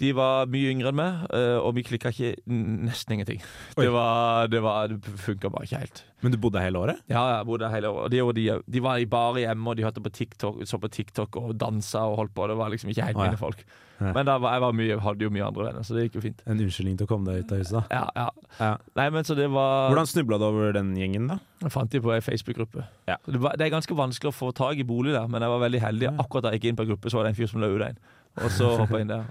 De 0.01 0.09
var 0.15 0.49
mye 0.51 0.73
yngre 0.73 0.91
enn 0.91 0.97
meg, 0.99 1.21
eh, 1.37 1.55
og 1.55 1.77
vi 1.77 1.85
klikka 1.87 2.11
ikke 2.11 2.33
nesten 2.51 3.15
ingenting. 3.15 3.39
Det 3.77 3.87
var, 3.93 4.49
det, 4.51 4.59
var, 4.65 4.91
det 4.91 5.15
funka 5.23 5.51
bare 5.53 5.69
ikke 5.69 5.79
helt. 5.85 6.03
Men 6.25 6.33
du 6.33 6.39
bodde 6.41 6.59
hele 6.63 6.81
året? 6.81 6.99
Ja, 7.11 7.21
jeg 7.37 7.47
bodde 7.47 7.69
hele 7.71 7.91
året. 7.93 8.11
De, 8.11 8.21
de, 8.35 8.45
de 8.75 8.83
var 8.83 8.99
i 8.99 9.07
bare 9.07 9.45
hjemme, 9.45 9.71
og 9.71 9.79
de 9.79 9.85
hørte 9.87 10.03
på 10.03 10.11
TikTok, 10.11 10.59
så 10.67 10.79
på 10.81 10.91
TikTok 10.91 11.39
og 11.39 11.55
dansa 11.61 12.03
og 12.09 12.19
holdt 12.23 12.35
på. 12.35 12.47
Det 12.51 12.59
var 12.59 12.73
liksom 12.73 12.91
ikke 12.91 13.07
helt 13.07 13.21
mine 13.21 13.39
folk. 13.39 13.63
Men 13.99 14.27
var, 14.27 14.43
jeg 14.51 14.63
var 14.65 14.73
mye, 14.75 14.97
hadde 14.99 15.23
jo 15.23 15.31
mye 15.31 15.45
andre 15.45 15.69
venner, 15.69 15.85
så 15.87 15.95
det 15.95 16.07
gikk 16.07 16.17
jo 16.17 16.23
fint. 16.25 16.41
En 16.43 16.59
unnskyldning 16.59 16.97
til 16.99 17.07
å 17.07 17.11
komme 17.13 17.29
deg 17.29 17.45
ut 17.45 17.53
av 17.55 17.61
huset. 17.61 17.93
Ja, 17.95 18.03
ja. 18.17 18.25
Ja. 18.59 18.71
Nei, 18.99 19.07
men 19.15 19.27
så 19.27 19.37
det 19.37 19.47
var 19.53 19.87
Hvordan 19.91 20.09
snubla 20.11 20.39
du 20.41 20.47
over 20.49 20.75
den 20.75 20.91
gjengen, 20.99 21.29
da? 21.31 21.39
Jeg 21.63 21.71
fant 21.71 21.93
de 21.93 22.01
på 22.03 22.11
ei 22.11 22.19
Facebook-gruppe. 22.23 22.83
Ja. 23.07 23.15
Det, 23.23 23.39
det 23.39 23.67
er 23.67 23.71
ganske 23.73 23.95
vanskelig 23.95 24.33
å 24.33 24.35
få 24.35 24.51
tak 24.55 24.81
i 24.81 24.87
bolig 24.87 25.15
der, 25.15 25.29
men 25.31 25.45
jeg 25.45 25.53
var 25.53 25.63
veldig 25.63 25.81
heldig. 25.85 26.11
Akkurat 26.25 26.49
da 26.49 26.53
jeg 26.53 26.61
gikk 26.61 26.73
inn 26.73 26.81
på 26.81 26.87
gruppe, 26.91 27.11
så 27.11 27.21
var 27.21 27.27
det 27.27 27.33
en 27.33 27.39
fyr 27.39 27.51
som 27.51 27.63
la 27.63 27.71
ut 27.71 27.85
en. 27.87 28.01
Og 28.43 28.51
så 28.51 28.71
hoppa 28.81 28.99
inn 28.99 29.11
der. 29.11 29.27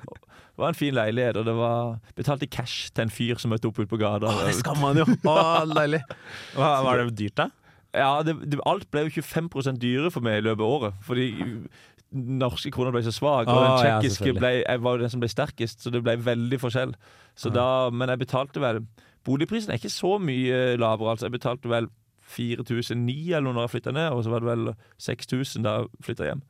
Det 0.54 0.62
var 0.62 0.70
en 0.70 0.78
fin 0.78 0.94
leilighet, 0.94 1.36
og 1.40 1.48
det 1.48 1.54
var 1.58 1.96
betalte 2.14 2.46
cash 2.46 2.92
til 2.94 3.08
en 3.08 3.10
fyr 3.10 3.40
som 3.42 3.50
møtte 3.50 3.66
opp 3.66 3.80
ute 3.80 3.90
på 3.90 3.98
gata. 3.98 4.30
Åh, 4.30 4.44
det 4.46 4.54
skal 4.60 4.78
man 4.78 5.00
jo! 5.00 5.04
Å, 5.32 5.64
deilig. 5.74 6.00
Hva, 6.54 6.68
var 6.86 7.02
det 7.02 7.16
dyrt, 7.18 7.34
da? 7.40 7.48
Ja, 7.94 8.12
det, 8.26 8.36
det, 8.50 8.60
alt 8.66 8.86
ble 8.90 9.04
jo 9.08 9.22
25 9.22 9.76
dyrere 9.82 10.12
for 10.14 10.22
meg 10.24 10.38
i 10.40 10.44
løpet 10.46 10.62
av 10.62 10.76
året. 10.78 11.00
Fordi 11.06 11.26
norske 12.14 12.70
kroner 12.74 12.94
ble 12.94 13.02
så 13.02 13.12
svak, 13.14 13.50
og 13.50 13.58
den 13.58 13.74
tsjekkiske 13.82 14.30
ja, 14.30 14.36
ble, 14.38 14.52
var 14.86 15.02
den 15.02 15.10
som 15.10 15.22
ble 15.22 15.30
sterkest, 15.30 15.82
så 15.82 15.90
det 15.94 16.04
ble 16.06 16.14
veldig 16.22 16.60
forskjell. 16.62 16.94
Så 17.34 17.50
Ja. 17.50 17.56
da, 17.58 17.66
men 17.90 18.08
jeg 18.14 18.22
betalte 18.22 18.62
vel 18.62 18.84
Boligprisen 19.24 19.72
er 19.72 19.78
ikke 19.80 19.88
så 19.88 20.18
mye 20.20 20.76
lavere, 20.76 21.14
altså. 21.14 21.26
Jeg 21.30 21.32
betalte 21.38 21.70
vel 21.72 21.86
4009 22.34 23.30
eller 23.32 23.46
noe 23.46 23.56
når 23.56 23.66
jeg 23.66 23.72
flytta 23.78 23.94
ned, 23.96 24.10
og 24.12 24.20
så 24.26 24.32
var 24.34 24.44
det 24.44 24.50
vel 24.50 24.66
6000 25.00 25.64
da 25.64 25.78
jeg 25.78 26.04
flytta 26.04 26.26
hjem. 26.28 26.42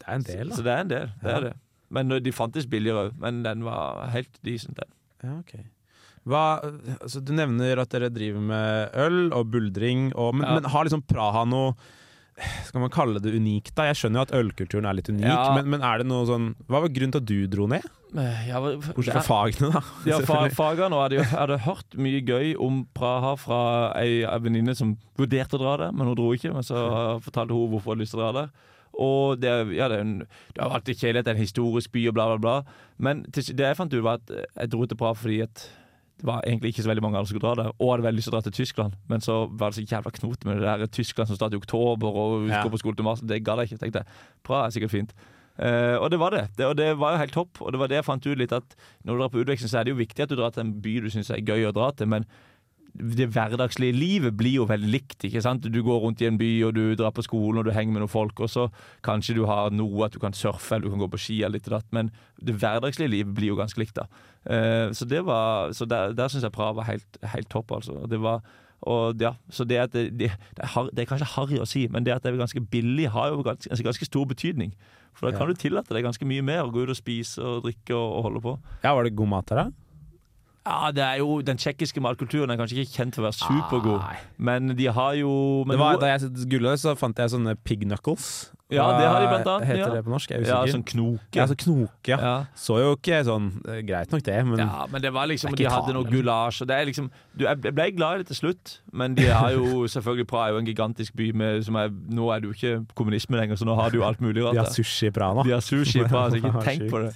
Det 0.00 0.06
er 0.06 0.14
en 0.14 0.24
del, 0.24 0.48
da. 0.48 0.56
Så 0.56 0.64
det 0.64 0.72
er 0.72 0.80
en 0.86 0.92
del. 0.94 1.10
det 1.20 1.34
er 1.34 1.44
det. 1.44 1.52
Men 1.90 2.12
ø, 2.14 2.20
de 2.22 2.32
fantes 2.32 2.66
billigere 2.70 3.08
òg, 3.08 3.16
men 3.18 3.42
den 3.46 3.64
var 3.66 4.06
helt 4.14 4.38
decent, 4.46 4.76
den. 4.78 4.92
Ja, 5.24 5.36
okay. 5.40 5.64
Hva, 6.28 6.60
altså, 7.00 7.22
du 7.24 7.32
nevner 7.32 7.80
at 7.80 7.90
dere 7.94 8.10
driver 8.12 8.40
med 8.44 8.90
øl 8.94 9.32
og 9.32 9.48
buldring, 9.54 10.10
og, 10.14 10.34
men, 10.36 10.46
Ja. 10.46 10.54
men 10.60 10.68
har 10.70 10.84
liksom 10.86 11.02
Praha 11.08 11.46
noe 11.48 11.74
Skal 12.64 12.80
man 12.80 12.88
kalle 12.92 13.20
det 13.20 13.34
unikt, 13.36 13.74
da? 13.76 13.84
Jeg 13.90 13.96
skjønner 14.00 14.20
jo 14.20 14.22
at 14.22 14.30
ølkulturen 14.38 14.86
er 14.88 14.94
litt 14.96 15.08
unik, 15.10 15.26
Ja. 15.28 15.54
men, 15.56 15.66
men 15.74 15.82
er 15.84 15.98
det 16.00 16.06
noe 16.08 16.24
sånn 16.28 16.46
Hva 16.70 16.80
var 16.80 16.88
grunnen 16.88 17.12
til 17.12 17.20
at 17.20 17.26
du 17.28 17.46
dro 17.52 17.66
ned? 17.68 17.84
Eh, 18.16 18.46
Ja, 18.48 18.60
Bortsett 18.62 19.12
fra 19.12 19.24
fagene, 19.26 19.68
da. 19.74 19.82
Ja, 20.08 20.20
fa 20.24 20.38
fagene 20.56 20.96
hadde, 21.02 21.18
jeg 21.20 21.28
hadde 21.34 21.58
hørt 21.66 21.96
mye 22.00 22.22
gøy 22.24 22.54
om 22.60 22.86
Praha 22.96 23.34
fra 23.36 23.60
ei 24.00 24.22
venninne 24.40 24.72
som 24.78 24.94
vurderte 25.20 25.58
å 25.58 25.60
dra 25.60 25.74
der, 25.84 25.92
men 25.92 26.08
hun 26.08 26.16
dro 26.16 26.30
ikke. 26.36 26.52
Men 26.54 26.64
så 26.64 26.80
fortalte 27.20 27.52
hun 27.52 27.68
hvorfor 27.74 27.92
hun 27.92 27.98
hadde 27.98 28.04
lyst 28.06 28.16
til 28.16 28.22
å 28.22 28.24
dra 28.30 28.32
der. 28.46 28.50
Og 29.00 29.40
det, 29.40 29.50
ja, 29.76 29.88
det, 29.88 30.00
en, 30.04 30.14
det 30.54 30.60
har 30.62 30.76
alltid 30.76 30.98
kjedelig 31.00 31.22
at 31.22 31.28
det 31.30 31.32
er 31.34 31.38
en 31.38 31.44
historisk 31.46 31.92
by 31.94 32.06
og 32.10 32.16
bla, 32.18 32.26
bla, 32.34 32.40
bla. 32.44 32.80
Men 33.00 33.24
til, 33.32 33.46
det 33.56 33.64
jeg 33.70 33.78
fant 33.78 33.94
ut, 33.96 34.02
var 34.04 34.20
at 34.20 34.32
jeg 34.36 34.72
dro 34.72 34.84
til 34.86 34.98
Praha 35.00 35.16
fordi 35.16 35.40
at 35.46 35.66
det 36.20 36.26
var 36.28 36.42
egentlig 36.44 36.74
ikke 36.74 36.82
så 36.84 36.90
veldig 36.90 37.02
mange 37.02 37.16
andre 37.16 37.28
som 37.30 37.32
skulle 37.32 37.48
dra 37.48 37.62
der, 37.62 37.70
og 37.80 37.90
hadde 37.94 38.04
veldig 38.04 38.20
lyst 38.20 38.28
til 38.28 38.34
å 38.34 38.36
dra 38.36 38.44
til 38.44 38.52
Tyskland. 38.58 38.96
Men 39.08 39.22
så 39.24 39.36
var 39.56 39.72
det 39.72 39.78
så 39.80 39.86
jævla 39.88 40.10
knot 40.18 40.44
med 40.44 40.58
det 40.60 40.66
der 40.68 40.90
Tyskland 40.92 41.30
som 41.30 41.38
startet 41.38 41.56
i 41.56 41.62
oktober, 41.62 42.12
og 42.12 42.48
Ja. 42.50 42.60
skulle 42.60 42.74
på 42.76 42.82
skole 42.82 42.96
til 42.98 43.06
mars. 43.08 43.22
Det 43.24 43.38
gadd 43.44 43.62
jeg 43.62 43.72
ikke. 43.72 43.80
tenkte. 43.86 44.02
Praha 44.44 44.66
er 44.66 44.74
sikkert 44.76 44.92
fint. 44.92 45.14
Uh, 45.60 45.96
og 46.00 46.10
det 46.12 46.18
var 46.20 46.30
det. 46.36 46.44
det. 46.58 46.66
Og 46.66 46.76
det 46.76 46.90
var 47.00 47.12
jo 47.12 47.22
helt 47.24 47.32
topp. 47.32 47.60
Og 47.60 47.72
det 47.72 47.80
var 47.80 47.88
det 47.88 47.96
jeg 47.96 48.04
fant 48.04 48.26
ut 48.26 48.38
litt 48.38 48.52
at 48.52 48.76
når 49.04 49.12
du 49.16 49.18
drar 49.20 49.32
på 49.32 49.40
utveksling, 49.40 49.68
så 49.72 49.80
er 49.80 49.84
det 49.88 49.92
jo 49.94 49.98
viktig 50.00 50.22
at 50.24 50.28
du 50.28 50.36
drar 50.36 50.52
til 50.52 50.60
en 50.66 50.76
by 50.84 50.94
du 51.00 51.08
syns 51.12 51.30
er 51.32 51.40
gøy 51.40 51.64
å 51.68 51.72
dra 51.72 51.90
til, 51.96 52.06
men 52.08 52.24
det 52.94 53.28
hverdagslige 53.30 53.94
livet 53.94 54.34
blir 54.36 54.56
jo 54.58 54.64
veldig 54.66 54.88
likt. 54.90 55.24
ikke 55.24 55.42
sant? 55.44 55.62
Du 55.62 55.82
går 55.82 56.00
rundt 56.02 56.20
i 56.22 56.26
en 56.26 56.38
by, 56.40 56.48
og 56.66 56.74
du 56.74 56.94
drar 56.98 57.12
på 57.14 57.22
skolen, 57.22 57.58
og 57.58 57.64
du 57.64 57.70
henger 57.70 57.92
med 57.92 58.02
noen 58.02 58.10
folk, 58.12 58.40
og 58.40 58.50
så 58.50 58.68
kanskje 59.06 59.36
du 59.38 59.44
har 59.46 59.70
noe 59.70 60.04
at 60.06 60.12
du 60.12 60.18
kan 60.18 60.32
surfe, 60.32 60.74
eller 60.74 60.88
du 60.88 60.90
kan 60.96 61.04
gå 61.04 61.10
på 61.14 61.20
ski, 61.22 61.38
eller 61.42 61.58
litt 61.58 61.68
og 61.70 61.76
datt, 61.78 61.86
men 61.92 62.10
det 62.42 62.56
hverdagslige 62.58 63.10
livet 63.12 63.34
blir 63.36 63.52
jo 63.52 63.56
ganske 63.60 63.78
likt, 63.80 63.94
da. 64.00 64.08
Uh, 64.44 64.90
så 64.96 65.04
det 65.06 65.22
var, 65.26 65.72
så 65.76 65.86
der, 65.86 66.12
der 66.16 66.28
syns 66.32 66.42
jeg 66.48 66.52
Praha 66.52 66.72
var 66.80 66.88
helt, 66.90 67.20
helt 67.34 67.48
topp, 67.52 67.70
altså. 67.78 68.02
Det 68.10 68.20
var 68.20 68.40
og 68.80 69.20
ja, 69.20 69.34
så 69.52 69.66
det 69.68 69.76
at 69.76 69.92
det, 69.92 70.06
det, 70.16 70.30
det, 70.56 70.62
er, 70.64 70.70
har- 70.72 70.88
det 70.96 71.02
er 71.02 71.08
kanskje 71.10 71.26
harry 71.34 71.58
å 71.60 71.66
si, 71.68 71.82
men 71.92 72.00
det 72.06 72.14
at 72.14 72.22
det 72.24 72.30
er 72.32 72.38
ganske 72.40 72.62
billig, 72.72 73.10
har 73.12 73.28
jo 73.28 73.42
ganske, 73.44 73.68
altså 73.68 73.84
ganske 73.84 74.06
stor 74.08 74.24
betydning. 74.30 74.70
For 75.12 75.28
da 75.28 75.36
kan 75.36 75.50
Ja. 75.50 75.52
du 75.52 75.60
tillate 75.60 75.92
deg 75.92 76.06
ganske 76.06 76.24
mye 76.24 76.40
mer 76.40 76.62
å 76.64 76.72
gå 76.72 76.86
ut 76.86 76.88
og 76.94 76.96
spise 76.96 77.42
og 77.44 77.66
drikke 77.66 77.92
og, 77.92 78.08
og 78.16 78.22
holde 78.24 78.40
på. 78.40 78.54
Ja, 78.82 78.94
Var 78.96 79.04
det 79.04 79.12
god 79.18 79.28
mat 79.28 79.46
der, 79.52 79.56
da? 79.66 79.70
Ja, 80.66 80.90
det 80.92 81.02
er 81.02 81.18
jo 81.22 81.40
Den 81.40 81.56
tsjekkiske 81.56 82.02
matkulturen 82.04 82.50
er 82.52 82.58
kanskje 82.60 82.82
ikke 82.82 82.98
kjent 82.98 83.16
for 83.16 83.24
å 83.24 83.30
være 83.30 83.38
supergod, 83.40 84.00
Nei. 84.02 84.16
men 84.36 84.74
de 84.76 84.86
har 84.92 85.14
jo 85.16 85.30
men 85.64 85.76
Det 85.76 85.80
var, 85.80 86.00
da 86.02 86.10
jeg 86.12 86.32
googla 86.50 86.74
det, 86.76 86.80
så 86.82 86.96
fant 87.00 87.16
jeg 87.18 87.32
sånne 87.32 87.56
pig 87.64 87.86
knuckles. 87.86 88.50
Ja, 88.74 88.86
det 88.98 89.06
har 89.10 89.20
de 89.20 89.28
blant 89.30 89.48
annet, 89.52 89.66
Heter 89.68 89.80
ja. 89.80 89.88
det 89.94 90.04
på 90.06 90.12
norsk? 90.12 90.30
Jeg 90.30 90.38
er 90.38 90.42
usikker. 90.44 90.66
Ja, 90.66 90.72
sånn 90.74 90.84
knoke. 90.90 91.36
Ja, 91.40 91.46
så 91.50 91.56
knoke, 91.58 92.10
ja. 92.12 92.18
Ja. 92.20 92.34
Så 92.54 92.76
jo 92.80 92.92
ikke 92.96 93.18
sånn 93.26 93.48
eh, 93.66 93.80
Greit 93.88 94.12
nok, 94.14 94.22
det, 94.26 94.36
men 94.46 94.62
Ja, 94.62 94.86
men 94.92 95.02
det 95.02 95.12
var 95.16 95.26
liksom 95.30 95.50
Det 95.56 95.64
De 95.64 95.70
hadde 95.72 95.94
noe 95.96 96.04
gulasj. 96.10 96.62
og 96.62 96.68
Det 96.70 96.76
er 96.76 96.86
liksom 96.90 97.10
du, 97.34 97.44
Jeg 97.48 97.74
ble 97.74 97.86
glad 97.96 98.14
i 98.14 98.22
det 98.22 98.28
til 98.30 98.36
slutt, 98.40 98.76
men 98.92 99.14
de 99.18 99.26
har 99.30 99.50
jo 99.56 99.82
selvfølgelig 99.94 100.26
Praha 100.30 100.48
er 100.48 100.54
jo 100.56 100.62
en 100.62 100.70
gigantisk 100.70 101.16
by 101.18 101.30
med 101.42 101.64
som 101.66 101.76
er, 101.82 101.90
Nå 101.90 102.30
er 102.34 102.40
det 102.44 102.50
jo 102.50 102.54
ikke 102.58 102.94
kommunisme 102.94 103.36
lenger, 103.40 103.56
så 103.60 103.66
nå 103.68 103.74
har 103.80 103.90
du 103.90 103.98
jo 103.98 104.06
alt 104.06 104.20
mulig 104.20 104.44
rart. 104.46 104.54
de 104.54 104.62
har 104.62 104.70
sushi 104.70 105.10
i 105.10 105.14
Praha. 105.14 105.42
De 105.46 105.52
har 105.56 105.60
sushi 105.64 106.00
i 106.00 106.08
Praha, 106.08 106.30
så 106.30 106.40
ikke 106.40 106.64
tenk 106.70 106.86
på 106.90 107.02
det. 107.06 107.14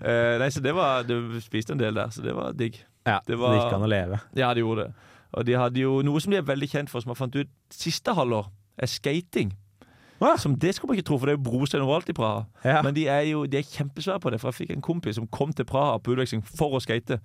Uh, 0.00 0.38
nei, 0.40 0.48
så 0.50 0.62
det 0.64 0.72
var 0.74 1.02
Du 1.04 1.16
spiste 1.44 1.72
en 1.76 1.78
del 1.82 1.94
der, 1.94 2.08
så 2.10 2.22
det 2.24 2.32
var 2.34 2.52
digg. 2.56 2.78
Ja, 3.06 3.20
Det 3.26 3.34
det, 3.36 3.38
var- 3.38 3.54
gikk 3.60 3.74
an 3.76 3.84
å 3.86 3.90
leve. 3.90 4.18
Ja, 4.34 4.52
de 4.56 4.64
gjorde 4.64 4.88
det. 4.88 4.94
Og 5.36 5.44
de 5.44 5.52
hadde 5.58 5.80
jo 5.82 6.00
noe 6.06 6.20
som 6.22 6.32
de 6.32 6.38
er 6.38 6.46
veldig 6.46 6.68
kjent 6.72 6.88
for, 6.90 7.02
som 7.04 7.10
jeg 7.12 7.18
fant 7.18 7.34
ut 7.36 7.50
siste 7.74 8.14
halvår, 8.16 8.46
er 8.80 8.88
skating. 8.88 9.50
Hva? 10.18 10.34
Som 10.40 10.54
det 10.56 10.74
skal 10.76 10.88
man 10.88 10.96
ikke 10.96 11.06
tro, 11.10 11.18
for 11.20 11.26
det 11.28 11.34
er 11.34 11.38
jo 11.38 11.44
brostein 11.50 11.82
overalt 11.84 12.08
i 12.08 12.16
Praha. 12.16 12.44
Ja. 12.64 12.82
Men 12.86 12.94
de 12.96 13.06
er 13.12 13.26
jo 13.30 13.44
de 13.46 13.58
er 13.60 13.66
kjempesvære 13.68 14.20
på 14.24 14.30
det, 14.32 14.40
for 14.40 14.48
jeg 14.52 14.60
fikk 14.66 14.76
en 14.76 14.84
kompis 14.86 15.18
som 15.20 15.26
kom 15.28 15.52
til 15.52 15.64
Praha 15.68 15.98
på 16.00 16.14
utveksling 16.16 16.44
for 16.46 16.76
å 16.78 16.80
skate. 16.84 17.20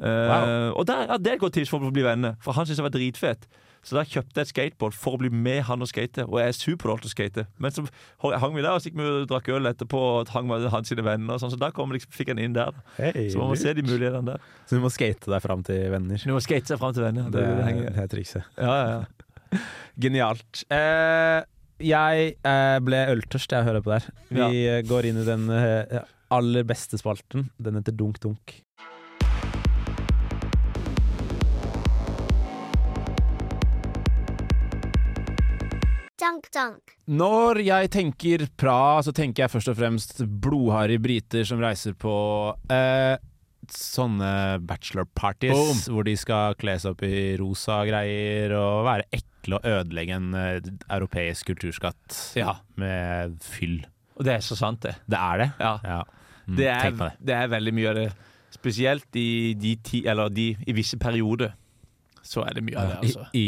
Wow. 0.00 0.78
Og 0.80 0.86
der, 0.88 1.02
ja, 1.10 1.16
det 1.20 1.28
er 1.28 1.34
et 1.36 1.42
godt 1.42 1.52
tips 1.58 1.68
for 1.72 1.82
å 1.84 1.90
bli 1.92 2.04
venner, 2.06 2.38
for 2.40 2.56
han 2.56 2.64
syntes 2.64 2.78
det 2.80 2.86
var 2.86 2.94
dritfett. 2.94 3.42
Så 3.84 3.96
da 3.96 4.02
kjøpte 4.04 4.36
jeg 4.36 4.44
et 4.46 4.50
skateboard 4.52 4.92
for 4.96 5.16
å 5.16 5.20
bli 5.22 5.30
med 5.32 5.62
han 5.64 5.80
og 5.80 5.88
skate, 5.88 6.26
og 6.28 6.36
jeg 6.40 6.52
er 6.52 6.56
superdårlig 6.56 7.02
til 7.06 7.10
å 7.10 7.12
skate. 7.14 7.44
Men 7.64 7.72
så 7.72 7.84
hang 8.22 8.54
vi 8.56 8.60
der 8.64 8.74
og 8.76 8.80
så 8.84 8.90
gikk 8.90 8.98
vi 9.00 9.06
og 9.08 9.28
drakk 9.30 9.48
øl 9.56 9.68
etterpå, 9.70 10.00
og 10.20 10.32
hang 10.34 10.48
med 10.50 10.66
hans 10.72 10.88
sine 10.92 11.04
venner, 11.04 11.34
og 11.36 11.40
sånn, 11.40 11.52
så 11.54 11.60
da 11.60 11.70
kom 11.72 11.92
liksom, 11.96 12.12
fikk 12.12 12.32
han 12.34 12.40
inn 12.44 12.56
der. 12.56 12.76
Hey, 12.98 13.30
Så 13.32 13.40
man 13.40 13.48
må 13.52 13.56
se 13.60 13.72
de 13.76 13.84
mulighetene 13.84 14.34
der. 14.34 14.44
Så 14.68 14.76
du 14.76 14.84
må 14.84 14.92
skate 14.92 15.32
deg 15.32 15.44
fram 15.44 15.64
til 15.64 15.80
venner. 15.96 16.20
Du 16.24 16.32
må 16.36 16.42
skate 16.44 16.68
seg 16.74 16.80
fram 16.80 16.92
til 16.96 17.06
venner. 17.08 17.28
Det, 17.32 17.40
Det, 17.40 17.56
det, 17.56 17.70
er- 17.88 17.96
det 17.96 18.04
er 18.04 18.12
trikset. 18.16 18.50
Ja, 18.60 18.74
ja, 18.76 19.00
ja. 19.00 19.64
Genialt. 20.00 20.62
Eh, 20.70 21.40
jeg 21.80 22.32
eh, 22.44 22.78
ble 22.84 23.04
øltørst, 23.14 23.52
jeg 23.52 23.66
hører 23.66 23.84
på 23.84 23.94
der. 23.94 24.08
Vi 24.28 24.64
ja. 24.64 24.80
går 24.86 25.10
inn 25.10 25.20
i 25.22 25.26
den 25.26 25.46
eh, 25.54 26.02
aller 26.32 26.66
beste 26.68 27.00
spalten. 27.00 27.48
Den 27.58 27.80
heter 27.80 27.96
Dunk 27.96 28.20
Dunk. 28.22 28.60
Dunk 36.20 36.50
dunk. 36.52 36.92
Når 37.08 37.62
jeg 37.64 37.90
tenker 37.90 38.44
Praha, 38.60 39.00
så 39.02 39.14
tenker 39.16 39.46
jeg 39.46 39.52
først 39.54 39.72
og 39.72 39.78
fremst 39.80 40.20
blodharry 40.44 41.00
briter 41.00 41.46
som 41.48 41.62
reiser 41.64 41.96
på 41.98 42.12
eh, 42.70 43.16
sånne 43.76 44.58
bachelor 44.66 45.06
parties 45.16 45.52
Boom. 45.56 45.80
hvor 45.94 46.04
de 46.08 46.14
skal 46.18 46.54
kle 46.60 46.74
seg 46.80 46.92
opp 46.94 47.02
i 47.06 47.36
rosa 47.40 47.80
greier 47.88 48.54
og 48.58 48.84
være 48.88 49.06
ekle 49.16 49.58
og 49.60 49.68
ødelegge 49.70 50.16
en 50.16 50.34
eh, 50.34 50.60
europeisk 50.90 51.50
kulturskatt 51.52 52.18
Ja. 52.38 52.56
med 52.76 53.38
fyll. 53.42 53.80
Og 54.18 54.24
det 54.26 54.34
er 54.36 54.44
så 54.44 54.56
sant, 54.58 54.82
det. 54.84 54.96
Det 55.08 55.18
er 55.18 55.38
det? 55.44 55.50
Ja. 55.60 55.74
Ja. 55.84 56.00
Mm, 56.46 56.56
Det 56.56 56.66
er, 56.68 56.90
det. 56.90 57.10
det 57.24 57.34
er 57.38 57.48
veldig 57.48 57.72
mye 57.74 57.88
av 57.88 57.94
det. 58.00 58.08
Spesielt 58.50 59.16
i, 59.16 59.54
de 59.54 59.76
ti, 59.86 60.02
eller 60.10 60.28
de, 60.28 60.48
i 60.66 60.72
visse 60.76 60.98
perioder. 61.00 61.52
Så 62.30 62.44
er 62.46 62.54
det 62.54 62.62
mye 62.62 62.78
av 62.78 62.90
det, 62.92 62.98
altså. 63.08 63.24
I, 63.34 63.40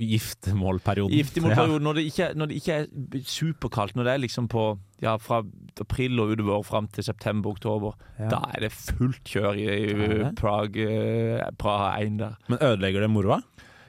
i 0.00 0.14
giftermålperioden. 0.14 1.12
I 1.12 1.18
ja. 1.20 1.66
når, 1.84 1.98
det 1.98 2.04
ikke- 2.08 2.30
når 2.40 2.48
det 2.48 2.56
ikke 2.62 2.76
er 2.78 2.86
superkaldt, 3.28 3.96
når 3.98 4.04
det 4.08 4.12
er 4.14 4.22
liksom 4.22 4.48
på 4.48 4.62
ja, 5.04 5.16
fra 5.20 5.42
april 5.80 6.20
og 6.22 6.32
utover 6.32 6.64
fram 6.64 6.88
til 6.88 7.04
september-oktober, 7.04 7.92
Ja. 8.18 8.28
da 8.32 8.38
er 8.54 8.60
det 8.64 8.72
fullt 8.72 9.24
kjør 9.28 9.58
i, 9.60 9.66
i? 9.92 10.30
Prague, 10.40 10.86
eh, 10.88 11.50
Praha 11.58 12.00
1 12.00 12.16
der. 12.18 12.38
Men 12.48 12.58
ødelegger 12.62 13.00
det 13.04 13.10
moroa? 13.10 13.42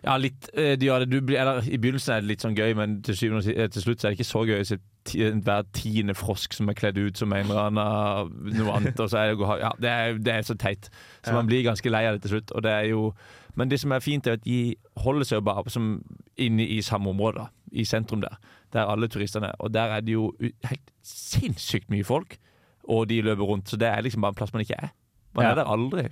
Ja, 0.06 0.15
litt. 0.22 0.50
eh, 0.54 0.76
De 0.78 0.86
gjør 0.86 1.06
det. 1.06 1.10
Du 1.26 1.34
eller, 1.34 1.63
I 1.65 1.78
begynnelsen 1.82 2.13
er 2.15 2.22
det 2.22 2.30
litt 2.30 2.44
sånn 2.46 2.56
gøy, 2.58 2.76
men 2.78 3.00
til, 3.02 3.15
syvende 3.18 3.56
eh, 3.56 3.68
til 3.74 3.82
slutt 3.82 4.04
er 4.06 4.12
det 4.13 4.20
ikke 4.20 4.28
så 4.30 4.44
gøy 4.46 4.60
å 4.62 4.68
se 4.70 4.78
hver 5.06 5.63
tiende 5.74 6.13
frosk 6.18 6.54
som 6.54 6.70
er 6.70 6.78
kledd 6.78 6.98
ut 6.98 7.18
som 7.18 7.34
en 7.34 7.46
eller 7.46 7.68
annen 7.68 8.54
noe 8.58 8.76
annet. 8.78 9.00
Og 9.02 9.10
så 9.10 9.18
er 9.24 9.34
det, 9.34 9.50
ja, 9.62 9.72
det, 9.82 9.89
er, 9.89 10.20
det 10.22 10.34
er 10.34 10.41
så 10.46 10.56
teit. 10.62 10.89
Så 11.26 11.32
Ja. 11.34 11.39
man 11.39 11.48
blir 11.50 11.63
ganske 11.65 11.89
lei 11.94 12.06
av 12.08 12.15
det 12.18 12.22
til 12.26 12.36
slutt. 12.38 12.52
Og 12.56 12.63
det 12.65 12.72
er 12.72 12.88
jo, 12.91 13.13
men 13.56 13.70
det 13.70 13.80
som 13.82 13.91
er 13.91 14.00
fint, 14.06 14.28
er 14.28 14.38
at 14.39 14.44
de 14.46 14.76
holder 14.98 15.26
seg 15.26 15.38
jo 15.41 15.46
bare 15.50 15.70
som 15.74 16.02
inne 16.38 16.65
i 16.68 16.82
samme 16.86 17.10
område, 17.10 17.48
i 17.72 17.84
sentrum 17.86 18.22
der, 18.22 18.38
der 18.74 18.86
alle 18.89 19.08
turistene 19.08 19.48
er. 19.54 19.56
Og 19.60 19.74
der 19.74 19.94
er 19.98 20.02
det 20.06 20.13
jo 20.13 20.32
helt 20.41 20.91
sinnssykt 21.04 21.89
mye 21.89 22.04
folk, 22.06 22.38
og 22.89 23.08
de 23.10 23.22
løper 23.26 23.44
rundt. 23.50 23.70
Så 23.70 23.78
det 23.78 23.88
er 23.89 24.02
liksom 24.06 24.22
bare 24.22 24.34
en 24.36 24.36
plass 24.41 24.54
man 24.54 24.62
ikke 24.65 24.78
er. 24.84 24.89
Man 25.36 25.43
Ja. 25.45 25.52
er 25.52 25.56
der 25.56 25.65
aldri. 25.67 26.04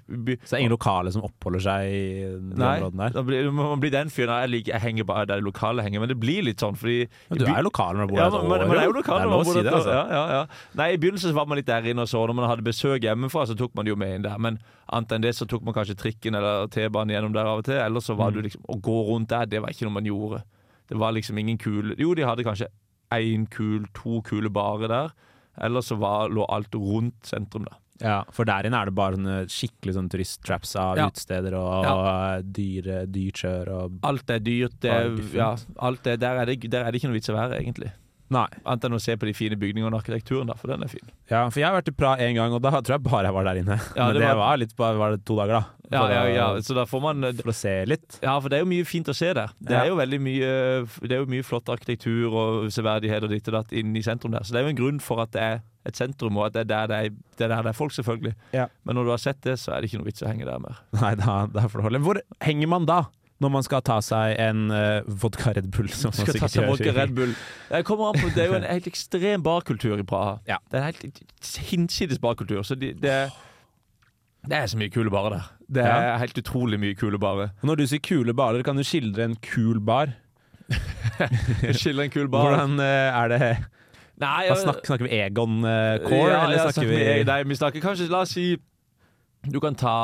Så 0.44 0.50
det 0.52 0.54
er 0.54 0.58
ingen 0.60 0.72
lokale 0.76 1.12
som 1.16 1.22
oppholder 1.24 1.62
seg 1.64 1.86
i 1.88 2.00
de 2.28 2.58
Nei, 2.60 2.80
områdene 2.82 2.98
der? 3.08 3.14
Nei, 3.16 3.24
blir, 3.30 3.52
man 3.56 3.80
blir 3.80 3.92
den 3.94 4.10
fyren 4.12 4.42
jeg, 4.44 4.50
liker, 4.52 4.74
jeg 4.74 4.82
henger 4.84 5.04
bare 5.08 5.26
der 5.30 5.40
lokale 5.42 5.82
henger, 5.86 6.00
men 6.04 6.10
det 6.12 6.20
blir 6.20 6.44
litt 6.44 6.60
sånn 6.60 6.76
fordi 6.76 7.08
Men 7.30 7.40
du 7.40 7.46
er 7.46 7.56
jo 7.62 7.64
lokal 7.70 7.96
når 7.96 8.08
du 8.08 8.14
bor 8.14 8.20
der 8.20 8.28
et 8.28 8.34
men, 8.34 8.52
år. 8.52 8.68
men 8.68 8.70
det 8.76 8.82
er 8.84 8.90
jo 8.92 8.96
lokal 9.00 9.22
når 9.24 9.30
man 9.32 9.46
bor 9.48 9.54
der, 9.64 9.72
altså. 9.80 9.90
ja, 9.96 10.04
ja, 10.12 10.24
ja. 10.36 10.46
Nei, 10.76 10.90
I 10.94 10.98
begynnelsen 10.98 11.32
så 11.32 11.34
var 11.40 11.46
man 11.48 11.58
litt 11.62 11.66
der 11.72 11.82
inne 11.94 12.02
og 12.04 12.12
så 12.12 12.26
når 12.28 12.36
man 12.42 12.50
hadde 12.52 12.68
besøk 12.68 13.02
hjemmefra, 13.08 13.46
så 13.48 13.56
tok 13.56 13.72
man 13.76 13.86
det 13.86 13.92
jo 13.96 13.96
med 13.96 14.16
inn 14.20 14.22
der. 14.28 14.38
Men 14.38 14.60
annet 14.92 15.12
enn 15.16 15.22
det 15.24 15.36
så 15.40 15.48
tok 15.48 15.64
man 15.64 15.74
kanskje 15.74 15.96
trikken 15.96 16.36
eller 16.36 16.68
T-banen 16.68 17.16
gjennom 17.16 17.34
der 17.34 17.46
av 17.48 17.60
og 17.64 17.66
til. 17.66 17.80
Eller 17.80 18.00
så 18.04 18.16
var 18.18 18.32
Mm. 18.32 18.34
du 18.36 18.42
liksom 18.50 18.62
Å 18.68 18.82
gå 18.82 18.98
rundt 19.08 19.30
der, 19.30 19.46
det 19.46 19.62
var 19.62 19.70
ikke 19.70 19.86
noe 19.88 19.94
man 20.02 20.06
gjorde. 20.06 20.44
Det 20.90 20.98
var 21.00 21.12
liksom 21.16 21.38
ingen 21.40 21.58
kule 21.58 21.96
Jo, 21.98 22.14
de 22.14 22.24
hadde 22.28 22.44
kanskje 22.44 22.68
én 23.14 23.48
kul, 23.50 23.86
to 23.94 24.22
kule 24.22 24.50
barer 24.50 24.88
der. 24.88 25.12
Eller 25.62 25.82
så 25.82 25.96
var, 25.98 26.30
lå 26.30 26.46
alt 26.50 26.74
rundt 26.74 27.24
sentrum, 27.24 27.64
da. 27.70 27.78
Ja, 28.02 28.24
for 28.34 28.44
der 28.50 28.66
inne 28.66 28.80
er 28.82 28.90
det 28.90 28.96
bare 28.98 29.16
sånne 29.16 29.36
skikkelig 29.54 29.94
sånn 29.94 30.08
turisttraps 30.10 30.76
av 30.82 30.98
Ja. 30.98 31.06
utesteder 31.12 31.54
og 31.54 32.44
dyre, 32.56 33.04
dyrt 33.06 33.44
kjør 33.44 33.70
og 33.72 34.00
Alt 34.04 34.30
er 34.34 34.40
dyrt. 34.40 34.80
Det, 34.82 34.94
ja, 35.38 35.56
alt 35.78 36.08
er, 36.08 36.18
der, 36.18 36.42
er 36.42 36.46
det, 36.50 36.72
der 36.72 36.84
er 36.88 36.92
det 36.92 37.00
ikke 37.02 37.12
noe 37.12 37.20
vits 37.20 37.30
å 37.30 37.38
være, 37.38 37.60
egentlig. 37.62 37.92
Nei. 38.34 38.48
Annet 38.66 38.88
enn 38.90 38.98
å 38.98 39.02
se 39.04 39.16
på 39.20 39.30
de 39.30 39.34
fine 39.38 39.58
bygningene 39.62 39.92
og 39.94 40.02
arkitekturen, 40.02 40.50
da, 40.50 40.58
for 40.60 40.74
den 40.74 40.84
er 40.86 40.92
fin. 40.92 41.06
Ja, 41.32 41.46
for 41.50 41.62
jeg 41.62 41.70
har 41.70 41.78
vært 41.78 41.92
i 41.94 41.96
Praha 41.98 42.18
én 42.26 42.36
gang, 42.40 42.54
og 42.58 42.62
da 42.66 42.74
tror 42.80 42.98
jeg 42.98 43.06
bare 43.06 43.28
jeg 43.30 43.38
var 43.38 43.48
der 43.52 43.62
inne. 43.62 43.78
Ja, 43.96 44.08
Men 44.10 44.18
det 44.18 44.22
det, 44.26 44.28
var- 44.34 44.42
var, 44.44 44.58
litt 44.64 44.76
bare 44.80 44.98
var 45.00 45.16
det 45.16 45.24
to 45.30 45.38
dager, 45.40 45.60
da. 45.62 45.64
Ja, 45.94 46.02
ja, 46.10 46.22
ja, 46.34 46.46
så 46.66 46.74
da 46.74 46.88
får 46.90 47.02
man 47.04 47.26
For 47.38 47.52
å 47.52 47.54
se 47.54 47.72
litt. 47.86 48.16
Ja, 48.24 48.32
for 48.42 48.50
det 48.50 48.58
er 48.58 48.64
jo 48.64 48.70
mye 48.72 48.86
fint 48.90 49.12
å 49.12 49.14
se 49.14 49.28
der. 49.38 49.52
Det 49.62 49.76
er 49.78 49.92
jo 49.92 49.98
veldig 50.00 50.18
mye 50.26 50.48
Det 51.04 51.12
er 51.12 51.20
jo 51.22 51.28
mye 51.30 51.46
flott 51.46 51.70
arkitektur 51.70 52.34
og 52.34 52.72
severdighet 52.74 53.28
og 53.28 53.30
ditt 53.30 53.52
og 53.52 53.58
datt 53.60 53.76
inne 53.78 54.00
i 54.00 54.02
sentrum 54.02 54.34
der. 54.34 54.42
Så 54.48 54.56
det 54.56 54.64
er 54.64 54.66
jo 54.66 54.72
en 54.74 54.80
grunn 54.80 54.98
for 55.04 55.22
at 55.22 55.36
det 55.36 55.44
er 55.44 55.62
et 55.86 56.00
sentrum, 56.00 56.40
og 56.40 56.48
at 56.48 56.56
det 56.56 56.64
er 56.64 56.70
der 56.72 56.88
det 56.90 56.98
er, 56.98 57.10
det 57.38 57.46
er, 57.46 57.52
der 57.54 57.68
det 57.68 57.74
er 57.76 57.78
folk, 57.78 57.94
selvfølgelig. 57.94 58.34
Ja. 58.58 58.66
Men 58.88 58.98
når 58.98 59.06
du 59.06 59.12
har 59.14 59.22
sett 59.22 59.42
det, 59.46 59.60
så 59.62 59.76
er 59.76 59.82
det 59.84 59.92
ikke 59.92 60.02
noe 60.02 60.10
vits 60.10 60.24
å 60.26 60.32
henge 60.32 60.48
der 60.50 60.64
mer. 60.64 60.80
Nei, 60.98 61.14
da, 61.20 61.36
da 61.52 61.68
får 61.68 61.84
det 61.84 61.86
holde. 61.92 62.02
Hvor 62.08 62.22
henger 62.48 62.72
man 62.74 62.90
da? 62.90 63.04
Når 63.44 63.52
man 63.52 63.66
skal 63.66 63.82
ta 63.86 63.98
seg 64.06 64.38
en 64.40 64.66
uh, 64.72 65.04
vodka 65.22 65.52
Red 65.58 65.68
Bull, 65.76 65.90
som 65.92 66.14
man 66.14 66.22
Skal 66.24 66.40
ta 66.40 66.48
seg 66.52 66.68
vodka 66.70 66.94
Red 66.96 67.12
Bull. 67.18 67.34
Jeg 67.74 67.86
kommer 67.90 68.14
an 68.14 68.20
på, 68.22 68.30
Det 68.36 68.46
er 68.46 68.52
jo 68.52 68.60
en 68.62 68.68
helt 68.70 68.88
ekstrem 68.90 69.44
barkultur 69.46 70.00
i 70.00 70.06
Praha. 70.08 70.38
Ja. 70.48 70.58
Det 70.72 70.80
er 70.80 70.86
en 70.86 70.90
helt 70.94 71.58
hinsides 71.70 72.22
barkultur. 72.24 72.62
Så 72.64 72.78
de, 72.80 72.94
det, 73.04 73.18
det 74.48 74.58
er 74.60 74.68
så 74.72 74.80
mye 74.80 74.92
kule 74.94 75.12
barer 75.14 75.38
der. 75.38 75.52
Det 75.74 75.84
er 75.84 76.08
Ja. 76.10 76.18
helt 76.22 76.38
utrolig 76.38 76.80
mye 76.80 76.96
kule 77.00 77.20
barer. 77.20 77.52
Når 77.64 77.76
du 77.82 77.86
sier 77.92 78.00
kule 78.04 78.34
barer, 78.38 78.64
kan 78.64 78.80
du 78.80 78.84
skildre 78.88 79.24
en 79.30 79.36
kul 79.44 79.80
bar? 79.84 80.16
skildre 81.78 82.08
en 82.08 82.14
kul 82.14 82.30
bar. 82.32 82.48
Hvordan 82.50 82.80
uh, 82.80 83.24
er 83.24 83.28
det 83.34 83.42
Nei, 84.22 84.44
jeg- 84.48 84.58
snakker, 84.62 84.86
snakker 84.86 85.08
vi 85.10 85.18
Egon 85.20 85.64
uh, 85.66 85.98
Core, 86.06 86.30
Ja, 86.32 86.44
eller 86.46 86.70
snakker 86.70 86.88
vi 86.88 87.00
vi 87.02 87.24
Nei, 87.28 87.40
vi 87.50 87.56
snakker 87.58 87.82
kanskje 87.82 88.06
La 88.14 88.20
oss 88.24 88.36
si 88.38 88.46
Du 89.50 89.58
kan 89.60 89.76
ta 89.76 89.96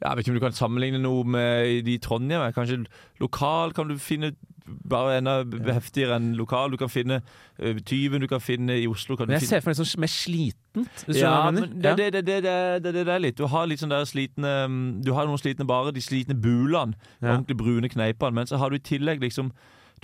Jeg 0.00 0.16
vet 0.16 0.26
ikke 0.26 0.34
om 0.34 0.36
du 0.36 0.44
kan 0.44 0.56
sammenligne 0.56 0.98
noe 1.00 1.24
med 1.24 1.86
de 1.86 1.94
i 1.96 2.00
Trondheim. 2.02 2.44
Kanskje 2.52 2.82
lokal 3.22 3.72
kan 3.76 3.88
du 3.88 3.96
finne 3.98 4.34
bare 4.66 5.18
enda 5.20 5.36
heftigere 5.72 6.18
enn 6.18 6.34
lokal. 6.36 6.72
Du 6.74 6.76
kan 6.80 6.90
finne 6.90 7.20
uh, 7.22 7.78
Tyven, 7.86 8.20
du 8.20 8.28
kan 8.30 8.42
finne 8.42 8.76
i 8.80 8.86
Oslo. 8.90 9.16
Kan 9.16 9.30
Men 9.30 9.38
jeg 9.38 9.48
ser 9.48 9.62
for 9.64 9.72
meg 9.72 9.78
sånn 9.78 10.02
mer 10.02 10.12
slitent. 10.12 11.04
ja, 11.16 11.34
men 11.50 11.62
det, 11.80 11.94
det, 11.96 12.08
det, 12.16 12.24
det, 12.26 12.38
det, 12.44 12.56
det, 12.84 12.94
det 12.98 13.14
er 13.14 13.22
litt. 13.22 13.38
Du 13.38 13.46
har 13.52 13.68
litt 13.70 13.82
sånn 13.82 13.94
der 13.94 14.04
slitne 14.08 14.52
um, 14.66 14.76
Du 15.04 15.12
har 15.16 15.28
noen 15.28 15.40
slitne 15.40 15.68
barer, 15.68 15.94
de 15.96 16.04
slitne 16.04 16.36
bulene. 16.36 16.98
Ja. 17.20 17.36
Ordentlig 17.36 17.58
brune 17.62 17.92
kneipene. 17.92 18.36
Men 18.40 18.50
så 18.50 18.60
har 18.60 18.72
du 18.72 18.80
i 18.80 18.84
tillegg 18.84 19.22
liksom 19.24 19.52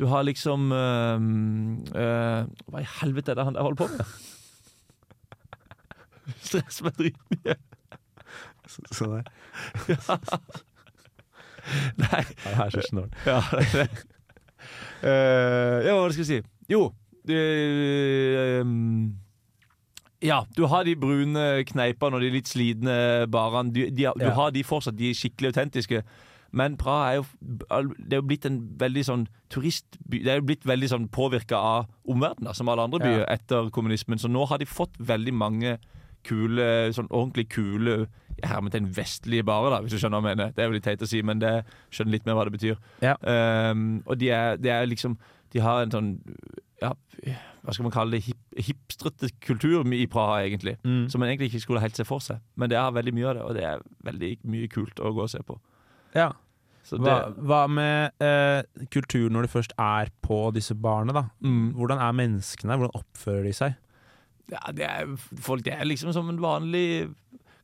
Du 0.01 0.07
har 0.09 0.25
liksom 0.25 0.71
um, 0.73 1.83
uh, 1.93 2.49
Hva 2.71 2.81
i 2.81 2.89
helvete 3.01 3.35
er 3.35 3.41
det 3.41 3.51
han 3.51 3.59
der 3.59 3.67
holder 3.67 3.85
på 3.85 3.91
med? 3.93 4.17
Stress 6.47 6.81
meg 6.87 6.97
dritmye. 6.97 7.59
Der. 8.79 9.25
Nei. 12.03 12.23
Ja, 12.45 12.55
her 12.57 12.65
er 12.65 12.71
så 12.75 12.83
snålt. 12.89 13.15
Ja, 13.27 13.41
det 13.53 13.67
er 13.67 13.87
det. 13.87 14.05
Eh, 15.03 15.79
ja, 15.87 15.95
hva 15.99 16.11
skal 16.15 16.23
jeg 16.23 16.29
si? 16.29 16.41
Jo 16.71 16.83
uh, 17.29 18.61
um, 18.63 19.15
Ja, 20.23 20.41
du 20.57 20.67
har 20.71 20.85
de 20.87 20.95
brune 20.99 21.43
kneipene 21.67 22.15
og 22.19 22.23
de 22.23 22.31
litt 22.35 22.49
slitne 22.51 22.97
barene. 23.31 23.73
Du, 23.75 23.81
de, 23.91 24.07
du 24.15 24.25
Ja. 24.27 24.35
har 24.39 24.51
de 24.55 24.63
fortsatt, 24.67 24.97
de 24.99 25.11
er 25.11 25.15
skikkelig 25.19 25.49
autentiske. 25.53 26.03
Men 26.53 26.77
Praha 26.77 27.11
er 27.11 27.15
jo 27.17 27.25
Det 27.99 28.13
er 28.13 28.17
jo 28.21 28.27
blitt 28.29 28.47
en 28.47 28.59
veldig 28.79 29.05
sånn 29.09 29.23
turistby 29.51 30.19
Det 30.23 30.31
er 30.35 30.39
jo 30.43 30.47
blitt 30.51 30.67
veldig 30.69 30.89
sånn 30.93 31.07
påvirka 31.09 31.57
av 31.57 31.87
omverdenen, 32.07 32.55
som 32.55 32.69
alle 32.69 32.83
andre 32.87 33.01
Ja. 33.03 33.07
byer 33.07 33.25
etter 33.33 33.71
kommunismen. 33.71 34.19
Så 34.19 34.29
nå 34.31 34.47
har 34.49 34.59
de 34.59 34.67
fått 34.67 34.95
veldig 34.99 35.33
mange 35.35 35.79
kule, 36.27 36.67
sånn 36.97 37.11
ordentlig 37.11 37.49
kule 37.53 38.05
hermetegn 38.43 38.89
vestlige 38.97 39.45
barer, 39.47 39.75
da, 39.75 39.81
hvis 39.85 39.95
du 39.95 40.01
skjønner 40.01 40.23
hva 40.23 40.33
jeg 40.33 40.39
mener. 40.39 40.53
Det 40.57 40.65
er 40.65 40.71
jo 40.71 40.77
litt 40.77 40.87
teit 40.87 41.05
å 41.05 41.09
si, 41.09 41.23
men 41.27 41.43
det 41.43 41.53
skjønner 41.93 42.17
litt 42.17 42.27
mer 42.27 42.39
hva 42.39 42.47
det 42.49 42.55
betyr. 42.57 42.77
Ja. 43.05 43.15
Um, 43.23 44.03
og 44.07 44.19
de 44.21 44.33
er, 44.35 44.61
de 44.61 44.73
er 44.73 44.89
liksom 44.89 45.19
De 45.53 45.61
har 45.61 45.83
en 45.83 45.91
sånn 45.93 46.07
ja, 46.81 46.95
Hva 47.63 47.75
skal 47.75 47.85
man 47.85 47.93
kalle 47.95 48.17
det? 48.17 48.23
Hip, 48.25 48.39
hipstrete 48.57 49.29
kultur 49.45 49.85
i 49.95 50.07
Praha, 50.11 50.41
egentlig. 50.47 50.79
Mm. 50.83 51.05
Som 51.13 51.23
man 51.23 51.29
egentlig 51.31 51.53
ikke 51.53 51.61
skulle 51.67 51.83
helt 51.83 51.99
se 51.99 52.07
for 52.09 52.25
seg. 52.25 52.41
Men 52.57 52.73
det 52.73 52.81
har 52.81 52.95
veldig 52.97 53.13
mye 53.15 53.29
av 53.29 53.37
det, 53.37 53.45
og 53.45 53.59
det 53.59 53.67
er 53.69 53.85
veldig 54.09 54.33
mye 54.51 54.71
kult 54.73 55.03
å 55.03 55.13
gå 55.15 55.27
og 55.27 55.31
se 55.31 55.43
på. 55.47 55.59
Ja. 56.17 56.33
Så 56.83 56.99
Hva, 56.99 57.13
det, 57.29 57.45
hva 57.47 57.61
med 57.71 58.25
eh, 58.25 58.87
kultur 58.91 59.29
når 59.31 59.47
du 59.47 59.53
først 59.53 59.77
er 59.79 60.11
på 60.25 60.41
disse 60.57 60.75
barene, 60.75 61.15
da? 61.15 61.29
Mm. 61.45 61.77
Hvordan 61.77 62.03
er 62.03 62.17
menneskene? 62.19 62.81
Hvordan 62.81 62.99
oppfører 62.99 63.47
de 63.47 63.55
seg? 63.55 63.77
Ja, 64.51 64.73
det 64.75 64.87
er, 64.89 65.13
folk 65.41 65.65
det 65.65 65.75
er 65.77 65.87
liksom 65.87 66.13
som 66.13 66.29
en 66.29 66.43
vanlig 66.43 67.11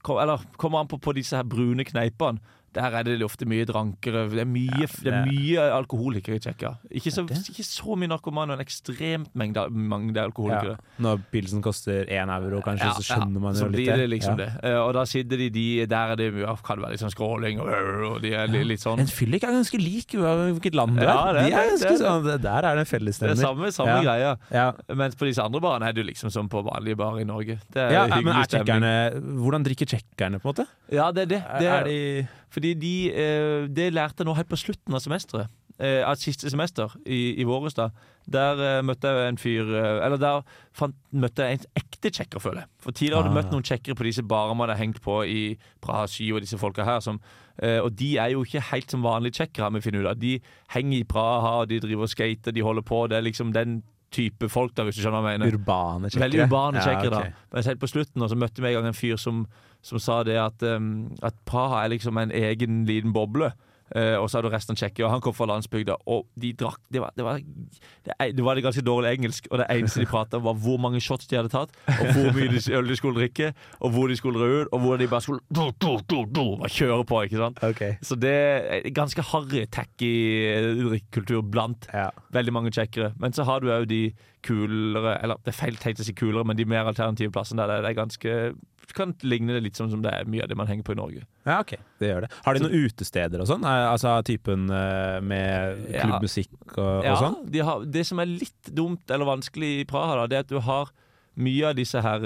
Eller 0.09 0.45
kommer 0.57 0.79
an 0.81 0.89
på 0.89 0.97
på 1.03 1.13
disse 1.13 1.37
her 1.37 1.45
brune 1.45 1.85
kneipene. 1.85 2.39
Der 2.79 2.97
er 3.01 3.03
det 3.09 3.23
ofte 3.27 3.47
mye 3.49 3.65
drankere. 3.69 4.29
Det 4.31 4.41
er 4.45 4.49
mye, 4.49 4.87
Ja, 4.87 4.87
det 5.05 5.15
mye 5.29 5.65
alkoholikere 5.75 6.37
i 6.39 6.43
Tsjekkia. 6.45 6.71
Ikke, 6.91 7.11
så- 7.11 7.27
ikke 7.29 7.65
så 7.67 7.97
mye 7.99 8.09
narkomane, 8.09 8.55
men 8.57 8.63
ekstremt 8.65 9.35
mengde, 9.35 9.67
mengde 9.71 10.17
alkoholikere. 10.23 10.79
Når 11.01 11.21
pilsen 11.33 11.63
koster 11.63 12.05
én 12.07 12.31
euro, 12.31 12.61
kanskje, 12.63 12.85
Ja, 12.89 12.93
så 12.95 13.03
skjønner 13.03 13.41
man 13.41 13.55
så 13.55 13.67
jo 13.67 13.69
litt 13.75 13.87
det 13.87 14.09
liksom 14.11 14.39
Ja. 14.39 14.45
det. 14.47 14.51
Eh, 14.65 14.77
og 14.79 14.93
da 14.95 15.05
sitter 15.05 15.37
de, 15.37 15.51
de 15.51 15.87
Der 15.87 16.13
er 16.13 16.17
det 16.17 16.35
ja, 16.35 16.55
kan 16.57 16.77
det 16.79 16.85
være 16.85 16.91
litt 16.93 17.01
sånn 17.01 17.15
skråling, 17.15 17.61
og, 17.61 18.13
og 18.15 18.23
de 18.23 18.33
er 18.35 18.47
li- 18.47 18.65
litt 18.65 18.81
sånn. 18.81 19.01
En 19.01 19.07
fyllik 19.07 19.43
er 19.45 19.53
ganske 19.53 19.79
lik 19.79 20.09
hvilket 20.15 20.75
land 20.75 20.97
du 20.97 21.03
er. 21.03 21.07
Ja, 21.09 21.33
det 21.33 21.45
de 21.49 21.53
er 21.53 21.71
det, 21.71 21.81
ganske 21.81 21.99
sånn, 21.99 22.25
Der 22.43 22.63
er 22.65 22.75
det 22.77 22.93
en 22.93 23.05
Det 23.09 23.23
er 23.23 23.35
samme, 23.35 23.67
samme 23.73 24.03
Ja. 24.03 24.03
greia. 24.03 24.37
Ja. 24.53 24.73
Mens 24.95 25.15
på 25.15 25.27
disse 25.27 25.43
andre 25.43 25.61
barene 25.61 25.89
er 25.89 25.93
det 25.93 26.07
liksom 26.07 26.31
som 26.31 26.49
på 26.49 26.63
vanlige 26.65 26.97
barer 26.97 27.21
i 27.21 27.25
Norge. 27.25 27.59
Det 27.73 27.77
er 27.83 27.91
Ja, 27.93 28.07
men 28.07 28.25
hyggelig 28.25 28.55
er 28.55 28.65
stemning. 28.65 29.39
Hvordan 29.43 29.65
drikker 29.65 29.87
tsjekkerne, 29.87 30.41
på 30.41 30.49
en 30.49 30.55
måte? 30.55 30.67
Ja, 30.91 31.11
det 31.13 31.23
er 31.23 31.27
det. 31.27 31.45
det 31.61 31.67
er 31.67 31.79
er, 31.81 31.85
de 31.85 32.29
Fordi 32.51 32.68
de, 32.75 33.11
eh, 33.13 33.67
det 33.69 33.93
lærte 33.95 34.21
jeg 34.23 34.27
nå 34.27 34.35
helt 34.37 34.49
på 34.51 34.57
slutten 34.61 34.95
av 34.95 35.01
semesteret. 35.05 35.49
eh, 35.81 36.03
av 36.03 36.17
siste 36.19 36.51
semester 36.51 36.91
i, 37.07 37.39
i 37.39 37.45
våres, 37.47 37.75
da, 37.79 37.91
der 38.27 38.59
eh, 38.59 38.83
møtte 38.83 39.07
jeg 39.15 39.29
en 39.29 39.37
fyr 39.39 39.69
Eller 40.03 40.17
der 40.19 40.41
fant, 40.75 40.97
møtte 41.13 41.39
jeg 41.47 41.61
en 41.61 41.67
ekte 41.79 42.11
tsjekker, 42.11 42.41
føler 42.43 42.65
jeg. 42.65 42.69
For 42.83 42.91
tidligere 42.91 43.23
hadde 43.23 43.31
Ah. 43.31 43.35
du 43.35 43.39
møtt 43.39 43.53
noen 43.53 43.63
tsjekkere 43.63 43.95
på 43.95 44.05
disse 44.09 44.23
barene 44.27 44.57
man 44.59 44.69
hadde 44.69 44.81
hengt 44.83 45.01
på 45.01 45.21
i 45.25 45.57
Praha 45.81 46.07
7 46.11 46.35
og 46.35 46.41
disse 46.43 46.59
folka 46.59 46.83
her. 46.85 46.99
Som, 47.01 47.21
og 47.63 47.95
de 47.97 48.17
er 48.19 48.33
jo 48.35 48.43
ikke 48.43 48.61
helt 48.73 48.91
som 48.91 49.03
vanlige 49.07 49.39
tsjekkere, 49.39 49.71
vi 49.75 49.81
funnet 49.81 50.03
ut 50.03 50.11
av. 50.11 50.19
De 50.19 50.41
henger 50.75 50.99
i 50.99 51.05
Praha, 51.05 51.65
de 51.71 51.79
driver 51.81 52.03
og 52.03 52.11
skater, 52.11 52.51
de 52.53 52.61
holder 52.67 52.83
på. 52.83 53.07
Det 53.09 53.17
er 53.17 53.23
liksom 53.31 53.53
den 53.55 53.83
type 54.11 54.49
folk, 54.49 54.75
da, 54.75 54.83
hvis 54.89 54.97
du 54.97 55.03
skjønner 55.05 55.21
hva 55.23 55.31
jeg 55.37 55.41
mener. 55.45 55.55
Urbane 55.61 56.09
tsjekkere. 56.11 56.25
Veldig 56.27 56.43
urbane 56.49 56.81
tsjekkere, 56.83 57.13
Ja, 57.13 57.19
okay. 57.21 57.31
da. 57.31 57.55
Men 57.55 57.65
helt 57.71 57.81
på 57.81 57.91
slutten 57.95 58.23
og 58.25 58.31
så 58.31 58.37
møtte 58.41 58.63
vi 58.63 58.69
en 58.73 58.79
gang 58.81 58.87
en 58.91 58.95
fyr 58.99 59.17
som, 59.21 59.47
som 59.83 59.99
sa 60.03 60.23
det 60.27 60.37
at, 60.43 60.63
um, 60.63 61.09
at 61.23 61.35
Praha 61.49 61.85
er 61.85 61.95
liksom 61.97 62.19
en 62.19 62.31
egen 62.35 62.85
liten 62.89 63.13
boble. 63.17 63.53
Uh, 63.89 64.19
og 64.21 64.27
så 64.29 64.37
hadde 64.37 64.51
det 64.51 64.57
resten 64.59 64.75
av 64.75 64.77
Tsjekkia, 64.83 65.07
han 65.09 65.23
kom 65.25 65.33
fra 65.33 65.47
landsbygda. 65.49 65.95
Og 66.13 66.27
de 66.37 66.51
drakk 66.61 66.77
Det 66.93 67.01
var 67.01 67.15
det, 67.17 67.25
var, 67.25 67.39
det, 68.05 68.13
er- 68.21 68.35
det 68.37 68.45
var 68.45 68.59
det 68.59 68.65
ganske 68.67 68.83
dårlig 68.85 69.15
engelsk, 69.17 69.47
og 69.51 69.63
det 69.63 69.67
eneste 69.73 70.03
de 70.03 70.09
prata 70.11 70.37
om, 70.37 70.43
var 70.45 70.59
hvor 70.61 70.77
mange 70.77 71.01
shots 71.01 71.25
de 71.31 71.39
hadde 71.39 71.49
tatt, 71.55 71.73
og 71.89 72.11
hvor 72.13 72.29
mye 72.37 72.51
de, 72.53 72.61
øl 72.77 72.85
de 72.93 72.99
skulle 73.01 73.17
drikke, 73.23 73.49
og 73.81 73.95
hvor 73.95 74.13
de 74.13 74.17
skulle 74.21 74.43
røde 74.43 74.67
ut, 74.67 74.69
og 74.77 74.81
hvor 74.85 75.01
de 75.01 75.09
bare 75.09 75.25
skulle 75.25 75.41
do, 75.49 75.71
do, 75.81 75.95
do, 76.05 76.21
do, 76.37 76.45
bare 76.61 76.69
kjøre 76.77 77.07
på, 77.09 77.23
ikke 77.31 77.41
sant. 77.41 77.63
Så 78.05 78.19
det 78.21 78.35
er 78.37 78.91
ganske 78.93 79.25
harry, 79.31 79.65
tacky 79.73 80.13
eh, 80.53 80.69
drikkekultur 80.85 81.49
blant 81.49 81.89
veldig 82.37 82.53
mange 82.59 82.75
tsjekkere. 82.77 83.15
Men 83.17 83.33
så 83.33 83.49
har 83.49 83.65
du 83.65 83.73
òg 83.73 83.89
de 83.89 84.03
kulere 84.45 85.17
Eller 85.25 85.41
det 85.45 85.55
er 85.55 85.57
feil 85.65 85.81
å 85.81 86.05
si 86.05 86.13
kulere, 86.13 86.45
men 86.45 86.61
de 86.61 86.69
mer 86.69 86.85
alternative 86.93 87.33
plassene 87.33 87.65
der 87.67 87.81
det 87.83 87.95
er 87.95 88.03
ganske 88.05 88.37
kan 88.97 89.15
ligne 89.23 89.57
det 89.57 89.63
litt 89.65 89.77
sånn 89.79 89.91
som 89.93 90.03
det 90.05 90.13
er 90.15 90.29
mye 90.31 90.43
av 90.45 90.49
det 90.53 90.57
man 90.57 90.69
henger 90.71 90.87
på 90.87 90.95
i 90.95 90.99
Norge. 91.01 91.25
Ja, 91.49 91.59
ok. 91.61 91.75
Det 92.01 92.09
gjør 92.13 92.25
det. 92.27 92.31
Har 92.45 92.55
de 92.59 92.63
noen 92.65 92.87
utesteder 92.87 93.41
og 93.45 93.49
sånn? 93.51 93.65
Eh, 93.67 93.89
Altså 93.89 94.15
typen 94.29 94.69
eh, 94.71 95.19
med 95.25 95.83
klubbmusikk 95.99 96.77
og, 96.79 97.05
Ja, 97.05 97.17
og 97.17 97.19
sånn? 97.25 97.37
de 97.53 97.65
har, 97.65 97.85
det 97.85 98.07
som 98.09 98.19
er 98.23 98.31
litt 98.31 98.71
dumt 98.75 99.11
eller 99.11 99.29
vanskelig 99.29 99.75
i 99.83 99.85
Praha, 99.89 100.17
da, 100.23 100.27
det 100.31 100.37
er 100.41 100.47
at 100.47 100.55
du 100.55 100.61
har 100.65 100.91
mye 101.39 101.69
av 101.71 101.77
disse 101.79 102.01
her 102.03 102.25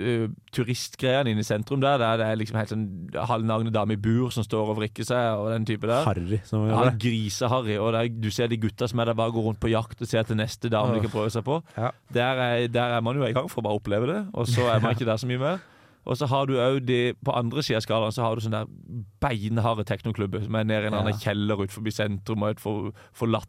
uh, 0.00 0.28
turistgreiene 0.54 1.32
inne 1.34 1.42
i 1.42 1.46
sentrum 1.46 1.80
der. 1.82 1.98
Der 2.00 2.16
det 2.20 2.26
er 2.30 2.38
liksom 2.40 2.56
helt 2.56 2.70
sånn 2.72 2.84
halvnagne 3.28 3.72
dame 3.74 3.96
i 3.96 4.00
bur 4.00 4.30
som 4.34 4.44
står 4.46 4.70
og 4.72 4.78
vrikker 4.78 5.04
seg, 5.04 5.26
og 5.36 5.50
den 5.52 5.66
type 5.68 5.86
der. 5.90 6.06
Harry, 6.06 6.38
som 6.48 6.64
Ja, 6.70 6.86
griseharry. 6.96 7.76
Og 7.82 7.92
der, 7.96 8.08
du 8.08 8.30
ser 8.32 8.48
de 8.48 8.56
gutta 8.62 8.88
som 8.88 9.02
er 9.02 9.10
der 9.10 9.18
bare 9.18 9.34
går 9.34 9.50
rundt 9.50 9.60
på 9.60 9.68
jakt 9.72 10.00
og 10.00 10.08
ser 10.08 10.22
etter 10.22 10.38
neste 10.38 10.70
dame 10.72 10.94
de 10.96 11.04
kan 11.04 11.12
prøve 11.12 11.32
seg 11.34 11.44
på. 11.44 11.60
Der, 11.76 12.40
er, 12.46 12.66
der 12.72 12.96
er 12.96 13.04
man 13.04 13.16
jo 13.20 13.26
i 13.28 13.34
gang 13.36 13.50
for 13.52 13.60
å 13.60 13.68
bare 13.68 13.80
oppleve 13.82 14.08
det, 14.10 14.20
og 14.32 14.48
så 14.48 14.70
er 14.72 14.80
man 14.80 14.96
ikke 14.96 15.08
der 15.08 15.20
så 15.20 15.28
mye 15.30 15.42
mer. 15.42 15.60
Og 16.08 16.16
så 16.16 16.26
har 16.30 16.46
du 16.48 16.54
òg 16.56 16.80
de 16.88 17.12
På 17.24 17.34
andre 17.36 17.62
sida 17.62 17.76
av 17.76 17.84
skalaen 17.84 18.14
så 18.16 18.22
har 18.24 18.36
du 18.36 18.40
sånne 18.40 18.62
der 18.64 19.04
beinharde 19.20 19.84
teknoklubber 19.84 20.42
som 20.46 20.54
er 20.56 20.64
nede 20.64 20.88
i 20.88 20.92
en 20.92 21.10
ja. 21.12 21.16
kjeller 21.20 21.60
utenfor 21.60 21.90
sentrum 21.92 22.42
og 22.46 22.54
et 22.54 22.62
for, 22.62 22.92
forlatt 23.12 23.48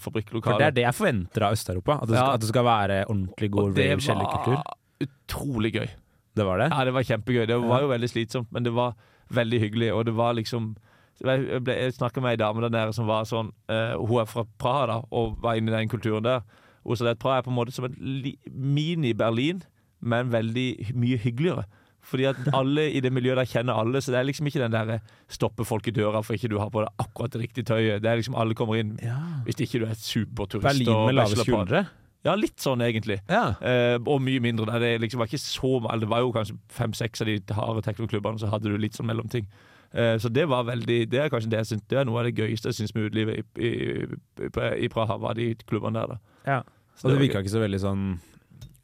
fabrikklokale. 0.00 0.54
For 0.54 0.58
det 0.62 0.66
er 0.70 0.76
det 0.78 0.84
jeg 0.86 0.94
forventer 0.96 1.44
av 1.44 1.52
Øst-Europa. 1.52 1.98
At, 2.02 2.10
Ja. 2.10 2.32
at 2.32 2.40
det 2.40 2.48
skal 2.48 2.64
være 2.64 3.04
ordentlig 3.08 3.50
god 3.50 3.62
Og 3.62 3.74
det 3.74 3.90
var 4.06 4.62
utrolig 5.04 5.72
gøy. 5.74 5.88
Det 6.34 6.44
var 6.44 6.58
det? 6.58 6.68
Ja, 6.72 6.84
det 6.84 6.94
var 6.94 7.02
kjempegøy. 7.02 7.46
Det 7.46 7.58
var 7.62 7.80
jo 7.82 7.88
veldig 7.88 8.08
slitsomt, 8.10 8.48
men 8.52 8.64
det 8.64 8.72
var 8.74 8.94
veldig 9.30 9.60
hyggelig. 9.60 9.92
Og 9.94 10.04
det 10.06 10.14
var 10.16 10.32
liksom 10.34 10.76
Jeg, 11.22 11.62
ble- 11.62 11.76
jeg 11.78 11.92
snakka 11.94 12.20
med 12.20 12.30
ei 12.32 12.36
dame 12.36 12.60
der 12.60 12.70
nede 12.70 12.92
som 12.92 13.06
var 13.06 13.22
sånn 13.22 13.52
uh, 13.70 13.94
Hun 14.02 14.18
er 14.20 14.24
fra 14.26 14.42
Praha 14.58 14.86
da, 14.86 14.96
og 15.12 15.36
var 15.40 15.54
inne 15.54 15.70
i 15.70 15.76
den 15.76 15.88
kulturen 15.88 16.24
der. 16.24 16.40
Hun 16.84 16.96
sa 16.96 17.06
at 17.06 17.20
Praha 17.22 17.38
er 17.38 17.42
på 17.46 17.50
en 17.52 17.56
måte 17.56 17.70
som 17.72 17.84
en 17.84 17.94
mini-Berlin, 18.50 19.62
men 20.04 20.30
veldig 20.32 20.68
mye 21.00 21.18
hyggeligere. 21.24 21.64
Fordi 22.04 22.26
at 22.28 22.36
alle 22.52 22.90
i 22.92 23.00
det 23.00 23.08
miljøet 23.16 23.38
der 23.40 23.48
kjenner 23.48 23.78
alle, 23.80 24.00
så 24.04 24.12
det 24.12 24.18
er 24.20 24.26
liksom 24.28 24.48
ikke 24.50 24.60
den 24.60 24.74
der 24.74 24.98
stoppe 25.32 25.64
folk 25.64 25.86
i 25.88 25.94
døra 25.96 26.20
for 26.20 26.36
ikke 26.36 26.50
du 26.52 26.58
har 26.60 26.68
på 26.72 26.82
deg 26.84 27.00
akkurat 27.00 27.32
det 27.32 27.40
riktige 27.46 27.68
tøyet. 27.70 28.02
Det 28.04 28.10
er 28.10 28.20
liksom 28.20 28.36
alle 28.36 28.56
kommer 28.58 28.76
inn 28.76 28.96
hvis 29.46 29.62
ikke 29.64 29.80
du 29.80 29.86
er 29.88 29.96
superturist. 29.96 30.66
Berlin 30.68 31.06
med 31.08 31.16
lave 31.16 31.38
skuldre? 31.40 31.86
Ja, 32.24 32.34
litt 32.40 32.60
sånn 32.60 32.80
egentlig. 32.84 33.18
Eh, 33.28 33.96
og 34.00 34.20
mye 34.24 34.40
mindre. 34.40 34.64
Der. 34.72 34.80
Det 34.80 34.92
liksom 35.02 35.20
var 35.20 35.28
ikke 35.28 35.42
så 35.44 35.72
Det 36.00 36.08
var 36.08 36.22
jo 36.24 36.32
kanskje 36.32 36.56
fem-seks 36.72 37.20
av 37.20 37.28
de 37.28 37.38
harde 37.56 37.82
teknoklubbene, 37.84 38.40
så 38.40 38.48
hadde 38.52 38.72
du 38.72 38.78
litt 38.80 38.96
sånn 38.96 39.08
mellomting. 39.08 39.48
Eh, 39.92 40.16
så 40.18 40.28
det 40.32 40.48
var 40.48 40.64
veldig 40.64 41.08
Det 41.08 41.20
er 41.20 41.28
kanskje 41.30 41.50
det 41.52 41.58
jeg 41.60 41.66
synes, 41.66 41.82
Det 41.88 41.98
er 42.00 42.04
noe 42.08 42.18
av 42.18 42.24
det 42.26 42.34
gøyeste 42.34 42.66
jeg 42.72 42.74
syns 42.80 42.94
med 42.96 43.10
utelivet 43.10 43.44
i, 43.60 43.68
i, 43.68 44.06
i 44.84 44.88
Praha, 44.88 45.18
var 45.20 45.36
de 45.38 45.52
klubbene 45.68 46.00
der. 46.00 46.16
da. 46.16 46.18
Ja. 46.46 46.62
Så 46.96 47.06
Og 47.06 47.12
det 47.12 47.18
det 47.18 47.26
virka 47.28 47.44
ikke 47.44 47.54
så 47.54 47.62
veldig 47.62 47.80
sånn 47.82 48.02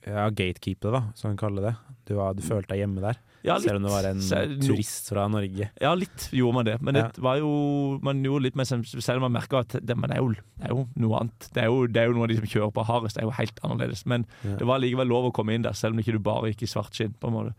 ja, 0.06 0.28
gatekeeper, 0.30 0.92
da, 0.92 1.02
som 1.14 1.30
han 1.30 1.36
kaller 1.40 1.62
det. 1.70 1.74
Du, 2.08 2.14
var, 2.16 2.32
du 2.34 2.42
følte 2.42 2.72
deg 2.72 2.80
hjemme 2.84 3.02
der, 3.04 3.18
Ja, 3.44 3.54
selv 3.60 3.76
om 3.78 3.84
du 3.86 3.88
var 3.88 4.04
en 4.04 4.20
Se- 4.20 4.58
turist 4.60 5.08
fra 5.12 5.26
Norge. 5.32 5.70
Ja, 5.80 5.94
litt 5.96 6.26
gjorde 6.32 6.54
man 6.58 6.66
det. 6.66 6.74
Men 6.84 6.94
Ja. 6.96 7.06
var 7.16 7.38
jo 7.38 7.98
Man 8.02 8.22
gjorde 8.24 8.42
litt 8.42 8.56
mer 8.56 8.64
Selv 8.64 9.16
om 9.22 9.32
man 9.32 9.32
merka 9.42 9.60
at 9.60 9.68
det, 9.68 9.86
det, 9.86 9.96
er 10.10 10.18
jo, 10.20 10.32
det 10.34 10.64
er 10.66 10.74
jo 10.74 10.88
noe 10.96 11.20
annet. 11.20 11.48
Det 11.54 11.62
er 11.62 11.66
jo, 11.70 11.86
det 11.86 11.96
er 12.02 12.06
jo 12.10 12.12
noe 12.18 12.24
av 12.24 12.28
de 12.28 12.36
som 12.36 12.46
kjører 12.46 12.72
på 12.76 12.84
hardest, 12.84 13.16
det 13.16 13.22
er 13.22 13.28
jo 13.28 13.36
helt 13.38 13.60
annerledes. 13.64 14.04
Men 14.06 14.26
Ja. 14.44 14.56
det 14.56 14.66
var 14.66 14.78
likevel 14.80 15.08
lov 15.08 15.30
å 15.30 15.32
komme 15.32 15.54
inn 15.54 15.62
der, 15.62 15.72
selv 15.72 15.94
om 15.94 16.00
ikke 16.00 16.12
du 16.12 16.18
bare 16.18 16.50
gikk 16.52 16.62
i 16.62 16.66
svart 16.72 16.92
skinn. 16.92 17.14
på 17.20 17.28
en 17.28 17.32
måte. 17.34 17.54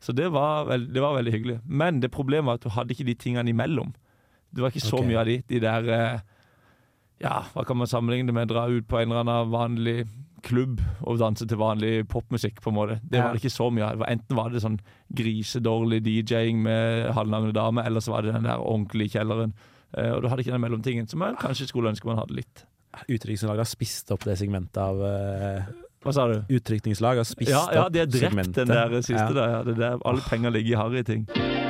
Så 0.00 0.14
det 0.14 0.30
var, 0.30 0.66
veld, 0.66 0.92
det 0.92 1.00
var 1.00 1.14
veldig 1.16 1.32
hyggelig. 1.32 1.60
Men 1.66 2.00
det 2.00 2.10
problemet 2.12 2.44
var 2.46 2.54
at 2.54 2.60
du 2.62 2.68
hadde 2.70 2.90
ikke 2.94 3.06
de 3.06 3.14
tingene 3.14 3.48
imellom. 3.48 3.94
Det 4.52 4.60
var 4.62 4.70
ikke 4.70 4.84
så 4.86 4.98
okay. 4.98 5.08
mye 5.08 5.18
av 5.18 5.26
de, 5.26 5.42
de 5.48 5.58
der 5.60 5.88
eh, 5.88 6.20
Ja, 7.22 7.42
hva 7.54 7.64
kan 7.66 7.76
man 7.78 7.86
sammenligne 7.88 8.26
det 8.28 8.34
med? 8.34 8.48
Dra 8.50 8.66
ut 8.68 8.86
på 8.86 8.98
en 9.00 9.10
eller 9.10 9.24
annen 9.24 9.50
vanlig 9.50 10.06
klubb 10.44 10.80
og 11.02 11.18
danse 11.20 11.46
til 11.48 11.58
vanlig 11.60 11.92
popmusikk, 12.12 12.60
på 12.64 12.70
en 12.72 12.76
måte. 12.76 12.98
Det 13.02 13.20
var 13.22 13.32
det 13.34 13.42
ikke 13.42 13.52
så 13.54 13.70
mye 13.72 13.86
av. 13.88 14.04
Enten 14.08 14.36
var 14.38 14.52
det 14.52 14.62
sånn 14.64 14.78
grisedårlig 15.16 16.02
DJ-ing 16.04 16.60
med 16.64 17.10
halvnagne 17.16 17.52
damer, 17.56 17.86
eller 17.88 18.04
så 18.04 18.12
var 18.14 18.22
det 18.26 18.34
den 18.36 18.46
der 18.48 18.60
ordentlige 18.62 19.16
kjelleren. 19.18 19.54
Eh, 19.96 20.10
og 20.12 20.22
du 20.22 20.28
hadde 20.28 20.44
ikke 20.44 20.54
den 20.56 20.64
mellomtingen, 20.64 21.08
som 21.10 21.22
jeg 21.24 21.38
kanskje 21.40 21.68
skulle 21.70 21.92
ønske 21.94 22.08
man 22.10 22.20
hadde 22.20 22.36
litt. 22.38 22.64
Utenrikslaget 23.08 23.64
har 23.64 23.66
spist 23.66 24.12
opp 24.14 24.22
det 24.28 24.36
segmentet 24.38 24.78
av 24.78 25.00
uh, 25.02 25.64
Hva 26.04 26.12
sa 26.14 26.28
du? 26.30 26.36
Utrykningslag 26.54 27.18
har 27.18 27.26
spist 27.26 27.50
Ja, 27.50 27.64
ja, 27.74 27.88
de 27.90 28.04
har 28.04 28.06
drept 28.06 28.28
segmentet. 28.30 28.68
den 28.68 28.74
der 28.76 29.00
siste 29.02 29.18
Ja. 29.18 29.32
der. 29.34 29.54
Ja. 29.56 29.62
Det 29.66 29.76
der 29.80 29.98
alle 30.06 30.22
penger 30.30 30.54
ligger 30.54 30.76
i 30.76 30.78
harry 30.78 31.63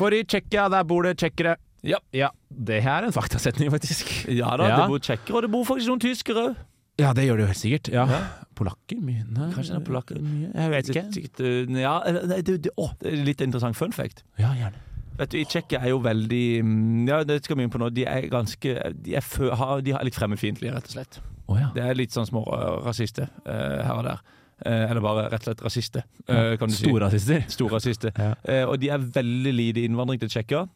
For 0.00 0.16
i 0.16 0.22
Tsjekkia, 0.24 0.70
der 0.72 0.86
bor 0.88 1.04
det 1.04 1.18
tsjekkere. 1.20 1.58
Ja. 1.84 2.30
Det 2.50 2.82
her 2.84 3.04
er 3.04 3.08
en 3.08 3.16
faktasetning, 3.16 3.70
faktisk. 3.72 4.10
Ja 4.28 4.56
da, 4.56 4.68
det 4.72 4.90
bor 4.90 5.00
tsjekkere, 5.00 5.36
og 5.36 5.46
det 5.46 5.52
bor 5.52 5.64
faktisk 5.68 5.92
noen 5.92 6.02
tyskere 6.02 6.44
òg. 6.48 6.60
Ja, 7.00 7.14
det 7.16 7.24
gjør 7.24 7.38
det 7.38 7.44
jo 7.44 7.48
helt 7.48 7.60
sikkert. 7.60 7.88
Ja. 7.94 8.20
Polakker? 8.58 9.00
Mye? 9.00 9.24
Nei, 9.24 9.48
Kanskje 9.54 9.72
det 9.72 9.78
er 9.78 9.84
polakker. 9.86 10.20
Mye. 10.20 10.50
Jeg 10.52 10.72
vet 10.74 10.90
ikke. 10.92 11.04
Sikkert, 11.14 11.40
eh, 11.48 11.78
ja, 11.80 11.94
det, 12.28 12.40
det, 12.66 12.72
å, 12.76 12.90
det 13.00 13.12
er 13.12 13.22
litt 13.24 13.44
interessant 13.44 13.78
fun 13.78 13.94
fact. 13.96 14.20
Ja, 14.40 14.52
gjerne. 14.58 14.82
Vet 15.20 15.32
du, 15.32 15.38
I 15.40 15.46
Tsjekkia 15.48 15.80
er 15.84 15.92
jo 15.92 15.98
veldig 16.00 16.44
mm, 16.64 17.08
Ja, 17.08 17.22
det 17.28 17.42
skal 17.44 17.58
vi 17.58 17.64
inn 17.66 17.72
på 17.72 17.80
nå. 17.80 17.90
De 17.92 18.06
er 18.08 18.24
ganske 18.32 18.70
De 19.04 19.16
er, 19.18 19.24
fø, 19.24 19.50
har, 19.52 19.82
de 19.84 19.92
er 19.92 20.04
litt 20.06 20.16
fremmedfiendtlige, 20.16 20.72
rett 20.76 20.88
og 20.88 20.94
slett. 20.96 21.20
Oh, 21.44 21.56
ja. 21.60 21.70
Det 21.76 21.82
er 21.84 21.98
litt 21.98 22.14
sånn 22.14 22.28
små 22.28 22.44
uh, 22.46 22.78
rasister 22.86 23.28
uh, 23.44 23.80
her 23.84 23.96
og 23.96 24.06
der. 24.06 24.20
Eh, 24.66 24.90
eller 24.90 25.00
bare 25.00 25.28
rett 25.32 25.40
og 25.40 25.48
slett 25.48 25.62
rasister, 25.64 26.04
eh, 26.28 26.56
kan 26.60 26.68
du 26.68 26.74
si. 26.74 26.84
Storrasister. 26.84 27.44
Storrasister. 27.48 28.12
Ja. 28.20 28.34
Eh, 28.44 28.64
og 28.68 28.76
de 28.82 28.90
er 28.92 29.00
veldig 29.00 29.52
lite 29.54 29.84
innvandring 29.86 30.20
til 30.20 30.28
Tsjekkia. 30.28 30.66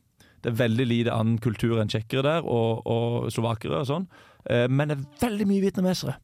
Det 0.45 0.53
er 0.53 0.57
veldig 0.57 0.87
lite 0.89 1.13
annen 1.13 1.39
kultur 1.41 1.81
enn 1.81 1.91
tsjekkere 1.93 2.23
der, 2.25 2.47
og, 2.49 2.85
og 2.89 3.33
slovakere 3.33 3.81
og 3.81 3.89
sånn. 3.89 4.07
Men 4.45 4.91
det 4.91 4.97
er 4.99 5.05
veldig 5.23 5.47
mye 5.49 5.63
vietnamesere. 5.63 6.19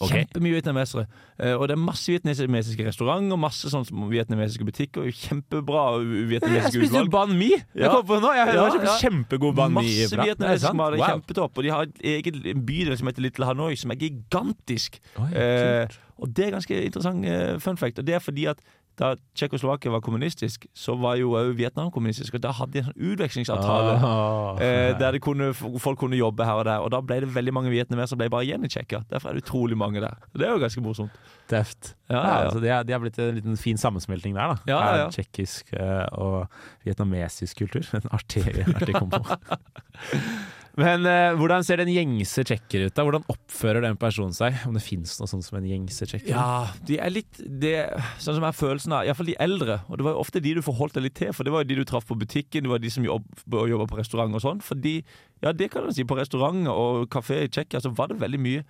Ok. 0.00 0.10
Kjempemye 0.12 0.52
vietnamesere. 0.58 1.06
Eh, 1.38 1.54
og 1.56 1.66
det 1.68 1.74
er 1.76 1.80
masse 1.82 2.06
vietnamesiske 2.12 2.86
restauranter, 2.86 3.36
masse 3.40 3.70
sånn 3.72 3.84
vietnamesiske 4.10 4.64
butikker. 4.64 5.02
og 5.08 5.12
Kjempebra 5.12 5.84
Jeg 6.00 6.28
vietnamesiske 6.34 6.78
spiste 6.78 7.00
utvalg. 7.02 7.10
ban 7.10 7.34
mi! 7.38 7.50
Jeg 7.50 7.84
Ja. 7.86 7.90
kom 7.94 8.06
på 8.06 8.20
nå! 8.20 8.32
Jeg 8.36 8.46
har 8.46 8.54
Ja, 8.54 8.68
kjøpt 8.70 8.84
ja. 8.86 8.98
kjempegod 9.02 9.54
ban 9.56 9.70
mi. 9.72 9.80
Masse 9.82 9.88
vietnamesiske 9.88 10.28
vietnamesisk 10.30 10.74
mat. 10.74 10.92
Wow. 10.98 11.06
kjempetopp. 11.10 11.58
Og 11.58 11.62
de 11.64 11.70
har 11.70 11.86
egen 12.04 12.46
en 12.54 12.62
bydel 12.66 12.96
som 12.98 13.06
heter 13.10 13.22
Little 13.22 13.44
Hanoi, 13.50 13.74
som 13.76 13.90
er 13.90 13.96
gigantisk. 13.96 15.00
Oi, 15.18 15.30
Eh, 15.34 15.86
og 16.20 16.28
det 16.36 16.46
er 16.46 16.50
ganske 16.52 16.76
interessant 16.84 17.24
uh, 17.24 17.58
fun 17.58 17.76
fact. 17.80 17.98
Og 17.98 18.04
det 18.06 18.14
er 18.14 18.18
fordi 18.20 18.44
at 18.46 18.58
da 19.00 19.14
Tsjekkoslovakia 19.34 19.90
var 19.94 20.02
kommunistisk, 20.04 20.66
så 20.76 20.92
var 21.00 21.16
jo 21.16 21.30
òg 21.38 21.54
Vietnam 21.56 21.88
kommunistisk. 21.94 22.34
Og 22.36 22.42
da 22.44 22.50
hadde 22.52 22.74
de 22.74 22.82
en 22.82 22.88
sånn 22.90 23.06
utvekslingsavtale 23.14 23.94
Ah. 24.04 24.60
eh, 24.60 24.92
der 25.00 25.16
kunne, 25.24 25.54
folk 25.56 25.98
kunne 26.02 26.18
jobbe 26.20 26.44
her 26.44 26.60
og 26.60 26.66
der. 26.68 26.84
Og 26.84 26.90
da 26.92 27.00
ble 27.00 27.20
det 27.24 27.30
veldig 27.34 27.54
mange 27.56 27.72
vietnamesere 27.72 28.12
som 28.12 28.20
ble 28.20 28.28
bare 28.28 28.44
igjen 28.44 28.64
i 28.64 28.68
Tsjekkia. 28.68 29.00
Derfor 29.10 29.30
er 29.32 29.38
det 29.40 29.44
utrolig 29.46 29.78
mange 29.80 30.02
der. 30.04 30.18
Det 30.36 30.44
er 30.46 30.52
jo 30.52 30.60
ganske 30.60 30.84
morsomt. 30.84 31.16
Deft. 31.50 31.94
Ja, 32.10 32.14
Ja, 32.20 32.20
ja, 32.26 32.44
altså 32.50 32.60
de, 32.60 32.68
er, 32.68 32.82
de 32.84 32.92
har 32.92 33.00
blitt 33.00 33.18
en 33.18 33.34
liten 33.40 33.56
fin 33.56 33.78
sammensmelting 33.80 34.34
der, 34.36 34.52
da. 34.52 34.56
Ja, 34.68 34.78
ja, 34.84 34.96
ja. 35.00 35.06
Er 35.06 35.10
Tsjekkisk 35.16 35.72
eh, 35.72 36.06
og 36.20 36.46
vietnamesisk 36.84 37.56
kultur. 37.64 37.82
En 37.96 38.10
artig, 38.12 38.44
artig 38.68 38.94
kombo. 39.00 39.24
Men 40.78 41.06
eh, 41.08 41.32
hvordan 41.38 41.64
ser 41.66 41.80
den 41.80 41.90
gjengse 41.90 42.44
tsjekker 42.46 42.86
ut? 42.86 42.94
da? 42.94 43.04
Hvordan 43.06 43.24
oppfører 43.32 43.82
den 43.84 43.98
personen 44.00 44.34
seg? 44.36 44.58
Om 44.68 44.76
det 44.76 44.82
fins 44.84 45.16
noe 45.18 45.30
sånt 45.30 45.46
som 45.46 45.58
en 45.58 45.66
gjengse 45.66 46.06
tsjekker? 46.06 46.30
Ja, 46.30 46.70
de 46.86 47.00
er 47.02 47.14
litt 47.14 47.40
det, 47.40 47.74
Sånn 48.22 48.38
som 48.38 48.46
er 48.46 48.56
følelsen 48.56 48.94
av 48.96 49.08
Iallfall 49.08 49.32
de 49.32 49.38
eldre. 49.42 49.80
Og 49.88 49.98
det 49.98 50.06
var 50.06 50.14
jo 50.14 50.22
ofte 50.22 50.42
de 50.44 50.54
du 50.56 50.62
forholdt 50.64 50.98
deg 50.98 51.08
litt 51.08 51.18
til, 51.18 51.32
for 51.36 51.46
det 51.46 51.54
var 51.54 51.64
jo 51.64 51.70
de 51.72 51.80
du 51.80 51.88
traff 51.88 52.06
på 52.08 52.18
butikken, 52.20 52.66
det 52.66 52.72
var 52.72 52.82
de 52.82 52.92
som 52.92 53.06
jobb, 53.06 53.26
jobba 53.50 53.88
på 53.90 53.98
restaurant 53.98 54.36
og 54.38 54.44
sånn. 54.44 54.62
Fordi, 54.64 55.00
ja, 55.42 55.54
det 55.56 55.72
kan 55.74 55.86
du 55.88 55.94
si, 55.96 56.06
på 56.06 56.18
restauranter 56.18 56.70
og 56.70 57.10
kafé 57.12 57.42
i 57.46 57.50
Tsjekkia 57.50 57.82
så 57.82 57.92
var 57.96 58.12
det 58.12 58.20
veldig 58.22 58.40
mye 58.42 58.64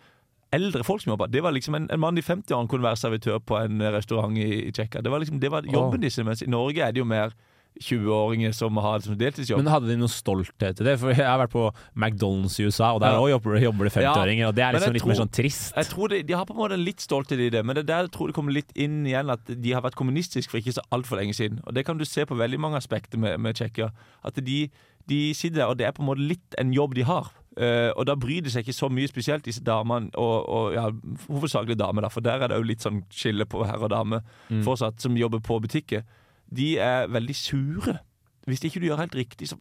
eldre 0.56 0.82
folk 0.86 1.02
som 1.04 1.12
jobba. 1.12 1.28
Det 1.30 1.42
var 1.44 1.54
liksom 1.54 1.76
en, 1.78 1.86
en 1.92 2.02
mann 2.02 2.18
i 2.18 2.24
50-årene 2.26 2.70
kunne 2.70 2.88
være 2.88 2.98
servitør 2.98 3.38
på 3.44 3.58
en 3.60 3.84
restaurant 3.94 4.34
i, 4.38 4.48
i 4.66 4.72
Tsjekkia. 4.74 5.04
Det 5.04 5.12
var 5.12 5.22
liksom, 5.22 5.38
det 5.42 5.52
var 5.52 5.68
jobben 5.68 6.02
deres. 6.02 6.18
Mens 6.26 6.42
i 6.42 6.50
Norge 6.50 6.82
er 6.82 6.96
det 6.96 7.02
jo 7.02 7.06
mer 7.06 7.36
20-åringer 7.80 8.52
som 8.54 8.76
har 8.82 9.00
som 9.04 9.16
deltidsjobb. 9.18 9.60
Men 9.62 9.70
hadde 9.72 9.88
de 9.88 9.96
noe 10.00 10.10
stolthet 10.12 10.80
i 10.82 10.84
det? 10.86 10.96
For 11.00 11.12
jeg 11.14 11.24
har 11.26 11.38
vært 11.40 11.52
på 11.54 11.64
McDonald's 11.96 12.58
i 12.60 12.66
USA, 12.68 12.92
og 12.96 13.00
der 13.00 13.14
Ja. 13.14 13.20
òg 13.22 13.30
jobber, 13.30 13.56
jobber 13.62 13.84
det 13.88 13.92
50-åringer, 13.94 14.48
og 14.48 14.54
det 14.54 14.64
er 14.64 14.72
liksom 14.74 14.92
litt 14.92 15.00
litt 15.02 15.08
mer 15.08 15.20
sånn 15.22 15.32
trist. 15.32 15.72
Jeg 15.76 15.86
tror 15.86 16.08
de, 16.08 16.22
de 16.22 16.32
har 16.36 16.44
på 16.44 16.52
en 16.54 16.60
måte 16.60 16.76
litt 16.80 17.00
stolthet 17.00 17.38
i 17.40 17.48
det, 17.50 17.64
men 17.64 17.74
det 17.74 17.84
er 17.84 17.88
der 17.92 18.02
jeg 18.08 18.12
tror 18.12 18.26
det 18.28 18.34
kommer 18.36 18.52
litt 18.52 18.72
inn 18.76 19.06
igjen 19.06 19.30
at 19.30 19.44
de 19.46 19.72
har 19.72 19.82
vært 19.82 19.96
kommunistiske 19.96 20.50
for 20.50 20.58
ikke 20.60 20.76
så 20.76 20.84
altfor 20.92 21.16
lenge 21.22 21.34
siden. 21.34 21.60
Og 21.66 21.74
det 21.74 21.86
kan 21.86 21.96
du 21.98 22.04
se 22.04 22.24
på 22.26 22.36
veldig 22.36 22.60
mange 22.60 22.76
aspekter 22.76 23.18
med, 23.18 23.38
med 23.40 23.54
Tsjekkia. 23.56 23.90
At 24.24 24.34
de, 24.44 24.68
de 25.08 25.20
sitter 25.34 25.62
der, 25.62 25.66
og 25.72 25.78
det 25.78 25.86
er 25.86 25.92
på 25.92 26.02
en 26.02 26.10
måte 26.12 26.20
litt 26.26 26.54
en 26.58 26.72
jobb 26.72 26.94
de 26.94 27.02
har. 27.08 27.30
Uh, 27.60 27.90
og 27.98 28.06
da 28.06 28.14
bryr 28.14 28.40
de 28.44 28.48
seg 28.52 28.62
ikke 28.62 28.76
så 28.76 28.88
mye, 28.88 29.08
spesielt 29.10 29.42
disse 29.44 29.60
damene, 29.66 30.08
og, 30.16 30.46
og 30.48 30.72
ja, 30.76 30.84
hovedsakelig 31.28 31.76
damer, 31.80 32.02
da, 32.06 32.08
for 32.08 32.20
der 32.22 32.40
er 32.44 32.48
det 32.52 32.56
jo 32.60 32.62
litt 32.68 32.80
sånn 32.84 33.02
skille 33.10 33.44
på 33.44 33.64
herre 33.66 33.88
og 33.88 33.90
dame 33.90 34.20
Mm. 34.50 34.62
fortsatt, 34.64 35.00
som 35.02 35.16
jobber 35.18 35.40
på 35.40 35.60
butikker. 35.62 36.02
De 36.54 36.74
er 36.82 37.10
veldig 37.10 37.36
sure. 37.36 37.98
Hvis 38.48 38.64
ikke 38.66 38.82
du 38.82 38.88
gjør 38.88 39.04
helt 39.04 39.14
riktig, 39.14 39.50
så 39.52 39.60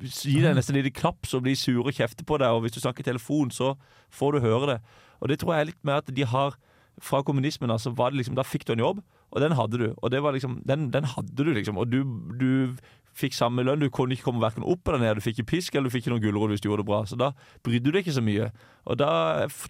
Gi 0.00 0.38
deg 0.40 0.54
nesten 0.56 0.78
et 0.78 0.86
lite 0.86 0.96
klapp, 0.96 1.26
så 1.28 1.36
blir 1.44 1.56
sure 1.58 1.84
og 1.84 1.92
kjefter 1.92 2.24
på 2.24 2.38
deg. 2.40 2.48
Og 2.48 2.62
hvis 2.64 2.72
du 2.72 2.80
snakker 2.80 3.04
i 3.04 3.10
telefon, 3.10 3.50
så 3.52 3.74
får 4.08 4.32
du 4.32 4.46
høre 4.46 4.68
det. 4.70 4.78
Og 5.20 5.28
det 5.28 5.36
tror 5.40 5.52
jeg 5.52 5.60
er 5.60 5.68
litt 5.68 5.82
med 5.84 6.00
at 6.00 6.14
de 6.16 6.28
har 6.28 6.58
Fra 7.00 7.22
kommunismen 7.24 7.70
altså, 7.72 7.88
var 7.96 8.10
det 8.10 8.18
liksom, 8.18 8.34
da 8.36 8.44
fikk 8.44 8.66
du 8.68 8.74
en 8.74 8.82
jobb, 8.82 8.98
og 9.32 9.40
den 9.40 9.54
hadde 9.56 9.78
du. 9.80 9.94
Og 9.96 10.10
det 10.12 10.20
var 10.22 10.34
liksom, 10.36 10.58
den, 10.68 10.90
den 10.92 11.06
hadde 11.08 11.32
du, 11.32 11.48
liksom. 11.56 11.78
Og 11.80 11.88
du, 11.88 12.04
du 12.36 12.76
fikk 13.16 13.32
samme 13.32 13.64
lønn. 13.64 13.80
Du 13.80 13.88
kunne 13.88 14.12
ikke 14.12 14.26
komme 14.28 14.42
hverken 14.42 14.66
opp 14.68 14.88
eller 14.88 15.00
ned. 15.00 15.16
Du 15.16 15.24
fikk 15.24 15.40
ikke 15.40 15.50
pisk 15.54 15.74
eller 15.74 15.88
du 15.88 15.94
fikk 15.94 16.04
ikke 16.04 16.12
noen 16.12 16.24
gulrot 16.24 16.52
hvis 16.52 16.60
du 16.60 16.68
gjorde 16.68 16.84
det 16.84 16.90
bra. 16.90 17.00
Så 17.08 17.16
da 17.16 17.30
brydde 17.64 17.86
du 17.86 17.90
deg 17.94 18.04
ikke 18.04 18.16
så 18.18 18.24
mye. 18.24 18.50
Og 18.84 19.00
da 19.00 19.12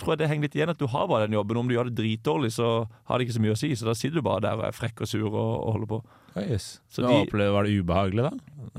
tror 0.02 0.14
jeg 0.16 0.22
det 0.24 0.30
henger 0.32 0.48
litt 0.48 0.58
igjen 0.58 0.74
at 0.74 0.82
du 0.82 0.88
har 0.90 1.06
bare 1.06 1.28
den 1.28 1.38
jobben. 1.38 1.62
Om 1.62 1.70
du 1.70 1.76
gjør 1.76 1.90
det 1.90 1.96
dritdårlig, 2.00 2.52
så 2.58 2.72
har 2.90 3.18
det 3.18 3.28
ikke 3.28 3.38
så 3.38 3.44
mye 3.46 3.54
å 3.54 3.62
si. 3.62 3.70
Så 3.78 3.86
da 3.86 3.94
sitter 3.98 4.18
du 4.18 4.26
bare 4.26 4.44
der 4.48 4.58
og 4.58 4.66
er 4.66 4.76
frekk 4.76 5.06
og 5.06 5.10
sur 5.10 5.28
og, 5.30 5.38
og 5.38 5.76
holder 5.76 5.92
på. 5.94 6.02
Yes. 6.36 6.80
Så 6.88 7.02
de- 7.02 7.12
opplevde, 7.26 7.52
Var 7.52 7.64
det 7.64 7.82
ubehagelig, 7.84 8.22
da? 8.24 8.30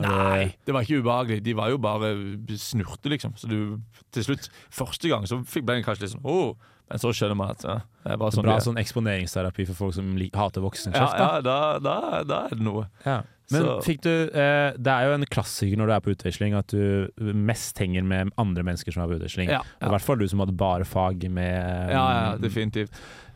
Nei, 0.02 0.56
det 0.66 0.74
var 0.74 0.82
ikke 0.88 1.02
ubehagelig. 1.04 1.44
De 1.44 1.54
var 1.54 1.70
jo 1.70 1.78
bare 1.78 2.14
snurte, 2.58 3.10
liksom. 3.14 3.36
Så 3.38 3.48
du 3.48 3.80
til 4.12 4.24
slutt 4.24 4.50
Første 4.74 5.10
gang 5.12 5.28
så 5.30 5.38
fikk 5.46 5.66
ble 5.68 5.76
jeg 5.78 5.86
kanskje 5.86 6.02
litt 6.08 6.16
sånn 6.16 6.26
oh, 6.26 6.56
Men 6.90 7.00
så 7.00 7.12
skjønner 7.14 7.36
man 7.38 7.52
at 7.54 7.62
ja, 7.64 7.76
det 8.04 8.12
er 8.16 8.18
bare 8.18 8.32
sånn 8.34 8.44
Bra 8.48 8.56
det 8.58 8.64
er. 8.64 8.66
sånn 8.72 8.82
eksponeringsterapi 8.82 9.68
for 9.70 9.74
folk 9.84 9.94
som 9.94 10.10
hater 10.18 10.62
Ja, 10.62 10.66
voksenkjeft. 10.68 11.20
ja 11.20 11.42
da, 11.42 11.58
da, 11.80 12.24
da 12.24 12.40
er 12.48 12.56
det 12.58 12.66
noe. 12.66 12.88
Ja. 13.06 13.22
Men 13.52 13.62
Så- 13.62 13.78
fikk 13.86 14.02
du 14.02 14.10
eh, 14.34 14.72
Det 14.80 14.88
er 14.88 15.06
jo 15.10 15.14
en 15.14 15.26
klassiker 15.26 15.78
når 15.78 15.86
du 15.88 15.94
er 15.94 16.00
på 16.02 16.14
utveksling, 16.16 16.54
at 16.58 16.68
du 16.68 17.10
mest 17.36 17.78
henger 17.78 18.04
med 18.04 18.32
andre 18.40 18.64
mennesker 18.64 18.92
som 18.96 19.04
er 19.04 19.08
på 19.14 19.20
utveksling. 19.20 19.50
Ja, 19.52 19.62
I 19.82 19.90
hvert 19.94 20.02
fall 20.02 20.18
du 20.18 20.28
som 20.28 20.40
hadde 20.40 20.56
bare 20.58 20.86
fag 20.86 21.22
med, 21.30 21.92
Ja, 21.92 22.32
ja, 22.32 22.38
definitivt. 22.38 22.90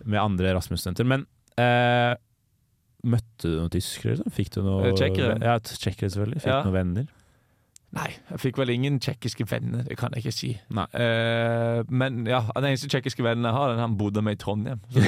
med 0.06 0.20
andre 0.20 0.54
Rasmus-studenter. 0.56 1.06
Men 1.06 1.28
eh, 1.58 2.16
møtte 3.04 3.46
du 3.52 3.58
noen 3.60 3.70
tyskere? 3.74 4.16
Liksom? 4.18 4.32
Fikk 4.34 4.50
du 4.56 4.62
noe 4.66 4.94
tsjekkere? 4.98 5.38
Ja, 5.44 5.60
tjekkere 5.60 6.10
selvfølgelig. 6.10 6.42
Fikk 6.42 6.54
Ja. 6.54 6.64
noen 6.66 6.74
venner? 6.74 7.08
Nei, 7.96 8.10
jeg 8.30 8.40
fikk 8.44 8.58
vel 8.60 8.70
ingen 8.74 8.98
tsjekkiske 9.00 9.46
venner, 9.48 9.86
det 9.88 9.96
kan 9.98 10.12
jeg 10.14 10.26
ikke 10.26 10.34
si. 10.36 10.50
Eh, 10.76 11.84
men 11.88 12.26
ja, 12.28 12.42
den 12.54 12.66
eneste 12.74 12.90
tsjekkiske 12.92 13.24
vennen 13.24 13.46
jeg 13.48 13.56
har, 13.56 13.70
den 13.72 13.80
han 13.80 13.96
bodde 13.98 14.22
med 14.22 14.36
i 14.36 14.42
Trondheim. 14.42 14.82
Det, 14.92 15.04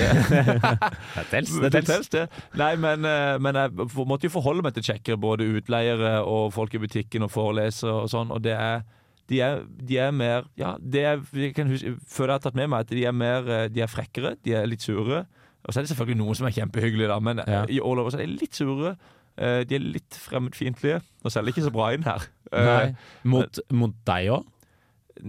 Det 1.20 1.26
tels, 1.34 1.52
det 1.60 1.72
det 1.76 1.82
tels. 1.90 2.08
det. 2.14 2.24
Nei, 2.56 2.76
men, 2.80 3.04
eh, 3.06 3.36
men 3.44 3.60
jeg 3.60 3.74
måtte 4.08 4.30
jo 4.30 4.34
forholde 4.38 4.64
meg 4.64 4.74
til 4.78 4.84
tsjekkere, 4.88 5.20
både 5.20 5.50
utleiere 5.60 6.22
og 6.24 6.54
folk 6.56 6.74
i 6.74 6.82
butikken 6.86 7.28
og 7.28 7.34
forelesere 7.36 7.92
og 8.06 8.10
sånn, 8.14 8.32
og 8.32 8.42
det 8.48 8.56
er 8.56 8.86
de 9.30 9.42
er, 9.46 9.60
de 9.86 9.98
er 10.02 10.10
mer 10.16 10.48
Ja, 10.58 10.72
det 10.82 11.04
er, 11.06 11.20
jeg 11.38 11.52
kan 11.54 11.68
huske, 11.70 11.92
føler 12.10 12.32
jeg 12.32 12.40
har 12.40 12.46
tatt 12.48 12.56
med 12.58 12.72
meg 12.72 12.80
at 12.88 12.90
de 12.96 13.04
er 13.06 13.14
mer 13.14 13.46
eh, 13.46 13.68
De 13.70 13.84
er 13.86 13.92
frekkere, 13.92 14.32
de 14.42 14.56
er 14.58 14.66
litt 14.66 14.82
sure. 14.82 15.26
Og 15.66 15.74
så 15.74 15.80
er 15.80 15.84
det 15.86 15.92
selvfølgelig 15.92 16.18
noen 16.22 16.36
som 16.40 16.48
er 16.48 16.56
kjempehyggelige, 16.56 17.08
da, 17.12 17.20
men 17.20 17.42
Ja. 17.46 17.66
i 17.70 17.80
all 17.80 18.00
over 18.00 18.10
så 18.12 18.20
er 18.20 18.26
de 18.26 18.38
litt 18.40 18.56
sure. 18.56 18.96
Eh, 19.38 19.64
De 19.64 19.76
er 19.76 19.80
litt 19.80 20.12
fremmedfiendtlige. 20.16 21.02
Nå 21.24 21.30
selger 21.32 21.52
ikke 21.54 21.66
så 21.68 21.72
bra 21.72 21.92
inn 21.94 22.04
her. 22.04 22.24
Eh, 22.52 22.66
Nei. 22.66 22.96
Mot, 23.24 23.60
mot 23.72 23.94
deg 24.06 24.30
òg? 24.34 24.46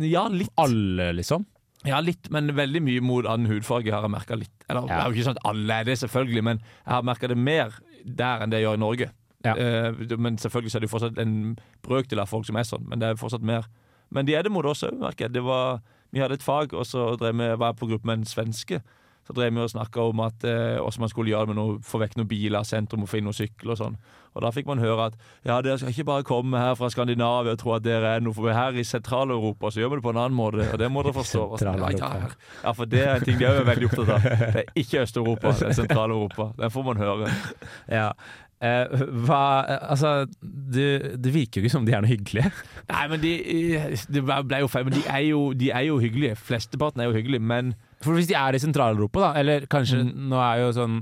Ja, 0.07 0.29
litt. 0.29 0.51
Alle, 0.57 1.13
liksom? 1.19 1.45
Ja, 1.85 1.99
litt, 2.05 2.29
men 2.31 2.49
veldig 2.55 2.83
mye 2.85 3.01
mot 3.01 3.25
annen 3.27 3.49
hudfarge 3.51 3.91
har 3.93 4.03
jeg 4.05 4.11
merka 4.13 4.37
litt. 4.37 4.53
Eller, 4.69 4.83
Det 4.87 4.91
er 4.97 5.05
jo 5.09 5.15
ikke 5.17 5.25
sånn 5.31 5.37
at 5.41 5.47
alle 5.49 5.79
er 5.81 5.85
det, 5.85 5.99
selvfølgelig, 5.99 6.43
men 6.45 6.59
jeg 6.59 6.93
har 6.95 7.03
merka 7.03 7.29
det 7.29 7.37
mer 7.39 7.73
der 8.05 8.41
enn 8.45 8.51
det 8.51 8.61
jeg 8.61 8.67
gjør 8.69 8.75
i 8.79 8.85
Norge. 8.85 9.11
Ja. 9.45 9.55
Eh, 9.57 10.17
men 10.19 10.37
selvfølgelig 10.37 10.71
så 10.71 10.77
er 10.77 10.81
det 10.85 10.91
jo 10.91 10.99
fortsatt 10.99 11.19
en 11.19 11.59
brøkdel 11.83 12.21
av 12.21 12.29
folk 12.29 12.45
som 12.47 12.57
er 12.61 12.63
sånn, 12.69 12.87
men 12.89 12.99
det 13.01 13.09
er 13.09 13.15
fortsatt 13.21 13.43
mer. 13.43 13.65
Men 14.11 14.27
de 14.27 14.35
er 14.35 14.43
det 14.43 14.53
mot 14.53 14.65
oss 14.67 14.83
òg, 14.85 14.99
merker 15.01 15.27
jeg. 15.29 15.33
Det 15.33 15.43
var, 15.43 15.81
vi 16.13 16.21
hadde 16.21 16.35
et 16.37 16.43
fag, 16.45 16.75
og 16.75 16.85
så 16.85 17.17
drev 17.17 17.35
vi, 17.39 17.49
var 17.57 17.73
jeg 17.73 17.81
på 17.81 17.89
gruppe 17.89 18.05
med 18.11 18.19
en 18.19 18.25
svenske. 18.29 18.83
Så 19.27 19.35
drev 19.37 19.53
vi 19.55 19.61
og 19.63 19.71
snakka 19.71 20.09
om 20.11 20.21
at, 20.25 20.45
eh, 20.49 20.79
hvordan 20.81 21.05
man 21.05 21.13
skulle 21.13 21.31
gjøre 21.31 21.47
det 21.47 21.53
med 21.55 21.59
noe, 21.61 21.77
få 21.87 22.01
vekk 22.03 22.17
noen 22.19 22.31
biler 22.31 22.67
sentrum 22.67 23.05
og 23.05 23.11
finne 23.13 23.29
noen 23.31 23.37
sykler 23.37 23.77
og 23.77 23.79
sånn. 23.79 23.99
Og 24.35 24.43
da 24.45 24.51
fikk 24.55 24.69
man 24.71 24.79
høre 24.79 25.09
at 25.11 25.17
ja, 25.47 25.57
dere 25.63 25.77
skal 25.79 25.91
ikke 25.91 26.07
bare 26.07 26.27
komme 26.27 26.59
her 26.59 26.77
fra 26.79 26.91
Skandinavia 26.91 27.57
og 27.57 27.59
tro 27.59 27.73
at 27.75 27.83
dere 27.83 28.17
er 28.17 28.21
noe, 28.23 28.35
for 28.35 28.51
her 28.55 28.77
i 28.79 28.85
Sentral-Europa 28.87 29.73
så 29.75 29.83
gjør 29.83 29.91
vi 29.95 29.99
det 30.01 30.05
på 30.07 30.13
en 30.15 30.21
annen 30.23 30.39
måte, 30.39 30.67
og 30.71 30.79
det 30.79 30.91
må 30.91 31.03
dere 31.07 31.17
forstå. 31.19 31.47
Så, 31.59 31.67
Ja, 31.67 31.91
ja, 31.99 32.29
ja, 32.65 32.73
for 32.73 32.91
det 32.91 33.03
er 33.07 33.17
en 33.17 33.27
ting 33.27 33.41
de 33.41 33.49
er 33.49 33.65
veldig 33.67 33.91
opptatt 33.91 34.15
av. 34.15 34.29
Det 34.55 34.63
er 34.63 34.71
ikke 34.79 35.03
Øst-Europa, 35.03 35.53
det 35.59 35.67
er 35.73 35.77
Sentral-Europa. 35.81 36.53
Den 36.63 36.71
får 36.71 36.87
man 36.87 37.03
høre. 37.03 37.35
Ja. 37.91 38.13
Eh, 38.61 38.87
hva 39.25 39.43
Altså, 39.89 40.27
det, 40.43 41.17
det 41.25 41.35
virker 41.35 41.61
jo 41.61 41.67
ikke 41.67 41.73
som 41.73 41.87
de 41.87 41.95
er 41.97 42.03
noe 42.05 42.13
hyggelige. 42.13 42.51
Nei, 42.91 43.05
men 43.09 43.23
de, 43.23 43.35
de 44.15 44.23
ble 44.23 44.59
jo 44.63 44.69
feil, 44.71 44.85
men 44.87 44.95
de 44.99 45.05
er 45.09 45.23
jo, 45.31 45.47
de 45.57 45.71
er 45.75 45.87
jo 45.89 45.99
hyggelige. 46.03 46.37
Flesteparten 46.37 47.01
er 47.01 47.09
jo 47.11 47.17
hyggelige, 47.17 47.41
men 47.43 47.75
For 48.01 48.17
hvis 48.17 48.29
de 48.31 48.35
er 48.39 48.57
i 48.57 48.61
Sentral-Europa, 48.63 49.21
da, 49.21 49.31
eller 49.41 49.67
kanskje 49.71 50.03
nå 50.09 50.39
er 50.41 50.63
jo 50.63 50.71
sånn 50.77 51.01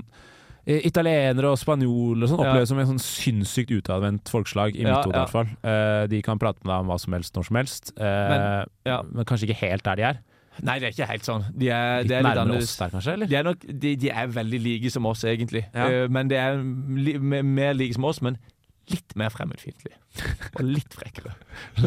eh, 0.67 0.81
Italienere 0.89 1.53
og 1.53 1.57
spanjoler 1.61 2.25
og 2.27 2.33
sånn 2.33 2.43
Ja. 2.45 2.65
som 2.67 2.79
en 2.81 2.89
sånn 2.91 2.99
sinnssykt 3.03 3.71
utadvendt 3.71 4.27
folkeslag, 4.29 4.75
i 4.75 4.83
Ja, 4.83 4.97
mitt 4.97 5.05
hode 5.07 5.15
i 5.15 5.19
hvert 5.23 5.31
fall. 5.31 5.53
Uh, 5.63 6.07
de 6.11 6.21
kan 6.25 6.37
prate 6.41 6.59
med 6.65 6.73
deg 6.73 6.81
om 6.83 6.91
hva 6.91 6.99
som 6.99 7.13
helst 7.15 7.33
når 7.39 7.47
som 7.47 7.55
helst, 7.61 7.93
uh, 7.97 8.03
Men, 8.03 8.65
ja. 8.85 8.97
men 9.11 9.25
kanskje 9.25 9.47
ikke 9.49 9.61
helt 9.63 9.83
der 9.87 9.95
de 9.95 10.03
er. 10.11 10.19
Nei, 10.59 10.75
det 10.81 10.89
er 10.89 10.91
ikke 10.91 11.07
helt 11.07 11.23
sånn. 11.23 11.45
De 11.55 11.69
er, 11.71 12.01
Litt 12.03 12.11
er 12.11 12.19
litt 12.19 12.25
nærmere 12.27 12.41
annerledes. 12.43 12.73
oss 12.73 12.79
der, 12.81 12.89
kanskje? 12.91 13.13
eller? 13.15 13.27
De 13.31 13.35
er, 13.39 13.43
nok, 13.47 13.61
de, 13.79 13.95
de 13.95 14.09
er 14.11 14.27
veldig 14.27 14.59
like 14.65 14.89
som 14.91 15.05
oss, 15.07 15.23
egentlig. 15.23 15.61
Ja. 15.73 15.85
Eh, 15.87 16.07
men 16.11 16.27
de 16.27 16.35
er 16.35 16.57
li, 16.59 17.13
mer 17.47 17.73
like 17.79 17.95
som 17.95 18.03
oss, 18.09 18.19
men 18.21 18.35
litt 18.91 19.15
mer 19.15 19.29
fremmedfiendtlig. 19.31 19.93
Og 20.59 20.61
litt 20.65 20.93
frekkere. 20.97 21.33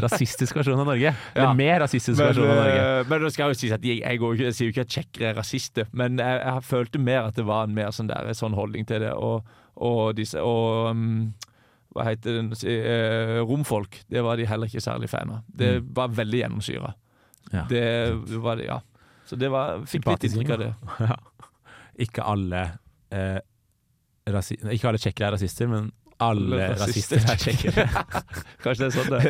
Rasistisk 0.03 0.57
versjon 0.57 0.81
av 0.81 0.87
Norge. 0.89 1.15
Eller 1.35 1.47
Ja. 1.49 1.53
mer 1.59 1.81
rasistisk 1.85 2.17
Men, 2.19 2.27
versjon 2.31 2.51
av 2.51 2.57
Norge. 2.61 2.83
eh, 3.01 3.05
men 3.09 3.23
det 3.27 3.33
skal 3.35 3.53
jo 3.53 3.59
sies 3.59 3.73
at 3.77 3.83
jeg, 3.87 4.01
jeg, 4.03 4.19
går, 4.23 4.37
jeg 4.41 4.55
sier 4.59 4.69
jo 4.71 4.75
ikke 4.75 4.85
at 4.87 4.93
tsjekkere 4.97 5.29
er 5.31 5.39
rasister, 5.41 5.87
men 5.93 6.19
jeg, 6.23 6.41
jeg 6.45 6.63
følte 6.69 6.99
mer 7.03 7.29
at 7.31 7.35
det 7.41 7.45
var 7.49 7.65
en 7.69 7.75
mer 7.75 7.91
sånn, 7.95 8.09
der, 8.11 8.33
sånn 8.39 8.55
holdning 8.59 8.87
til 8.89 9.01
det. 9.05 9.13
Og, 9.15 9.45
og 9.77 10.15
disse 10.19 10.41
og, 10.41 10.91
um, 10.93 11.33
Hva 11.93 12.07
heter 12.09 12.39
det 12.41 12.63
eh, 12.73 13.39
Romfolk. 13.45 13.99
Det 14.09 14.23
var 14.25 14.37
de 14.41 14.47
heller 14.49 14.67
ikke 14.71 14.81
særlig 14.81 15.11
fan 15.13 15.31
av. 15.31 15.43
Det 15.49 15.75
var 15.93 16.09
veldig 16.09 16.39
gjennomsyra. 16.41 16.95
Mm. 17.51 17.53
Ja. 17.53 17.65
Det 17.69 18.39
var 18.41 18.57
det, 18.57 18.65
ja. 18.71 18.79
Så 19.29 19.37
det 19.37 19.51
var, 19.53 19.83
fikk 19.85 20.07
litt 20.09 20.25
inntrykk 20.25 20.55
av 20.57 20.59
det. 20.67 20.71
Ja. 21.09 21.17
Ikke 22.01 22.25
alle 22.25 22.63
eh, 23.13 23.39
Ikke 24.73 24.89
alle 24.89 24.99
tsjekkere 25.03 25.29
er 25.29 25.35
rasister, 25.37 25.69
men 25.69 25.91
alle 26.31 26.73
rasister 26.81 27.23
er 27.23 27.41
tsjekkere. 27.41 27.87
Kanskje 28.65 28.83
det 28.83 28.89
er 28.89 28.97
sånn 28.97 29.13
det 29.13 29.23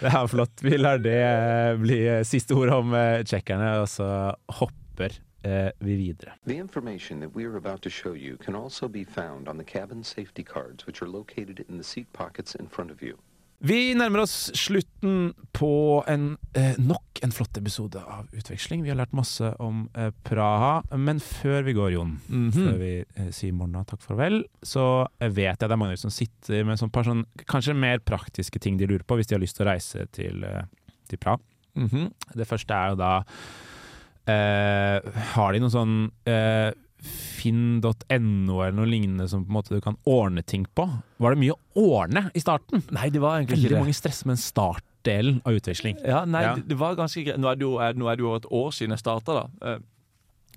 det 0.00 0.12
er 0.12 0.28
flott. 0.34 0.64
Vi 0.64 0.78
lar 0.78 1.02
det 1.02 1.16
eh, 1.22 1.74
bli 1.80 2.00
eh, 2.08 2.22
siste 2.26 2.56
ord 2.58 2.72
om 2.74 2.94
eh, 2.96 3.22
tsjekkerne, 3.26 3.72
og 3.82 3.88
så 3.90 4.08
hopper 4.60 5.18
eh, 5.42 5.70
vi 5.78 5.96
videre. 5.96 6.36
The 6.46 6.58
information 6.58 7.20
that 7.20 7.34
we 7.34 7.44
are 7.44 7.56
about 7.56 7.82
to 7.82 7.90
show 7.90 8.12
you 8.12 8.36
can 8.36 8.54
also 8.54 8.88
be 8.88 9.04
found 9.04 9.48
on 9.48 9.58
the 9.58 9.64
cabin 9.64 10.04
safety 10.04 10.42
cards, 10.42 10.86
which 10.86 11.02
are 11.02 11.10
located 11.10 11.64
in 11.68 11.76
the 11.76 11.84
seat 11.84 12.12
pockets 12.12 12.54
in 12.54 12.68
front 12.68 12.90
of 12.90 13.02
you. 13.02 13.16
Vi 13.60 13.92
nærmer 13.92 14.22
oss 14.22 14.48
slutten 14.56 15.34
på 15.52 15.68
en, 16.08 16.38
eh, 16.56 16.78
nok 16.80 17.20
en 17.22 17.30
flott 17.36 17.58
episode 17.60 18.00
av 18.00 18.30
Utveksling. 18.32 18.80
Vi 18.82 18.88
har 18.88 18.96
lært 18.96 19.12
masse 19.12 19.50
om 19.60 19.82
eh, 19.94 20.08
Praha, 20.24 20.78
men 20.96 21.20
før 21.20 21.62
vi 21.66 21.74
går, 21.76 21.92
Jon, 21.92 22.14
Mhm. 22.30 22.52
før 22.56 22.78
vi 22.80 22.92
eh, 23.16 23.28
sier 23.30 23.52
morgen 23.52 23.76
og 23.76 23.86
takk 23.86 24.00
farvel, 24.00 24.44
så 24.64 25.06
eh, 25.20 25.28
vet 25.28 25.60
jeg 25.60 25.68
det 25.68 25.76
er 25.76 25.82
mange 25.84 25.98
som 26.00 26.10
sitter 26.10 26.64
med 26.64 26.78
sånn 26.80 26.90
person, 26.92 27.26
kanskje 27.46 27.76
mer 27.76 27.98
praktiske 27.98 28.58
ting 28.58 28.78
de 28.78 28.86
lurer 28.88 29.04
på 29.04 29.16
hvis 29.20 29.26
de 29.28 29.34
har 29.36 29.40
lyst 29.44 29.56
til 29.60 29.66
å 29.66 29.70
reise 29.74 30.06
til, 30.10 30.42
eh, 30.42 30.64
til 31.10 31.18
Praha. 31.18 31.36
Mhm. 31.76 32.12
Det 32.34 32.48
første 32.48 32.72
er 32.74 32.88
jo 32.94 32.96
da 32.96 33.12
eh, 34.26 35.00
Har 35.34 35.52
de 35.52 35.60
noen 35.60 35.70
sånn 35.72 36.10
eh, 36.26 36.72
finn.no 37.04 38.60
eller 38.62 38.76
noe 38.76 38.88
lignende 38.88 39.26
som 39.30 39.44
på 39.44 39.50
en 39.52 39.56
måte 39.58 39.74
du 39.74 39.80
kan 39.84 39.96
ordne 40.08 40.42
ting 40.46 40.66
på? 40.76 40.86
Var 41.22 41.34
det 41.34 41.40
mye 41.42 41.56
å 41.56 41.84
ordne 42.00 42.26
i 42.36 42.42
starten? 42.42 42.82
Nei, 42.94 43.08
det 43.12 43.22
var 43.22 43.38
egentlig 43.40 43.62
ikke 43.64 43.74
det. 43.74 43.82
mange 43.84 43.96
stresser 43.96 44.28
med 44.28 44.36
en 44.36 44.42
startdelen 44.42 45.40
av 45.46 45.56
utveksling. 45.60 45.96
Ja, 46.06 46.24
nei, 46.24 46.42
Ja. 46.42 46.54
Det, 46.56 46.76
var 46.78 46.94
ganske 46.98 47.24
greit. 47.24 47.38
Nå 47.40 47.48
er 47.50 47.56
det 47.56 47.62
jo, 47.66 47.78
er- 47.78 47.92
det 47.92 48.18
jo 48.20 48.34
et 48.36 48.46
år 48.50 48.70
siden 48.76 48.90
jeg 48.96 48.98
starta, 49.04 49.32
da. 49.42 49.72
Eh, 49.74 49.78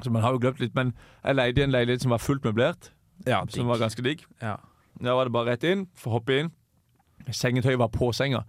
Så 0.01 0.09
man 0.11 0.23
har 0.23 0.31
jo 0.33 0.39
glemt 0.39 0.59
litt. 0.59 0.73
Men 0.75 0.93
jeg 1.23 1.35
leide 1.35 1.63
en 1.63 1.71
leilighet 1.71 2.01
som 2.01 2.09
var 2.11 2.17
fullt 2.19 2.41
møblert. 2.43 2.89
Ja, 3.27 3.45
som 3.47 3.67
var 3.67 3.77
ganske 3.77 4.01
digg. 4.01 4.25
Ja. 4.41 4.57
Da 5.01 5.13
var 5.15 5.25
det 5.25 5.31
bare 5.33 5.51
rett 5.51 5.63
inn, 5.63 5.87
få 5.95 6.11
hoppe 6.11 6.39
inn. 6.39 6.51
Sengetøyet 7.29 7.77
var 7.77 7.89
på 7.89 8.11
senga. 8.13 8.43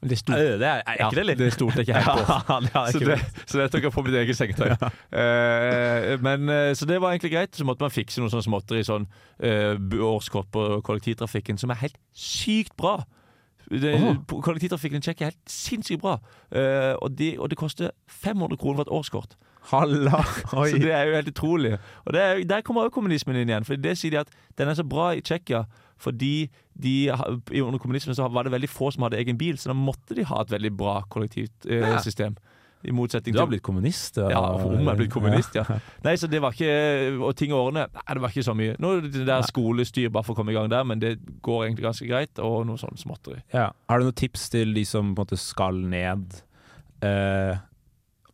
Men 0.00 0.10
det 0.10 0.14
er 0.14 0.20
stort. 0.20 0.36
det 0.38 0.66
er, 0.66 0.82
er 0.86 0.94
ikke 0.94 1.16
det 1.16 1.26
litt? 1.26 1.38
det 1.38 1.52
stolte 1.52 1.82
jeg 1.82 1.88
ikke 1.88 2.00
helt 2.00 2.28
på. 2.28 2.34
Ja, 2.48 2.58
det 2.60 2.70
er 2.74 2.92
så, 2.92 2.98
det, 2.98 3.44
så 3.50 3.58
det 3.58 3.66
tok 3.72 3.86
jeg 3.88 3.92
på 3.96 4.04
mitt 4.06 4.14
eget 4.20 4.38
sengetøy. 4.38 4.70
Eh, 5.18 6.12
men, 6.22 6.48
eh, 6.54 6.70
så 6.78 6.86
det 6.86 7.00
var 7.02 7.10
egentlig 7.10 7.32
greit. 7.32 7.56
Så 7.56 7.66
måtte 7.66 7.82
man 7.82 7.90
fikse 7.90 8.22
noe 8.22 8.30
sånn 8.30 8.44
småtteri, 8.46 8.84
sånn 8.86 9.08
uh, 9.42 9.74
årskort 10.06 10.52
på 10.54 10.68
kollektivtrafikken, 10.86 11.58
som 11.58 11.74
er 11.74 11.82
helt 11.82 11.98
sykt 12.14 12.76
bra. 12.78 13.00
Det, 13.68 13.96
oh. 13.98 14.40
Kollektivtrafikken 14.40 15.02
i 15.02 15.04
Tsjekkia 15.04 15.26
er 15.26 15.34
helt 15.34 15.50
sinnssykt 15.50 16.04
bra. 16.04 16.18
uh, 16.54 16.94
og, 17.02 17.10
de, 17.18 17.34
og 17.38 17.50
det 17.50 17.58
koster 17.58 17.90
500 18.22 18.56
kroner 18.60 18.78
for 18.78 18.86
et 18.86 18.94
årskort. 19.00 19.34
Halla! 19.72 20.22
Oi. 20.60 20.70
Så 20.70 20.78
det 20.78 20.94
er 20.94 21.10
jo 21.10 21.18
helt 21.18 21.34
utrolig. 21.34 21.74
Og 22.06 22.14
det 22.14 22.22
er, 22.22 22.44
Der 22.44 22.62
kommer 22.62 22.86
også 22.86 23.00
kommunismen 23.00 23.36
inn 23.36 23.50
igjen. 23.50 23.66
For 23.66 23.76
det 23.76 23.98
sier 23.98 24.14
de 24.14 24.22
at 24.22 24.30
den 24.58 24.70
er 24.70 24.78
så 24.78 24.86
bra 24.86 25.10
i 25.16 25.24
Tsjekkia 25.26 25.66
fordi 25.98 26.48
de, 26.78 27.10
under 27.10 27.78
kommunismen 27.82 28.14
så 28.14 28.28
var 28.30 28.46
det 28.46 28.54
veldig 28.54 28.70
få 28.70 28.92
som 28.94 29.06
hadde 29.06 29.18
egen 29.18 29.38
bil, 29.38 29.58
så 29.58 29.72
da 29.72 29.76
måtte 29.76 30.14
de 30.14 30.26
ha 30.28 30.44
et 30.44 30.54
veldig 30.54 30.70
bra 30.78 31.00
kollektivsystem. 31.10 31.82
Ja. 31.82 31.98
system 32.04 32.36
I 32.86 32.94
motsetning 32.94 33.32
til 33.32 33.38
Du 33.38 33.42
har 33.42 33.50
blitt 33.50 33.64
kommunist? 33.66 34.20
ja, 34.22 34.42
om 34.54 34.76
jeg 34.78 34.92
er 34.92 35.00
blitt 35.00 35.12
kommunist, 35.12 35.58
ja. 35.58 35.64
Nei, 36.06 36.14
så 36.20 36.30
det 36.30 36.38
var 36.42 36.54
ikke 36.54 37.18
Og 37.18 37.34
ting 37.36 37.50
å 37.50 37.64
ordne 37.66 37.88
Nei, 37.90 38.04
det 38.14 38.22
var 38.22 38.30
ikke 38.30 38.46
så 38.46 38.54
mye. 38.54 38.76
Nå 38.78 38.92
er 38.94 39.08
det 39.08 39.24
der 39.26 39.46
skolestyr 39.48 40.12
bare 40.14 40.26
for 40.28 40.36
å 40.36 40.38
komme 40.38 40.54
i 40.54 40.58
gang 40.58 40.70
der, 40.70 40.86
men 40.86 41.02
det 41.02 41.16
går 41.42 41.66
egentlig 41.66 41.88
ganske 41.88 42.06
greit, 42.10 42.38
og 42.38 42.60
noe 42.68 42.78
sånn 42.78 43.00
småtteri. 43.00 43.42
Ja. 43.54 43.72
Har 43.90 43.98
du 43.98 44.06
noen 44.06 44.20
tips 44.22 44.46
til 44.54 44.76
de 44.76 44.86
som 44.86 45.10
på 45.16 45.24
en 45.24 45.26
måte 45.26 45.40
skal 45.42 45.82
ned 45.90 46.38
eh, 47.02 47.58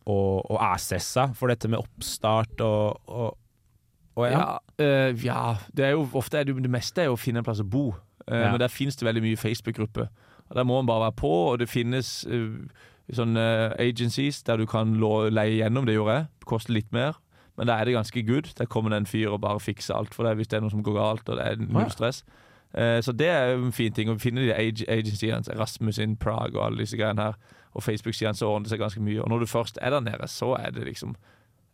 og, 0.05 0.45
og 0.51 0.59
er 0.61 0.81
stressa 0.81 1.29
for 1.37 1.49
dette 1.49 1.69
med 1.71 1.81
oppstart 1.81 2.61
og, 2.65 3.01
og, 3.09 3.41
og 4.15 4.25
ja. 4.31 4.39
Ja, 4.39 4.57
eh, 4.85 5.13
ja 5.25 5.55
det, 5.75 5.85
er 5.85 5.91
jo, 5.91 6.07
ofte 6.13 6.37
er 6.39 6.43
det, 6.47 6.55
det 6.63 6.71
meste 6.71 7.01
er 7.01 7.05
jo 7.09 7.15
å 7.17 7.19
finne 7.19 7.39
en 7.43 7.47
plass 7.47 7.59
å 7.63 7.67
bo. 7.69 7.89
Uh, 8.25 8.33
Ja. 8.39 8.51
Men 8.51 8.59
der 8.59 8.71
finnes 8.73 8.95
det 8.97 9.05
veldig 9.05 9.21
mye 9.21 9.37
Facebook-grupper. 9.37 10.07
Der 10.55 10.63
må 10.63 10.75
man 10.79 10.87
bare 10.87 11.03
være 11.09 11.15
på, 11.19 11.29
og 11.51 11.59
det 11.59 11.67
finnes 11.69 12.25
uh, 12.25 12.55
sånne 13.13 13.75
agencies 13.79 14.41
der 14.47 14.57
du 14.57 14.65
kan 14.65 14.95
leie 15.33 15.59
gjennom. 15.59 15.85
Det 15.85 15.93
gjorde 15.97 16.15
jeg. 16.15 16.27
Det 16.39 16.47
koster 16.49 16.73
litt 16.73 16.91
mer, 16.95 17.19
men 17.57 17.67
da 17.69 17.75
er 17.79 17.85
det 17.85 17.93
ganske 17.97 18.23
good. 18.27 18.49
Der 18.57 18.65
kommer 18.65 18.89
det 18.89 18.97
en 19.03 19.05
fyr 19.09 19.29
og 19.35 19.41
bare 19.41 19.59
fikser 19.61 19.95
alt 19.95 20.13
for 20.15 20.25
deg 20.25 20.37
hvis 20.39 20.47
det 20.49 20.57
er 20.57 20.65
noe 20.65 20.73
som 20.73 20.83
går 20.83 20.97
galt, 20.97 21.29
og 21.29 21.37
det 21.37 21.45
er 21.45 21.61
null 21.61 21.91
stress. 21.93 22.23
Eh, 22.73 22.99
Så 23.01 23.13
det 23.15 23.29
er 23.29 23.53
jo 23.53 23.65
en 23.67 23.71
fin 23.75 23.93
ting. 23.93 24.09
Å 24.09 24.17
finne 24.19 24.41
de 24.41 24.51
ag- 24.53 24.85
agencyene, 24.89 25.43
Rasmus 25.59 25.97
in 26.01 26.17
Prague 26.17 26.57
og 26.59 26.65
alle 26.65 26.81
disse 26.83 26.97
greiene 26.97 27.21
her, 27.29 27.37
og 27.75 27.83
Facebook-sidene, 27.83 28.35
så 28.35 28.47
ordner 28.49 28.65
det 28.65 28.73
seg 28.73 28.79
ganske 28.79 29.01
mye. 29.03 29.21
Og 29.21 29.29
når 29.29 29.39
du 29.39 29.45
først 29.45 29.77
er 29.81 29.89
der 29.95 29.99
nede, 30.01 30.27
så 30.27 30.55
er 30.59 30.71
det 30.71 30.83
liksom 30.87 31.15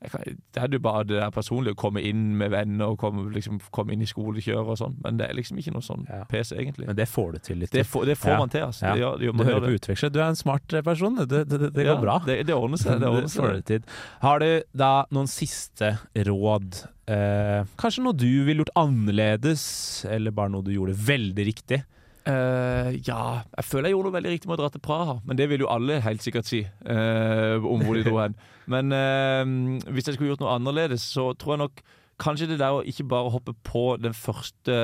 kan, 0.09 0.21
Det 0.25 0.57
er 0.63 0.67
jo 0.73 0.79
bare 0.79 1.03
det 1.05 1.19
der 1.19 1.29
personlige 1.29 1.75
å 1.75 1.77
komme 1.77 2.01
inn 2.01 2.37
med 2.37 2.49
venner 2.51 2.89
og 2.89 2.97
komme, 2.97 3.27
liksom, 3.35 3.59
komme 3.71 3.93
inn 3.93 4.01
i 4.01 4.07
skolekjøret 4.09 4.71
og 4.73 4.77
sånn, 4.79 4.95
men 5.03 5.17
det 5.19 5.27
er 5.29 5.35
liksom 5.37 5.59
ikke 5.61 5.73
noe 5.75 5.85
sånn 5.85 6.07
Ja. 6.09 6.23
PC, 6.25 6.55
egentlig. 6.57 6.87
Men 6.87 6.95
det 6.95 7.07
får 7.07 7.31
du 7.33 7.39
til 7.39 7.57
litt. 7.61 7.71
Det 7.71 7.85
får, 7.85 8.05
det 8.09 8.17
får 8.17 8.31
Ja. 8.31 8.37
man 8.39 8.49
til, 8.49 8.61
altså. 8.65 8.81
Ja. 8.87 8.93
Det 8.95 9.01
gjør, 9.03 9.17
det 9.19 9.25
gjør, 9.27 9.37
Du 9.37 9.43
hører 9.43 9.77
på 9.77 10.01
det. 10.01 10.13
Du 10.13 10.19
er 10.19 10.29
en 10.29 10.35
smart 10.35 10.67
person. 10.83 11.15
Det, 11.27 11.47
går 11.85 12.01
bra. 12.01 12.19
Det, 12.25 12.49
ordner 12.49 12.77
seg. 12.77 12.99
Det 12.99 13.07
ordner 13.13 13.27
seg. 13.29 13.83
Har 14.21 14.39
du 14.39 14.63
da 14.73 15.05
noen 15.11 15.27
siste 15.27 15.97
råd? 16.15 16.87
Eh, 17.11 17.63
kanskje 17.77 18.03
noe 18.03 18.13
du 18.17 18.43
ville 18.45 18.63
gjort 18.63 18.73
annerledes, 18.75 20.05
eller 20.09 20.31
bare 20.31 20.49
noe 20.49 20.63
du 20.63 20.71
gjorde 20.73 20.95
veldig 20.95 21.45
riktig? 21.45 21.83
Eh, 22.21 22.89
ja, 23.07 23.21
jeg 23.57 23.65
føler 23.65 23.89
jeg 23.89 23.95
gjorde 23.95 24.09
noe 24.11 24.15
veldig 24.19 24.33
riktig 24.35 24.49
med 24.49 24.59
å 24.59 24.61
dra 24.61 24.69
til 24.69 24.83
Praha, 24.85 25.15
men 25.25 25.39
det 25.39 25.47
vil 25.49 25.63
jo 25.63 25.71
alle 25.73 26.01
helt 26.05 26.21
sikkert 26.21 26.49
si 26.49 26.61
Uh, 26.81 27.61
om 27.65 27.81
hvor 27.85 27.97
de 27.97 28.03
dro 28.05 28.19
hen. 28.19 28.35
Men 28.69 28.93
uh, 28.93 29.81
hvis 29.93 30.07
jeg 30.07 30.17
skulle 30.17 30.31
gjort 30.31 30.43
noe 30.43 30.53
annerledes, 30.57 31.03
så 31.13 31.31
tror 31.39 31.55
jeg 31.55 31.61
nok 31.63 31.81
kanskje 32.21 32.47
det 32.51 32.59
der 32.61 32.77
å 32.77 32.83
ikke 32.85 33.07
bare 33.09 33.31
hoppe 33.33 33.53
på 33.65 33.83
den 34.01 34.13
første 34.13 34.75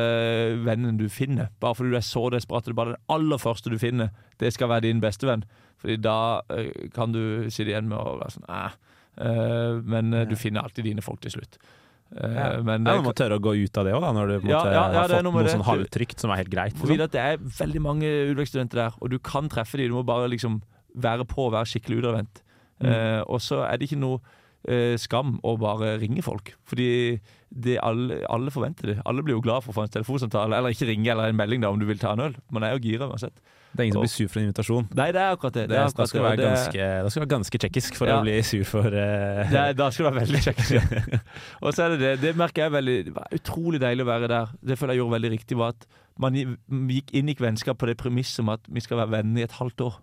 vennen 0.65 0.97
du 0.97 1.05
finner, 1.13 1.51
bare 1.61 1.77
fordi 1.77 1.93
du 1.93 1.99
er 1.99 2.05
så 2.05 2.23
desperat 2.33 2.65
at 2.65 2.69
det 2.69 2.73
er 2.73 2.79
bare 2.79 2.95
den 2.95 3.13
aller 3.13 3.41
første 3.41 3.73
du 3.73 3.77
finner, 3.81 4.13
det 4.41 4.53
skal 4.55 4.71
være 4.71 4.87
din 4.87 5.03
beste 5.03 5.29
venn. 5.29 5.45
Fordi 5.77 5.99
da 6.01 6.41
kan 6.95 7.13
du 7.13 7.49
sitte 7.53 7.69
igjen 7.69 7.91
med 7.91 7.99
å 7.99 8.17
være 8.17 8.37
sånn 8.39 9.85
men 9.85 10.13
du 10.29 10.33
finner 10.37 10.65
alltid 10.65 10.89
dine 10.89 11.05
folk 11.05 11.21
til 11.21 11.35
slutt. 11.37 11.59
Eh, 12.15 12.33
Ja. 12.33 12.61
men 12.63 12.85
ja, 12.85 12.95
man 12.95 13.03
må 13.03 13.13
tørre 13.13 13.35
å 13.37 13.41
gå 13.43 13.51
ut 13.63 13.77
av 13.77 13.85
det 13.85 13.93
òg, 13.93 14.01
når 14.15 14.27
du 14.41 14.47
Ja, 14.49 14.63
ja, 14.63 14.71
ja, 14.71 15.01
har 15.01 15.09
fått 15.09 15.23
noe 15.23 15.33
noe, 15.33 15.43
sånn 15.51 15.59
det. 15.59 15.67
halvtrygt 15.67 16.19
som 16.19 16.31
er 16.31 16.37
helt 16.37 16.49
greit. 16.49 16.73
Fordi 16.73 16.95
Liksom. 16.97 17.03
at 17.03 17.11
det 17.11 17.21
er 17.21 17.37
veldig 17.37 17.81
mange 17.81 18.07
utvekstsstudenter 18.31 18.75
der, 18.79 18.91
og 19.01 19.09
du 19.09 19.19
kan 19.19 19.49
treffe 19.49 19.77
dem. 19.77 19.89
Du 19.89 19.95
må 19.95 20.05
bare 20.05 20.29
liksom 20.29 20.61
være 20.95 21.25
på 21.27 21.47
og 21.47 21.51
være 21.53 21.65
skikkelig 21.67 21.99
utadvendt. 22.01 22.41
Mm. 22.81 22.87
Uh, 22.87 23.23
og 23.27 23.39
så 23.41 23.63
er 23.67 23.77
det 23.77 23.89
ikke 23.89 23.99
noe 23.99 24.19
eh, 24.67 24.95
skam 25.01 25.37
å 25.43 25.55
bare 25.59 25.95
ringe 26.01 26.23
folk. 26.25 26.53
Fordi 26.67 27.19
det 27.49 27.77
alle, 27.83 28.21
alle 28.29 28.51
forventer 28.51 28.91
det. 28.93 28.97
Alle 29.07 29.23
blir 29.23 29.37
jo 29.37 29.43
glad 29.43 29.63
for 29.63 29.71
å 29.71 29.77
få 29.79 29.85
en 29.87 29.93
telefonsamtale, 29.93 30.57
eller 30.57 30.75
ikke 30.75 30.89
ringe 30.89 31.11
eller 31.13 31.31
en 31.31 31.39
melding 31.39 31.63
da 31.63 31.71
om 31.71 31.79
du 31.79 31.87
vil 31.87 31.99
ta 32.01 32.13
en 32.13 32.25
øl. 32.27 32.35
Man 32.51 32.65
er 32.67 32.75
jo 32.75 32.83
gira 32.83 33.07
uansett. 33.07 33.37
Det 33.77 33.83
er 33.83 33.87
ingen 33.89 33.97
som 33.97 34.03
blir 34.05 34.11
sur 34.13 34.29
for 34.31 34.39
en 34.41 34.47
invitasjon. 34.47 34.85
Nei, 34.97 35.07
det 35.13 35.21
er 35.21 35.35
akkurat 35.35 35.53
det. 35.57 35.63
Det, 35.67 35.73
det 35.75 35.77
er 35.77 35.89
akkurat 35.91 36.09
skal 36.09 36.19
det, 36.19 36.25
være 36.27 36.37
det- 36.39 36.47
ganske, 36.47 36.87
da 37.03 37.09
skal 37.13 37.23
være 37.23 37.31
ganske 37.35 37.59
tsjekkisk 37.61 37.99
for 37.99 38.07
Ja. 38.07 38.17
å 38.17 38.23
bli 38.25 38.35
sur 38.47 38.63
for 38.65 38.87
uh... 38.87 39.43
det 39.51 39.59
er, 39.61 39.73
da 39.77 39.89
skal 39.91 40.05
du 40.05 40.09
være 40.09 40.23
veldig 40.25 40.41
tjekkisk 40.47 40.71
Ja. 40.77 41.19
Og 41.63 41.73
så 41.75 41.85
er 41.85 41.95
det 41.95 41.99
det. 42.01 42.13
Det 42.23 42.33
merker 42.39 42.63
jeg 42.65 42.73
veldig 42.73 42.97
Det 43.09 43.13
var 43.15 43.37
utrolig 43.37 43.81
deilig 43.83 44.07
å 44.07 44.09
være 44.09 44.31
der. 44.31 44.55
Det 44.71 44.79
føler 44.79 44.95
jeg 44.95 45.03
gjorde 45.03 45.17
veldig 45.17 45.31
riktig, 45.35 45.57
var 45.59 45.75
at 45.75 45.87
man 46.17 46.33
gikk 46.33 46.55
gikk 46.97 47.13
inngikk 47.19 47.43
vennskap 47.43 47.77
på 47.77 47.85
det 47.91 47.97
premisset 47.99 48.41
om 48.41 48.49
at 48.55 48.63
vi 48.65 48.81
skal 48.81 48.97
være 49.03 49.13
venner 49.19 49.43
i 49.43 49.45
et 49.45 49.57
halvt 49.59 49.83
år. 49.85 49.99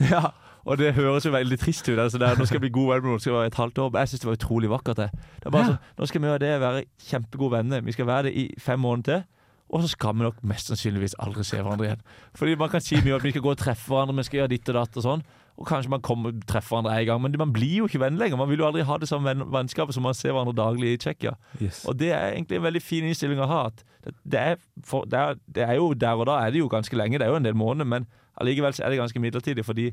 Ja, 0.00 0.30
og 0.64 0.78
det 0.78 0.94
høres 0.94 1.24
jo 1.24 1.32
veldig 1.32 1.58
trist 1.58 1.88
ut. 1.88 1.98
Altså 1.98 2.18
der, 2.18 2.36
nå 2.36 2.44
skal 2.46 2.58
jeg 2.60 2.66
bli 2.68 2.74
god 2.74 2.88
venn 2.94 3.02
med 3.02 3.10
noen, 3.10 3.20
skal 3.24 3.32
være 3.38 3.46
et 3.52 3.54
halvt 3.60 3.78
år. 3.78 3.90
Men 3.92 4.00
jeg 4.04 4.08
syns 4.12 4.20
det 4.20 4.28
var 4.30 4.38
utrolig 4.38 4.70
vakkert. 4.70 4.96
Det. 4.96 5.10
det 5.44 5.52
Ja. 5.54 5.64
sånn, 5.66 5.78
nå 5.98 6.06
skal 6.06 6.20
vi 6.20 6.28
og 6.28 6.40
det, 6.40 6.60
være 6.60 6.84
kjempegode 7.08 7.52
venner. 7.56 7.80
Vi 7.80 7.92
skal 7.92 8.06
være 8.06 8.22
det 8.28 8.34
i 8.36 8.44
fem 8.60 8.80
måneder 8.80 9.02
til. 9.22 9.24
Og 9.70 9.82
så 9.84 9.88
skal 9.92 10.14
vi 10.18 10.24
nok 10.26 10.40
mest 10.42 10.66
sannsynligvis 10.66 11.14
aldri 11.22 11.44
se 11.46 11.56
hverandre 11.62 11.86
igjen. 11.86 12.00
Fordi 12.34 12.56
man 12.58 12.68
kan 12.68 12.80
si 12.82 12.96
mye 12.96 13.12
om 13.14 13.20
at 13.20 13.22
vi 13.24 13.30
skal 13.30 13.42
gå 13.44 13.50
og 13.54 13.58
treffe 13.60 13.86
hverandre, 13.92 14.16
vi 14.16 14.22
skal 14.26 14.38
gjøre 14.40 14.50
ditt 14.50 14.68
og 14.68 14.74
datt 14.74 14.96
og 14.98 15.04
sånn. 15.04 15.22
Og 15.60 15.66
kanskje 15.68 15.90
man 15.92 16.00
kommer 16.02 16.32
treffer 16.48 16.74
hverandre 16.74 16.96
en 16.98 17.06
gang, 17.06 17.20
men 17.22 17.36
man 17.38 17.52
blir 17.52 17.76
jo 17.78 17.86
ikke 17.86 18.00
venn 18.02 18.18
lenger. 18.18 18.36
Man 18.40 18.48
vil 18.50 18.58
jo 18.58 18.66
aldri 18.66 18.82
ha 18.82 18.96
det 18.98 19.08
samme 19.08 19.28
venn- 19.30 19.46
vennskapet 19.52 19.94
som 19.94 20.02
man 20.02 20.14
ser 20.18 20.32
hverandre 20.34 20.56
daglig 20.58 20.94
i 20.94 20.96
Tsjekkia. 20.98 21.36
Yes. 21.60 21.84
Og 21.86 21.98
det 22.00 22.10
er 22.16 22.32
egentlig 22.32 22.56
en 22.58 22.64
veldig 22.66 22.82
fin 22.82 23.04
innstilling 23.04 23.38
å 23.38 23.46
ha. 23.46 23.60
At 23.70 23.84
det, 24.02 24.14
det, 24.24 24.40
er 24.40 24.56
for, 24.82 25.04
det, 25.06 25.18
er, 25.20 25.34
det 25.46 25.62
er 25.68 25.74
jo 25.78 25.92
der 25.94 26.18
og 26.18 26.26
da 26.26 26.40
er 26.46 26.50
det 26.50 26.58
jo 26.64 26.68
ganske 26.72 26.96
lenge, 26.96 27.18
det 27.18 27.26
er 27.28 27.30
jo 27.30 27.36
en 27.38 27.44
del 27.46 27.54
måneder, 27.54 27.86
men 27.86 28.08
allikevel 28.40 28.74
så 28.74 28.84
er 28.86 28.90
det 28.90 28.98
ganske 28.98 29.20
midlertidig. 29.22 29.64
fordi 29.64 29.92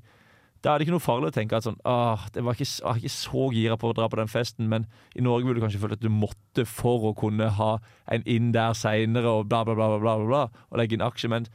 da 0.65 0.73
er 0.73 0.79
det 0.81 0.87
ikke 0.87 0.95
noe 0.95 1.03
farlig 1.03 1.29
å 1.29 1.35
tenke 1.35 1.57
at 1.59 1.65
sånn 1.67 1.77
ah, 1.85 2.25
det 2.33 2.41
var 2.43 2.57
ikke, 2.57 2.65
jeg 2.67 2.85
var 2.87 2.97
ikke 3.01 3.13
så 3.13 3.43
gira 3.53 3.77
på 3.79 3.91
å 3.91 3.95
dra 3.97 4.07
på 4.09 4.17
den 4.19 4.31
festen, 4.31 4.67
men 4.71 4.87
i 5.15 5.21
Norge 5.25 5.45
ville 5.47 5.59
du 5.59 5.63
kanskje 5.65 5.79
følt 5.83 5.97
at 5.99 6.03
du 6.03 6.09
måtte 6.11 6.65
for 6.67 7.05
å 7.11 7.13
kunne 7.17 7.49
ha 7.59 7.71
en 8.11 8.25
inn 8.25 8.51
der 8.55 8.73
seinere 8.77 9.29
og 9.39 9.47
bla, 9.51 9.63
bla, 9.67 9.75
bla, 9.77 9.87
bla, 9.95 9.99
bla, 10.01 10.27
bla, 10.27 10.43
og 10.71 10.81
legge 10.81 10.97
inn 10.97 11.05
aksje. 11.05 11.29
Men 11.31 11.45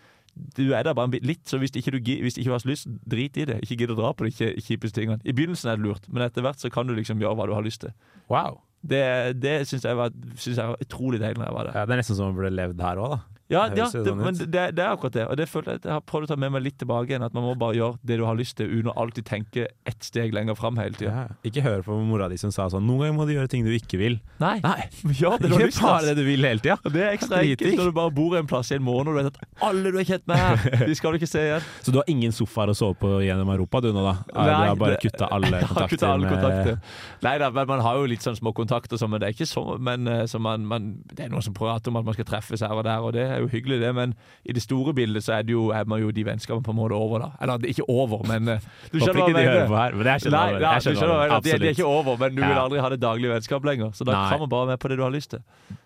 du 0.56 0.70
er 0.72 0.86
der 0.86 0.94
bare 0.96 1.10
en 1.10 1.12
bit 1.12 1.26
litt, 1.28 1.42
så 1.50 1.58
hvis 1.60 1.74
ikke 1.76 1.92
du, 1.92 1.98
hvis 2.24 2.38
ikke 2.40 2.48
du 2.48 2.54
har 2.54 2.62
lyst, 2.70 2.86
drit 3.04 3.36
i 3.36 3.44
det. 3.50 3.58
Ikke 3.66 3.76
gidd 3.82 3.90
å 3.92 3.98
dra 3.98 4.14
på 4.16 4.24
de 4.24 4.32
kjipeste 4.64 4.96
tingene. 5.02 5.18
I 5.28 5.34
begynnelsen 5.36 5.68
er 5.74 5.76
det 5.80 5.84
lurt, 5.84 6.06
men 6.08 6.24
etter 6.24 6.46
hvert 6.46 6.62
så 6.62 6.70
kan 6.72 6.88
du 6.88 6.94
liksom 6.96 7.20
gjøre 7.20 7.36
hva 7.36 7.48
du 7.50 7.52
har 7.58 7.66
lyst 7.66 7.82
til. 7.84 7.92
Wow. 8.32 8.62
Det, 8.82 9.02
det 9.38 9.58
syns 9.68 9.84
jeg, 9.86 9.94
var- 9.98 10.14
synes 10.40 10.56
jeg 10.56 10.70
var 10.72 10.80
utrolig 10.82 11.20
deilig 11.20 11.38
når 11.42 11.46
jeg 11.50 11.56
var 11.58 11.68
der. 11.68 11.76
Ja, 11.76 11.84
det 11.86 11.94
er 11.94 12.00
nesten 12.00 12.16
som 12.18 12.30
om 12.30 12.32
man 12.32 12.40
burde 12.40 12.54
levd 12.56 12.80
her 12.82 13.02
òg, 13.04 13.12
da. 13.12 13.20
Ja, 13.52 13.66
ja 13.68 13.86
det, 13.86 13.88
sånn 13.92 14.22
men 14.22 14.38
det, 14.38 14.64
det 14.76 14.82
er 14.82 14.90
akkurat 14.90 15.16
det. 15.16 15.26
Og 15.28 15.38
det 15.40 15.46
føler 15.50 15.76
jeg 15.76 15.82
jeg 15.82 15.92
har 15.92 16.04
prøvd 16.08 16.28
å 16.28 16.32
ta 16.32 16.38
med 16.40 16.54
meg 16.54 16.64
litt 16.64 16.78
tilbake 16.80 17.12
igjen. 17.12 17.24
At 17.26 17.34
man 17.36 17.44
må 17.46 17.54
bare 17.58 17.76
gjøre 17.76 17.98
det 18.06 18.18
du 18.20 18.24
har 18.26 18.38
lyst 18.38 18.56
til, 18.58 18.70
uten 18.70 18.90
å 18.92 18.96
alltid 19.02 19.26
tenke 19.28 19.66
ett 19.88 20.06
steg 20.06 20.34
lenger 20.34 20.56
fram 20.58 20.78
hele 20.80 20.96
tida. 20.96 21.12
Ja. 21.12 21.38
Ikke 21.48 21.64
hør 21.64 21.84
på 21.86 21.98
mora 22.06 22.28
di 22.32 22.38
som 22.40 22.52
sa 22.54 22.68
sånn 22.72 22.86
Noen 22.88 23.04
ganger 23.04 23.16
må 23.18 23.26
du 23.28 23.34
gjøre 23.34 23.50
ting 23.52 23.66
du 23.66 23.72
ikke 23.74 24.00
vil. 24.00 24.18
Nei. 24.42 24.58
Nei. 24.64 24.78
Ja, 25.22 25.36
det 25.38 25.48
du 25.50 25.56
har 25.56 25.66
lyst 25.68 25.78
til. 25.78 25.86
bare 25.86 26.08
det 26.08 26.16
du 26.18 26.24
vil 26.26 26.46
hele 26.46 26.62
tida. 26.62 26.78
Det 26.88 27.02
er 27.04 27.12
ekstra 27.16 27.42
enkelt 27.44 27.78
når 27.78 27.90
du 27.90 27.96
bare 27.96 28.12
bor 28.16 28.36
en 28.38 28.48
plass 28.48 28.72
i 28.72 28.78
en 28.78 28.84
måned 28.86 29.12
og 29.12 29.18
du 29.18 29.20
vet 29.20 29.30
at 29.30 29.66
alle 29.68 29.92
du 29.92 29.98
er 30.00 30.06
kjent 30.08 30.24
med 30.30 30.40
her, 30.40 30.64
de 30.88 30.96
skal 30.98 31.14
du 31.14 31.20
ikke 31.20 31.30
se 31.30 31.42
igjen. 31.46 31.66
Så 31.84 31.94
du 31.94 31.98
har 32.00 32.08
ingen 32.10 32.34
sofaer 32.34 32.72
å 32.72 32.76
sove 32.76 32.96
på 32.98 33.10
gjennom 33.22 33.52
Europa 33.54 33.82
du 33.84 33.90
nå, 33.92 34.02
da? 34.06 34.14
Nei, 34.32 34.46
du 34.48 34.52
har 34.72 34.80
bare 34.80 34.98
kutta 35.02 35.28
alle 35.36 35.62
kontakter? 35.66 36.06
Alle 36.08 36.32
kontakter? 36.32 36.78
med-. 36.80 37.22
Nei 37.26 37.34
da, 37.42 37.50
men 37.54 37.68
man 37.70 37.84
har 37.84 38.00
jo 38.00 38.08
litt 38.10 38.24
sånn 38.24 38.38
små 38.38 38.54
kontakter, 38.56 38.98
så, 39.00 39.08
men 39.10 39.22
det 39.22 39.28
er 39.28 39.36
ikke 39.36 39.48
så 39.48 39.62
Men 39.82 40.08
eh, 40.10 40.24
så 40.30 40.40
man, 40.42 40.66
man, 40.68 40.88
det 41.12 41.26
er 41.26 41.32
noen 41.32 41.44
som 41.44 41.54
prater 41.56 41.92
om 41.92 42.00
at 42.00 42.08
man 42.08 42.16
skal 42.16 42.28
treffes 42.28 42.64
her 42.64 42.74
og 42.74 42.84
der, 42.86 43.04
og 43.04 43.14
det 43.16 43.26
er 43.28 43.41
jo 43.42 43.50
hyggelig, 43.52 43.80
det. 43.82 43.92
Men 43.98 44.14
i 44.44 44.56
det 44.56 44.62
store 44.64 44.94
bildet 44.96 45.26
så 45.26 45.36
er, 45.38 45.46
det 45.48 45.54
jo, 45.54 45.68
er 45.74 45.88
man 45.90 46.02
jo 46.02 46.10
de 46.14 46.24
vennskapene 46.26 46.64
på 46.66 46.74
en 46.74 46.78
måte 46.78 46.98
over, 46.98 47.26
da. 47.26 47.30
Eller 47.42 47.62
det 47.62 47.70
er 47.70 47.76
ikke 47.76 47.88
over, 47.90 48.26
men 48.30 48.50
du 48.54 48.98
skjønner 48.98 49.20
hva 49.20 49.28
jeg 49.28 49.38
mener. 49.38 49.76
her, 49.76 49.96
men 49.98 50.12
jeg 50.12 50.26
skjønner 50.26 50.38
Nei, 50.38 50.58
nei, 50.58 50.74
jeg 50.74 50.86
skjønner 50.86 51.00
skjønner. 51.02 51.38
De, 51.38 51.54
de 51.54 51.70
er 51.70 51.76
ikke 51.76 51.88
over, 51.88 52.20
men 52.20 52.36
du 52.36 52.42
Ja. 52.42 52.50
vil 52.52 52.64
aldri 52.64 52.82
ha 52.84 52.92
det 52.92 53.00
daglige 53.02 53.32
vennskap 53.34 53.64
lenger. 53.64 53.94
Så 53.96 54.04
da 54.08 54.12
Nei. 54.16 54.28
kan 54.30 54.42
man 54.42 54.52
bare 54.52 54.66
med 54.72 54.82
på 54.82 54.88
det 54.88 54.98
du 54.98 55.04
har 55.04 55.14
lyst 55.14 55.34
til. 55.34 55.42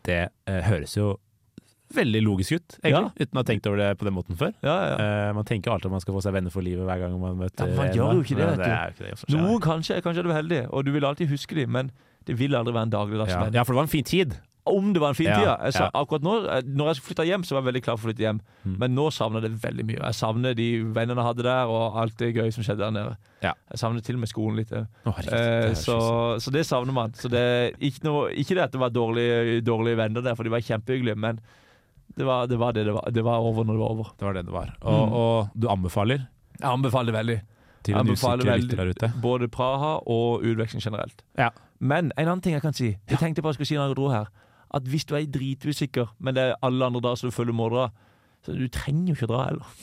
Det 0.07 0.29
uh, 0.49 0.61
høres 0.71 0.97
jo 0.97 1.17
veldig 1.95 2.21
logisk 2.25 2.57
ut, 2.59 2.79
egentlig, 2.83 3.13
uten 3.21 3.39
å 3.39 3.43
ha 3.43 3.47
tenkt 3.47 3.67
over 3.71 3.79
det 3.79 3.91
på 4.01 4.09
den 4.09 4.17
måten 4.17 4.39
før. 4.39 4.53
Ja, 4.67 4.75
ja. 4.91 4.97
Uh, 4.97 5.35
man 5.39 5.47
tenker 5.47 5.71
alltid 5.71 5.87
at 5.87 5.95
man 5.95 6.03
skal 6.03 6.17
få 6.17 6.25
seg 6.25 6.35
venner 6.35 6.55
for 6.55 6.67
livet 6.67 6.83
hver 6.89 7.05
gang 7.05 7.15
man 7.21 7.39
møter 7.39 7.71
Ja, 7.71 7.77
man 7.79 7.93
gjør 7.95 8.19
jo 8.19 8.27
ikke 8.27 8.39
det, 8.41 8.49
vet 8.59 8.99
du. 8.99 9.05
det. 9.07 9.37
Noen 9.37 9.63
kanskje, 9.63 10.01
kanskje 10.05 10.25
er 10.25 10.29
du 10.29 10.35
heldig, 10.35 10.61
og 10.75 10.85
du 10.87 10.93
vil 10.97 11.07
alltid 11.07 11.31
huske 11.31 11.59
dem, 11.59 11.71
men 11.77 11.93
det 12.27 12.35
vil 12.41 12.57
aldri 12.59 12.75
være 12.75 12.89
en 12.89 12.95
daglig 12.97 13.21
ja. 13.23 13.45
ja, 13.55 13.63
for 13.63 13.77
det 13.77 13.79
var 13.79 13.87
en 13.87 13.93
fin 13.93 14.07
tid. 14.07 14.35
Om 14.67 14.93
det 14.93 15.01
var 15.01 15.09
en 15.09 15.15
fin 15.19 15.27
Ja, 15.29 15.37
tid. 15.39 15.47
ja. 15.47 15.57
Jeg 15.65 15.73
sa, 15.77 15.85
ja. 15.85 15.91
Akkurat 16.03 16.23
nå, 16.27 16.33
eh, 16.51 16.63
når 16.67 16.89
jeg 16.95 17.03
flytta 17.07 17.25
hjem, 17.27 17.45
så 17.47 17.55
var 17.55 17.63
jeg 17.63 17.69
veldig 17.73 17.83
klar 17.87 17.97
for 17.97 18.07
å 18.07 18.11
flytte 18.11 18.25
hjem. 18.27 18.41
Mm. 18.65 18.77
Men 18.83 18.95
nå 18.97 19.07
savner 19.15 19.41
jeg 19.43 19.53
det 19.53 19.61
veldig 19.63 19.85
mye. 19.87 20.01
Jeg 20.03 20.15
savner 20.19 20.55
de 20.59 20.69
vennene 20.97 21.17
jeg 21.23 21.27
hadde 21.29 21.43
der, 21.47 21.67
og 21.73 21.97
alt 22.03 22.17
det 22.19 22.35
gøy 22.35 22.51
som 22.53 22.63
skjedde 22.67 22.83
der 22.85 22.91
nede. 22.97 23.17
Ja. 23.43 23.53
Jeg 23.71 23.79
savner 23.79 24.01
til 24.07 24.17
og 24.17 24.21
med 24.25 24.29
skolen 24.33 24.57
litt. 24.57 24.73
Oh, 25.07 25.15
det 25.23 25.33
Eh, 25.33 25.75
så, 25.75 25.99
så 26.41 26.51
det 26.53 26.65
savner 26.67 26.93
man. 26.93 27.13
Så 27.15 27.29
det 27.31 27.77
ikke, 27.81 28.05
noe, 28.05 28.31
ikke 28.35 28.55
det 28.59 28.65
at 28.69 28.73
det 28.73 28.81
var 28.81 28.91
dårlige, 28.91 29.61
dårlige 29.63 29.97
venner 29.97 30.21
der, 30.23 30.35
for 30.35 30.43
de 30.45 30.51
var 30.51 30.61
kjempehyggelige, 30.61 31.17
men 31.17 31.39
det 32.17 32.25
var 32.25 32.47
det 32.47 32.59
var 32.59 32.73
det 32.73 32.85
det 32.87 32.95
var. 32.95 33.11
Det 33.13 33.25
var 33.25 33.39
over 33.45 33.65
når 33.65 33.73
det 33.77 33.81
var 33.83 33.91
over. 33.91 34.11
Det 34.19 34.25
var 34.27 34.33
det 34.35 34.47
det 34.47 34.53
var. 34.55 34.73
Og, 34.83 35.07
Mm. 35.07 35.13
og 35.13 35.49
du 35.61 35.69
anbefaler 35.69 36.27
Jeg 36.61 36.71
anbefaler 36.71 37.13
veldig. 37.13 37.41
til 37.85 37.95
en 37.95 38.01
anbefaler 38.01 38.43
usikker 38.43 38.59
lytter 38.63 38.77
der 38.77 38.89
ute? 38.91 39.13
Både 39.23 39.49
Praha 39.49 40.01
og 40.07 40.43
utveksling 40.43 40.81
generelt. 40.83 41.23
Ja. 41.39 41.51
Men 41.79 42.11
en 42.17 42.27
annen 42.29 42.41
ting 42.41 42.55
jeg 42.55 42.63
kan 42.63 42.73
si 42.73 42.97
Jeg 43.09 43.19
tenkte 43.19 43.43
på 43.43 43.49
å 43.49 43.53
jeg 43.53 43.55
skulle 43.61 43.67
si 43.69 43.75
når 43.77 43.89
jeg 43.91 43.97
dro 43.97 44.09
her. 44.09 44.27
At 44.77 44.89
hvis 44.91 45.07
du 45.09 45.15
er 45.17 45.25
dritusikker, 45.33 46.13
men 46.21 46.37
det 46.37 46.43
er 46.45 46.59
alle 46.67 46.85
andre 46.85 47.01
dager 47.01 47.31
som 47.33 47.49
du 47.49 47.55
må 47.57 47.71
dra, 47.73 47.89
så 48.45 48.55
du 48.55 48.67
trenger 48.69 49.15
jo 49.15 49.17
ikke 49.17 49.31
dra 49.33 49.47
heller. 49.49 49.77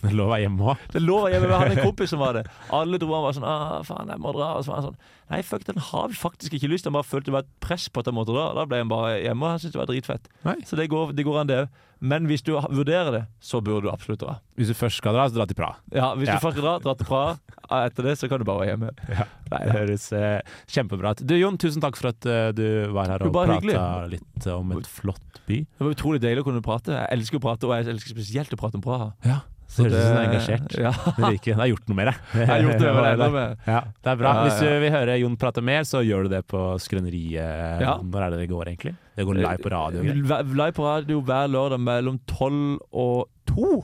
Det 0.00 0.12
lå 0.16 0.26
å 0.26 0.30
være 0.32 0.44
hjemme 0.46 0.68
òg. 0.72 0.84
Det 0.94 1.02
lå 1.02 1.18
hjemme. 1.32 1.48
Vi 1.50 1.58
hadde 1.60 1.76
en 1.76 1.84
kompis 1.84 2.12
som 2.14 2.22
var 2.22 2.38
det. 2.38 2.44
Alle 2.72 3.00
dro 3.00 3.12
han 3.12 3.26
var 3.26 3.36
sånn 3.36 3.48
ah, 3.48 3.80
'Faen, 3.84 4.08
jeg 4.08 4.22
må 4.22 4.32
dra.' 4.36 4.54
Og 4.56 4.64
så 4.64 4.72
var 4.72 4.80
han 4.80 4.90
sånn 4.90 5.00
Nei, 5.30 5.44
fuck, 5.46 5.62
den 5.62 5.76
har 5.78 6.08
vi 6.10 6.16
faktisk 6.18 6.56
ikke 6.56 6.66
lyst 6.72 6.82
til. 6.82 6.90
Han 6.90 6.98
bare 6.98 7.06
følte 7.06 7.30
det 7.30 7.36
var 7.36 7.44
et 7.44 7.52
press 7.62 7.84
på 7.86 8.02
at 8.02 8.08
han 8.10 8.16
måtte 8.16 8.34
dra. 8.34 8.48
Da 8.56 8.64
ble 8.66 8.80
han 8.82 8.90
bare 8.90 9.20
hjemme, 9.22 9.46
og 9.46 9.52
han 9.54 9.60
syntes 9.62 9.76
det 9.76 9.78
var 9.78 9.86
dritfett. 9.86 10.26
Nei. 10.42 10.56
Så 10.66 10.74
det 10.74 10.88
går, 10.90 11.12
det 11.14 11.22
går 11.28 11.38
an, 11.38 11.46
det 11.46 11.58
òg. 11.60 11.76
Men 12.00 12.24
hvis 12.26 12.42
du 12.42 12.54
vurderer 12.56 13.12
det, 13.12 13.20
så 13.44 13.60
burde 13.62 13.84
du 13.84 13.90
absolutt 13.92 14.22
dra. 14.24 14.38
Hvis 14.58 14.72
du 14.72 14.74
først 14.74 14.98
skal 14.98 15.14
dra, 15.14 15.28
så 15.28 15.36
dra 15.36 15.46
til 15.46 15.54
Praha. 15.58 15.76
Ja, 15.94 16.14
Hvis 16.16 16.32
Ja. 16.32 16.34
du 16.34 16.42
først 16.42 16.56
skal 16.56 16.66
dra, 16.66 16.74
dra 16.82 16.94
til 16.98 17.06
Praha. 17.06 17.36
Etter 17.86 18.08
det 18.08 18.16
så 18.18 18.26
kan 18.26 18.40
du 18.40 18.44
bare 18.48 18.64
være 18.64 18.72
hjemme. 18.72 18.90
Ja, 19.06 19.26
det 19.52 19.76
høres 19.76 20.08
eh, 20.16 20.40
kjempebra 20.66 21.12
ut. 21.14 21.22
Du 21.22 21.36
Jon, 21.36 21.60
tusen 21.60 21.84
takk 21.84 22.00
for 22.00 22.10
at 22.10 22.26
uh, 22.26 22.50
du 22.56 22.90
var 22.96 23.12
her 23.12 23.22
og 23.22 23.36
prata 23.36 24.08
litt 24.10 24.48
om 24.50 24.74
et 24.80 24.90
flott 24.90 25.40
by. 25.46 25.60
Det 25.62 25.84
var 25.86 25.94
utrolig 25.94 26.22
deilig 26.24 26.42
å 26.42 26.48
kunne 26.48 26.64
prate. 26.64 26.96
Jeg 26.96 27.06
elsker 27.20 27.38
å 27.38 27.44
prate, 27.44 27.68
og 27.68 27.76
jeg 27.76 27.92
elsker 27.94 28.16
spesielt 28.16 28.56
å 28.56 28.58
prate 28.58 28.80
om 28.80 28.82
Praha. 28.82 29.12
Ja, 29.22 29.42
Så 29.70 29.84
det 29.86 29.92
høres 29.92 30.00
ut 30.00 30.02
som 30.02 30.16
du 30.16 30.20
er 30.20 30.26
engasjert. 30.26 30.72
Ja. 30.86 30.90
Det 31.16 31.28
liker 31.36 31.50
jeg. 31.52 31.56
Har 31.60 31.68
gjort 31.70 31.90
noe 31.90 31.98
med 32.00 32.08
det. 32.10 32.14
Jeg 32.40 32.48
har 32.50 32.64
gjort 32.64 32.82
det 32.82 32.94
med 32.96 33.04
det, 33.04 33.12
enda. 33.12 33.44
Ja, 33.70 33.80
det 34.02 34.10
er 34.12 34.18
bra. 34.22 34.32
Ja, 34.34 34.42
Hvis 34.48 34.58
du 34.60 34.68
vil 34.82 34.94
høre 34.96 35.18
Jon 35.20 35.36
prate 35.40 35.62
mer, 35.70 35.86
så 35.86 36.02
gjør 36.02 36.26
du 36.26 36.34
det 36.34 36.42
på 36.50 36.64
Skrøneriet. 36.82 37.84
Når 38.10 38.26
er 38.26 38.34
det 38.34 38.42
det 38.42 38.50
går, 38.50 38.72
egentlig? 38.74 38.94
Det 39.20 39.26
går 39.28 39.40
live 39.40 39.60
på 39.62 39.72
radio 39.72 40.02
live 40.02 40.72
på 40.76 40.84
radio 40.86 41.20
hver 41.26 41.50
lørdag 41.52 41.80
mellom 41.82 42.18
tolv 42.30 42.78
og 42.90 43.28
to. 43.50 43.80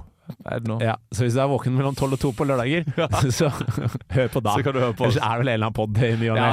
Ja, 0.82 0.96
så 1.14 1.26
hvis 1.26 1.36
du 1.36 1.40
er 1.42 1.48
våken 1.50 1.74
mellom 1.76 1.96
tolv 1.98 2.16
og 2.16 2.20
to 2.22 2.32
på 2.36 2.46
lørdager, 2.48 2.86
så 3.38 3.50
hør 3.50 4.28
på 4.32 4.42
da. 4.44 4.56
Så 4.56 4.66
kan 4.66 4.76
du 4.76 4.80
høre 4.82 4.96
på 4.96 5.08
oss. 5.08 5.16
Ellers 5.16 5.22
er 5.22 5.32
det 5.32 5.44
vel 5.44 5.52
en 5.52 5.54
eller 5.54 5.70
annen 5.70 5.78
pod 5.78 6.02
i 6.02 6.12
ny 6.20 6.30
og 6.30 6.36
ne, 6.36 6.42
Ja, 6.42 6.50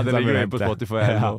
Ja. 1.14 1.34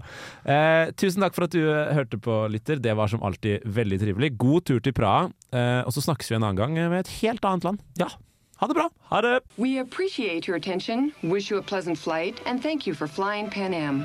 Eh, 0.55 0.93
tusen 1.01 1.25
takk 1.25 1.37
for 1.39 1.49
at 1.49 1.57
du 1.57 1.63
eh, 1.65 1.95
hørte 1.97 2.21
på, 2.21 2.39
lytter. 2.53 2.83
Det 2.83 2.95
var 2.99 3.11
som 3.13 3.25
alltid 3.27 3.65
veldig 3.79 4.01
trivelig. 4.03 4.35
God 4.41 4.69
tur 4.71 4.85
til 4.85 4.97
Praha. 4.97 5.29
Eh, 5.55 5.81
og 5.85 5.95
så 5.95 6.05
snakkes 6.05 6.31
vi 6.31 6.39
en 6.39 6.47
annen 6.47 6.61
gang 6.61 6.79
med 6.93 7.05
et 7.05 7.13
helt 7.21 7.45
annet 7.45 7.69
land. 7.71 7.83
Ja, 8.01 8.11
ha 8.61 8.67
det 8.71 8.77
bra! 8.79 8.89
Ha 9.11 9.21
det! 9.21 9.41
We 9.59 9.79
appreciate 9.81 10.49
your 10.49 10.57
attention, 10.57 11.13
wish 11.23 11.51
you 11.51 11.59
a 11.59 11.63
pleasant 11.63 11.99
flight, 11.99 12.41
and 12.47 12.63
thank 12.63 12.87
you 12.87 12.95
for 12.95 13.07
flying 13.07 13.51
Pan 13.51 13.75
Am. 13.75 14.05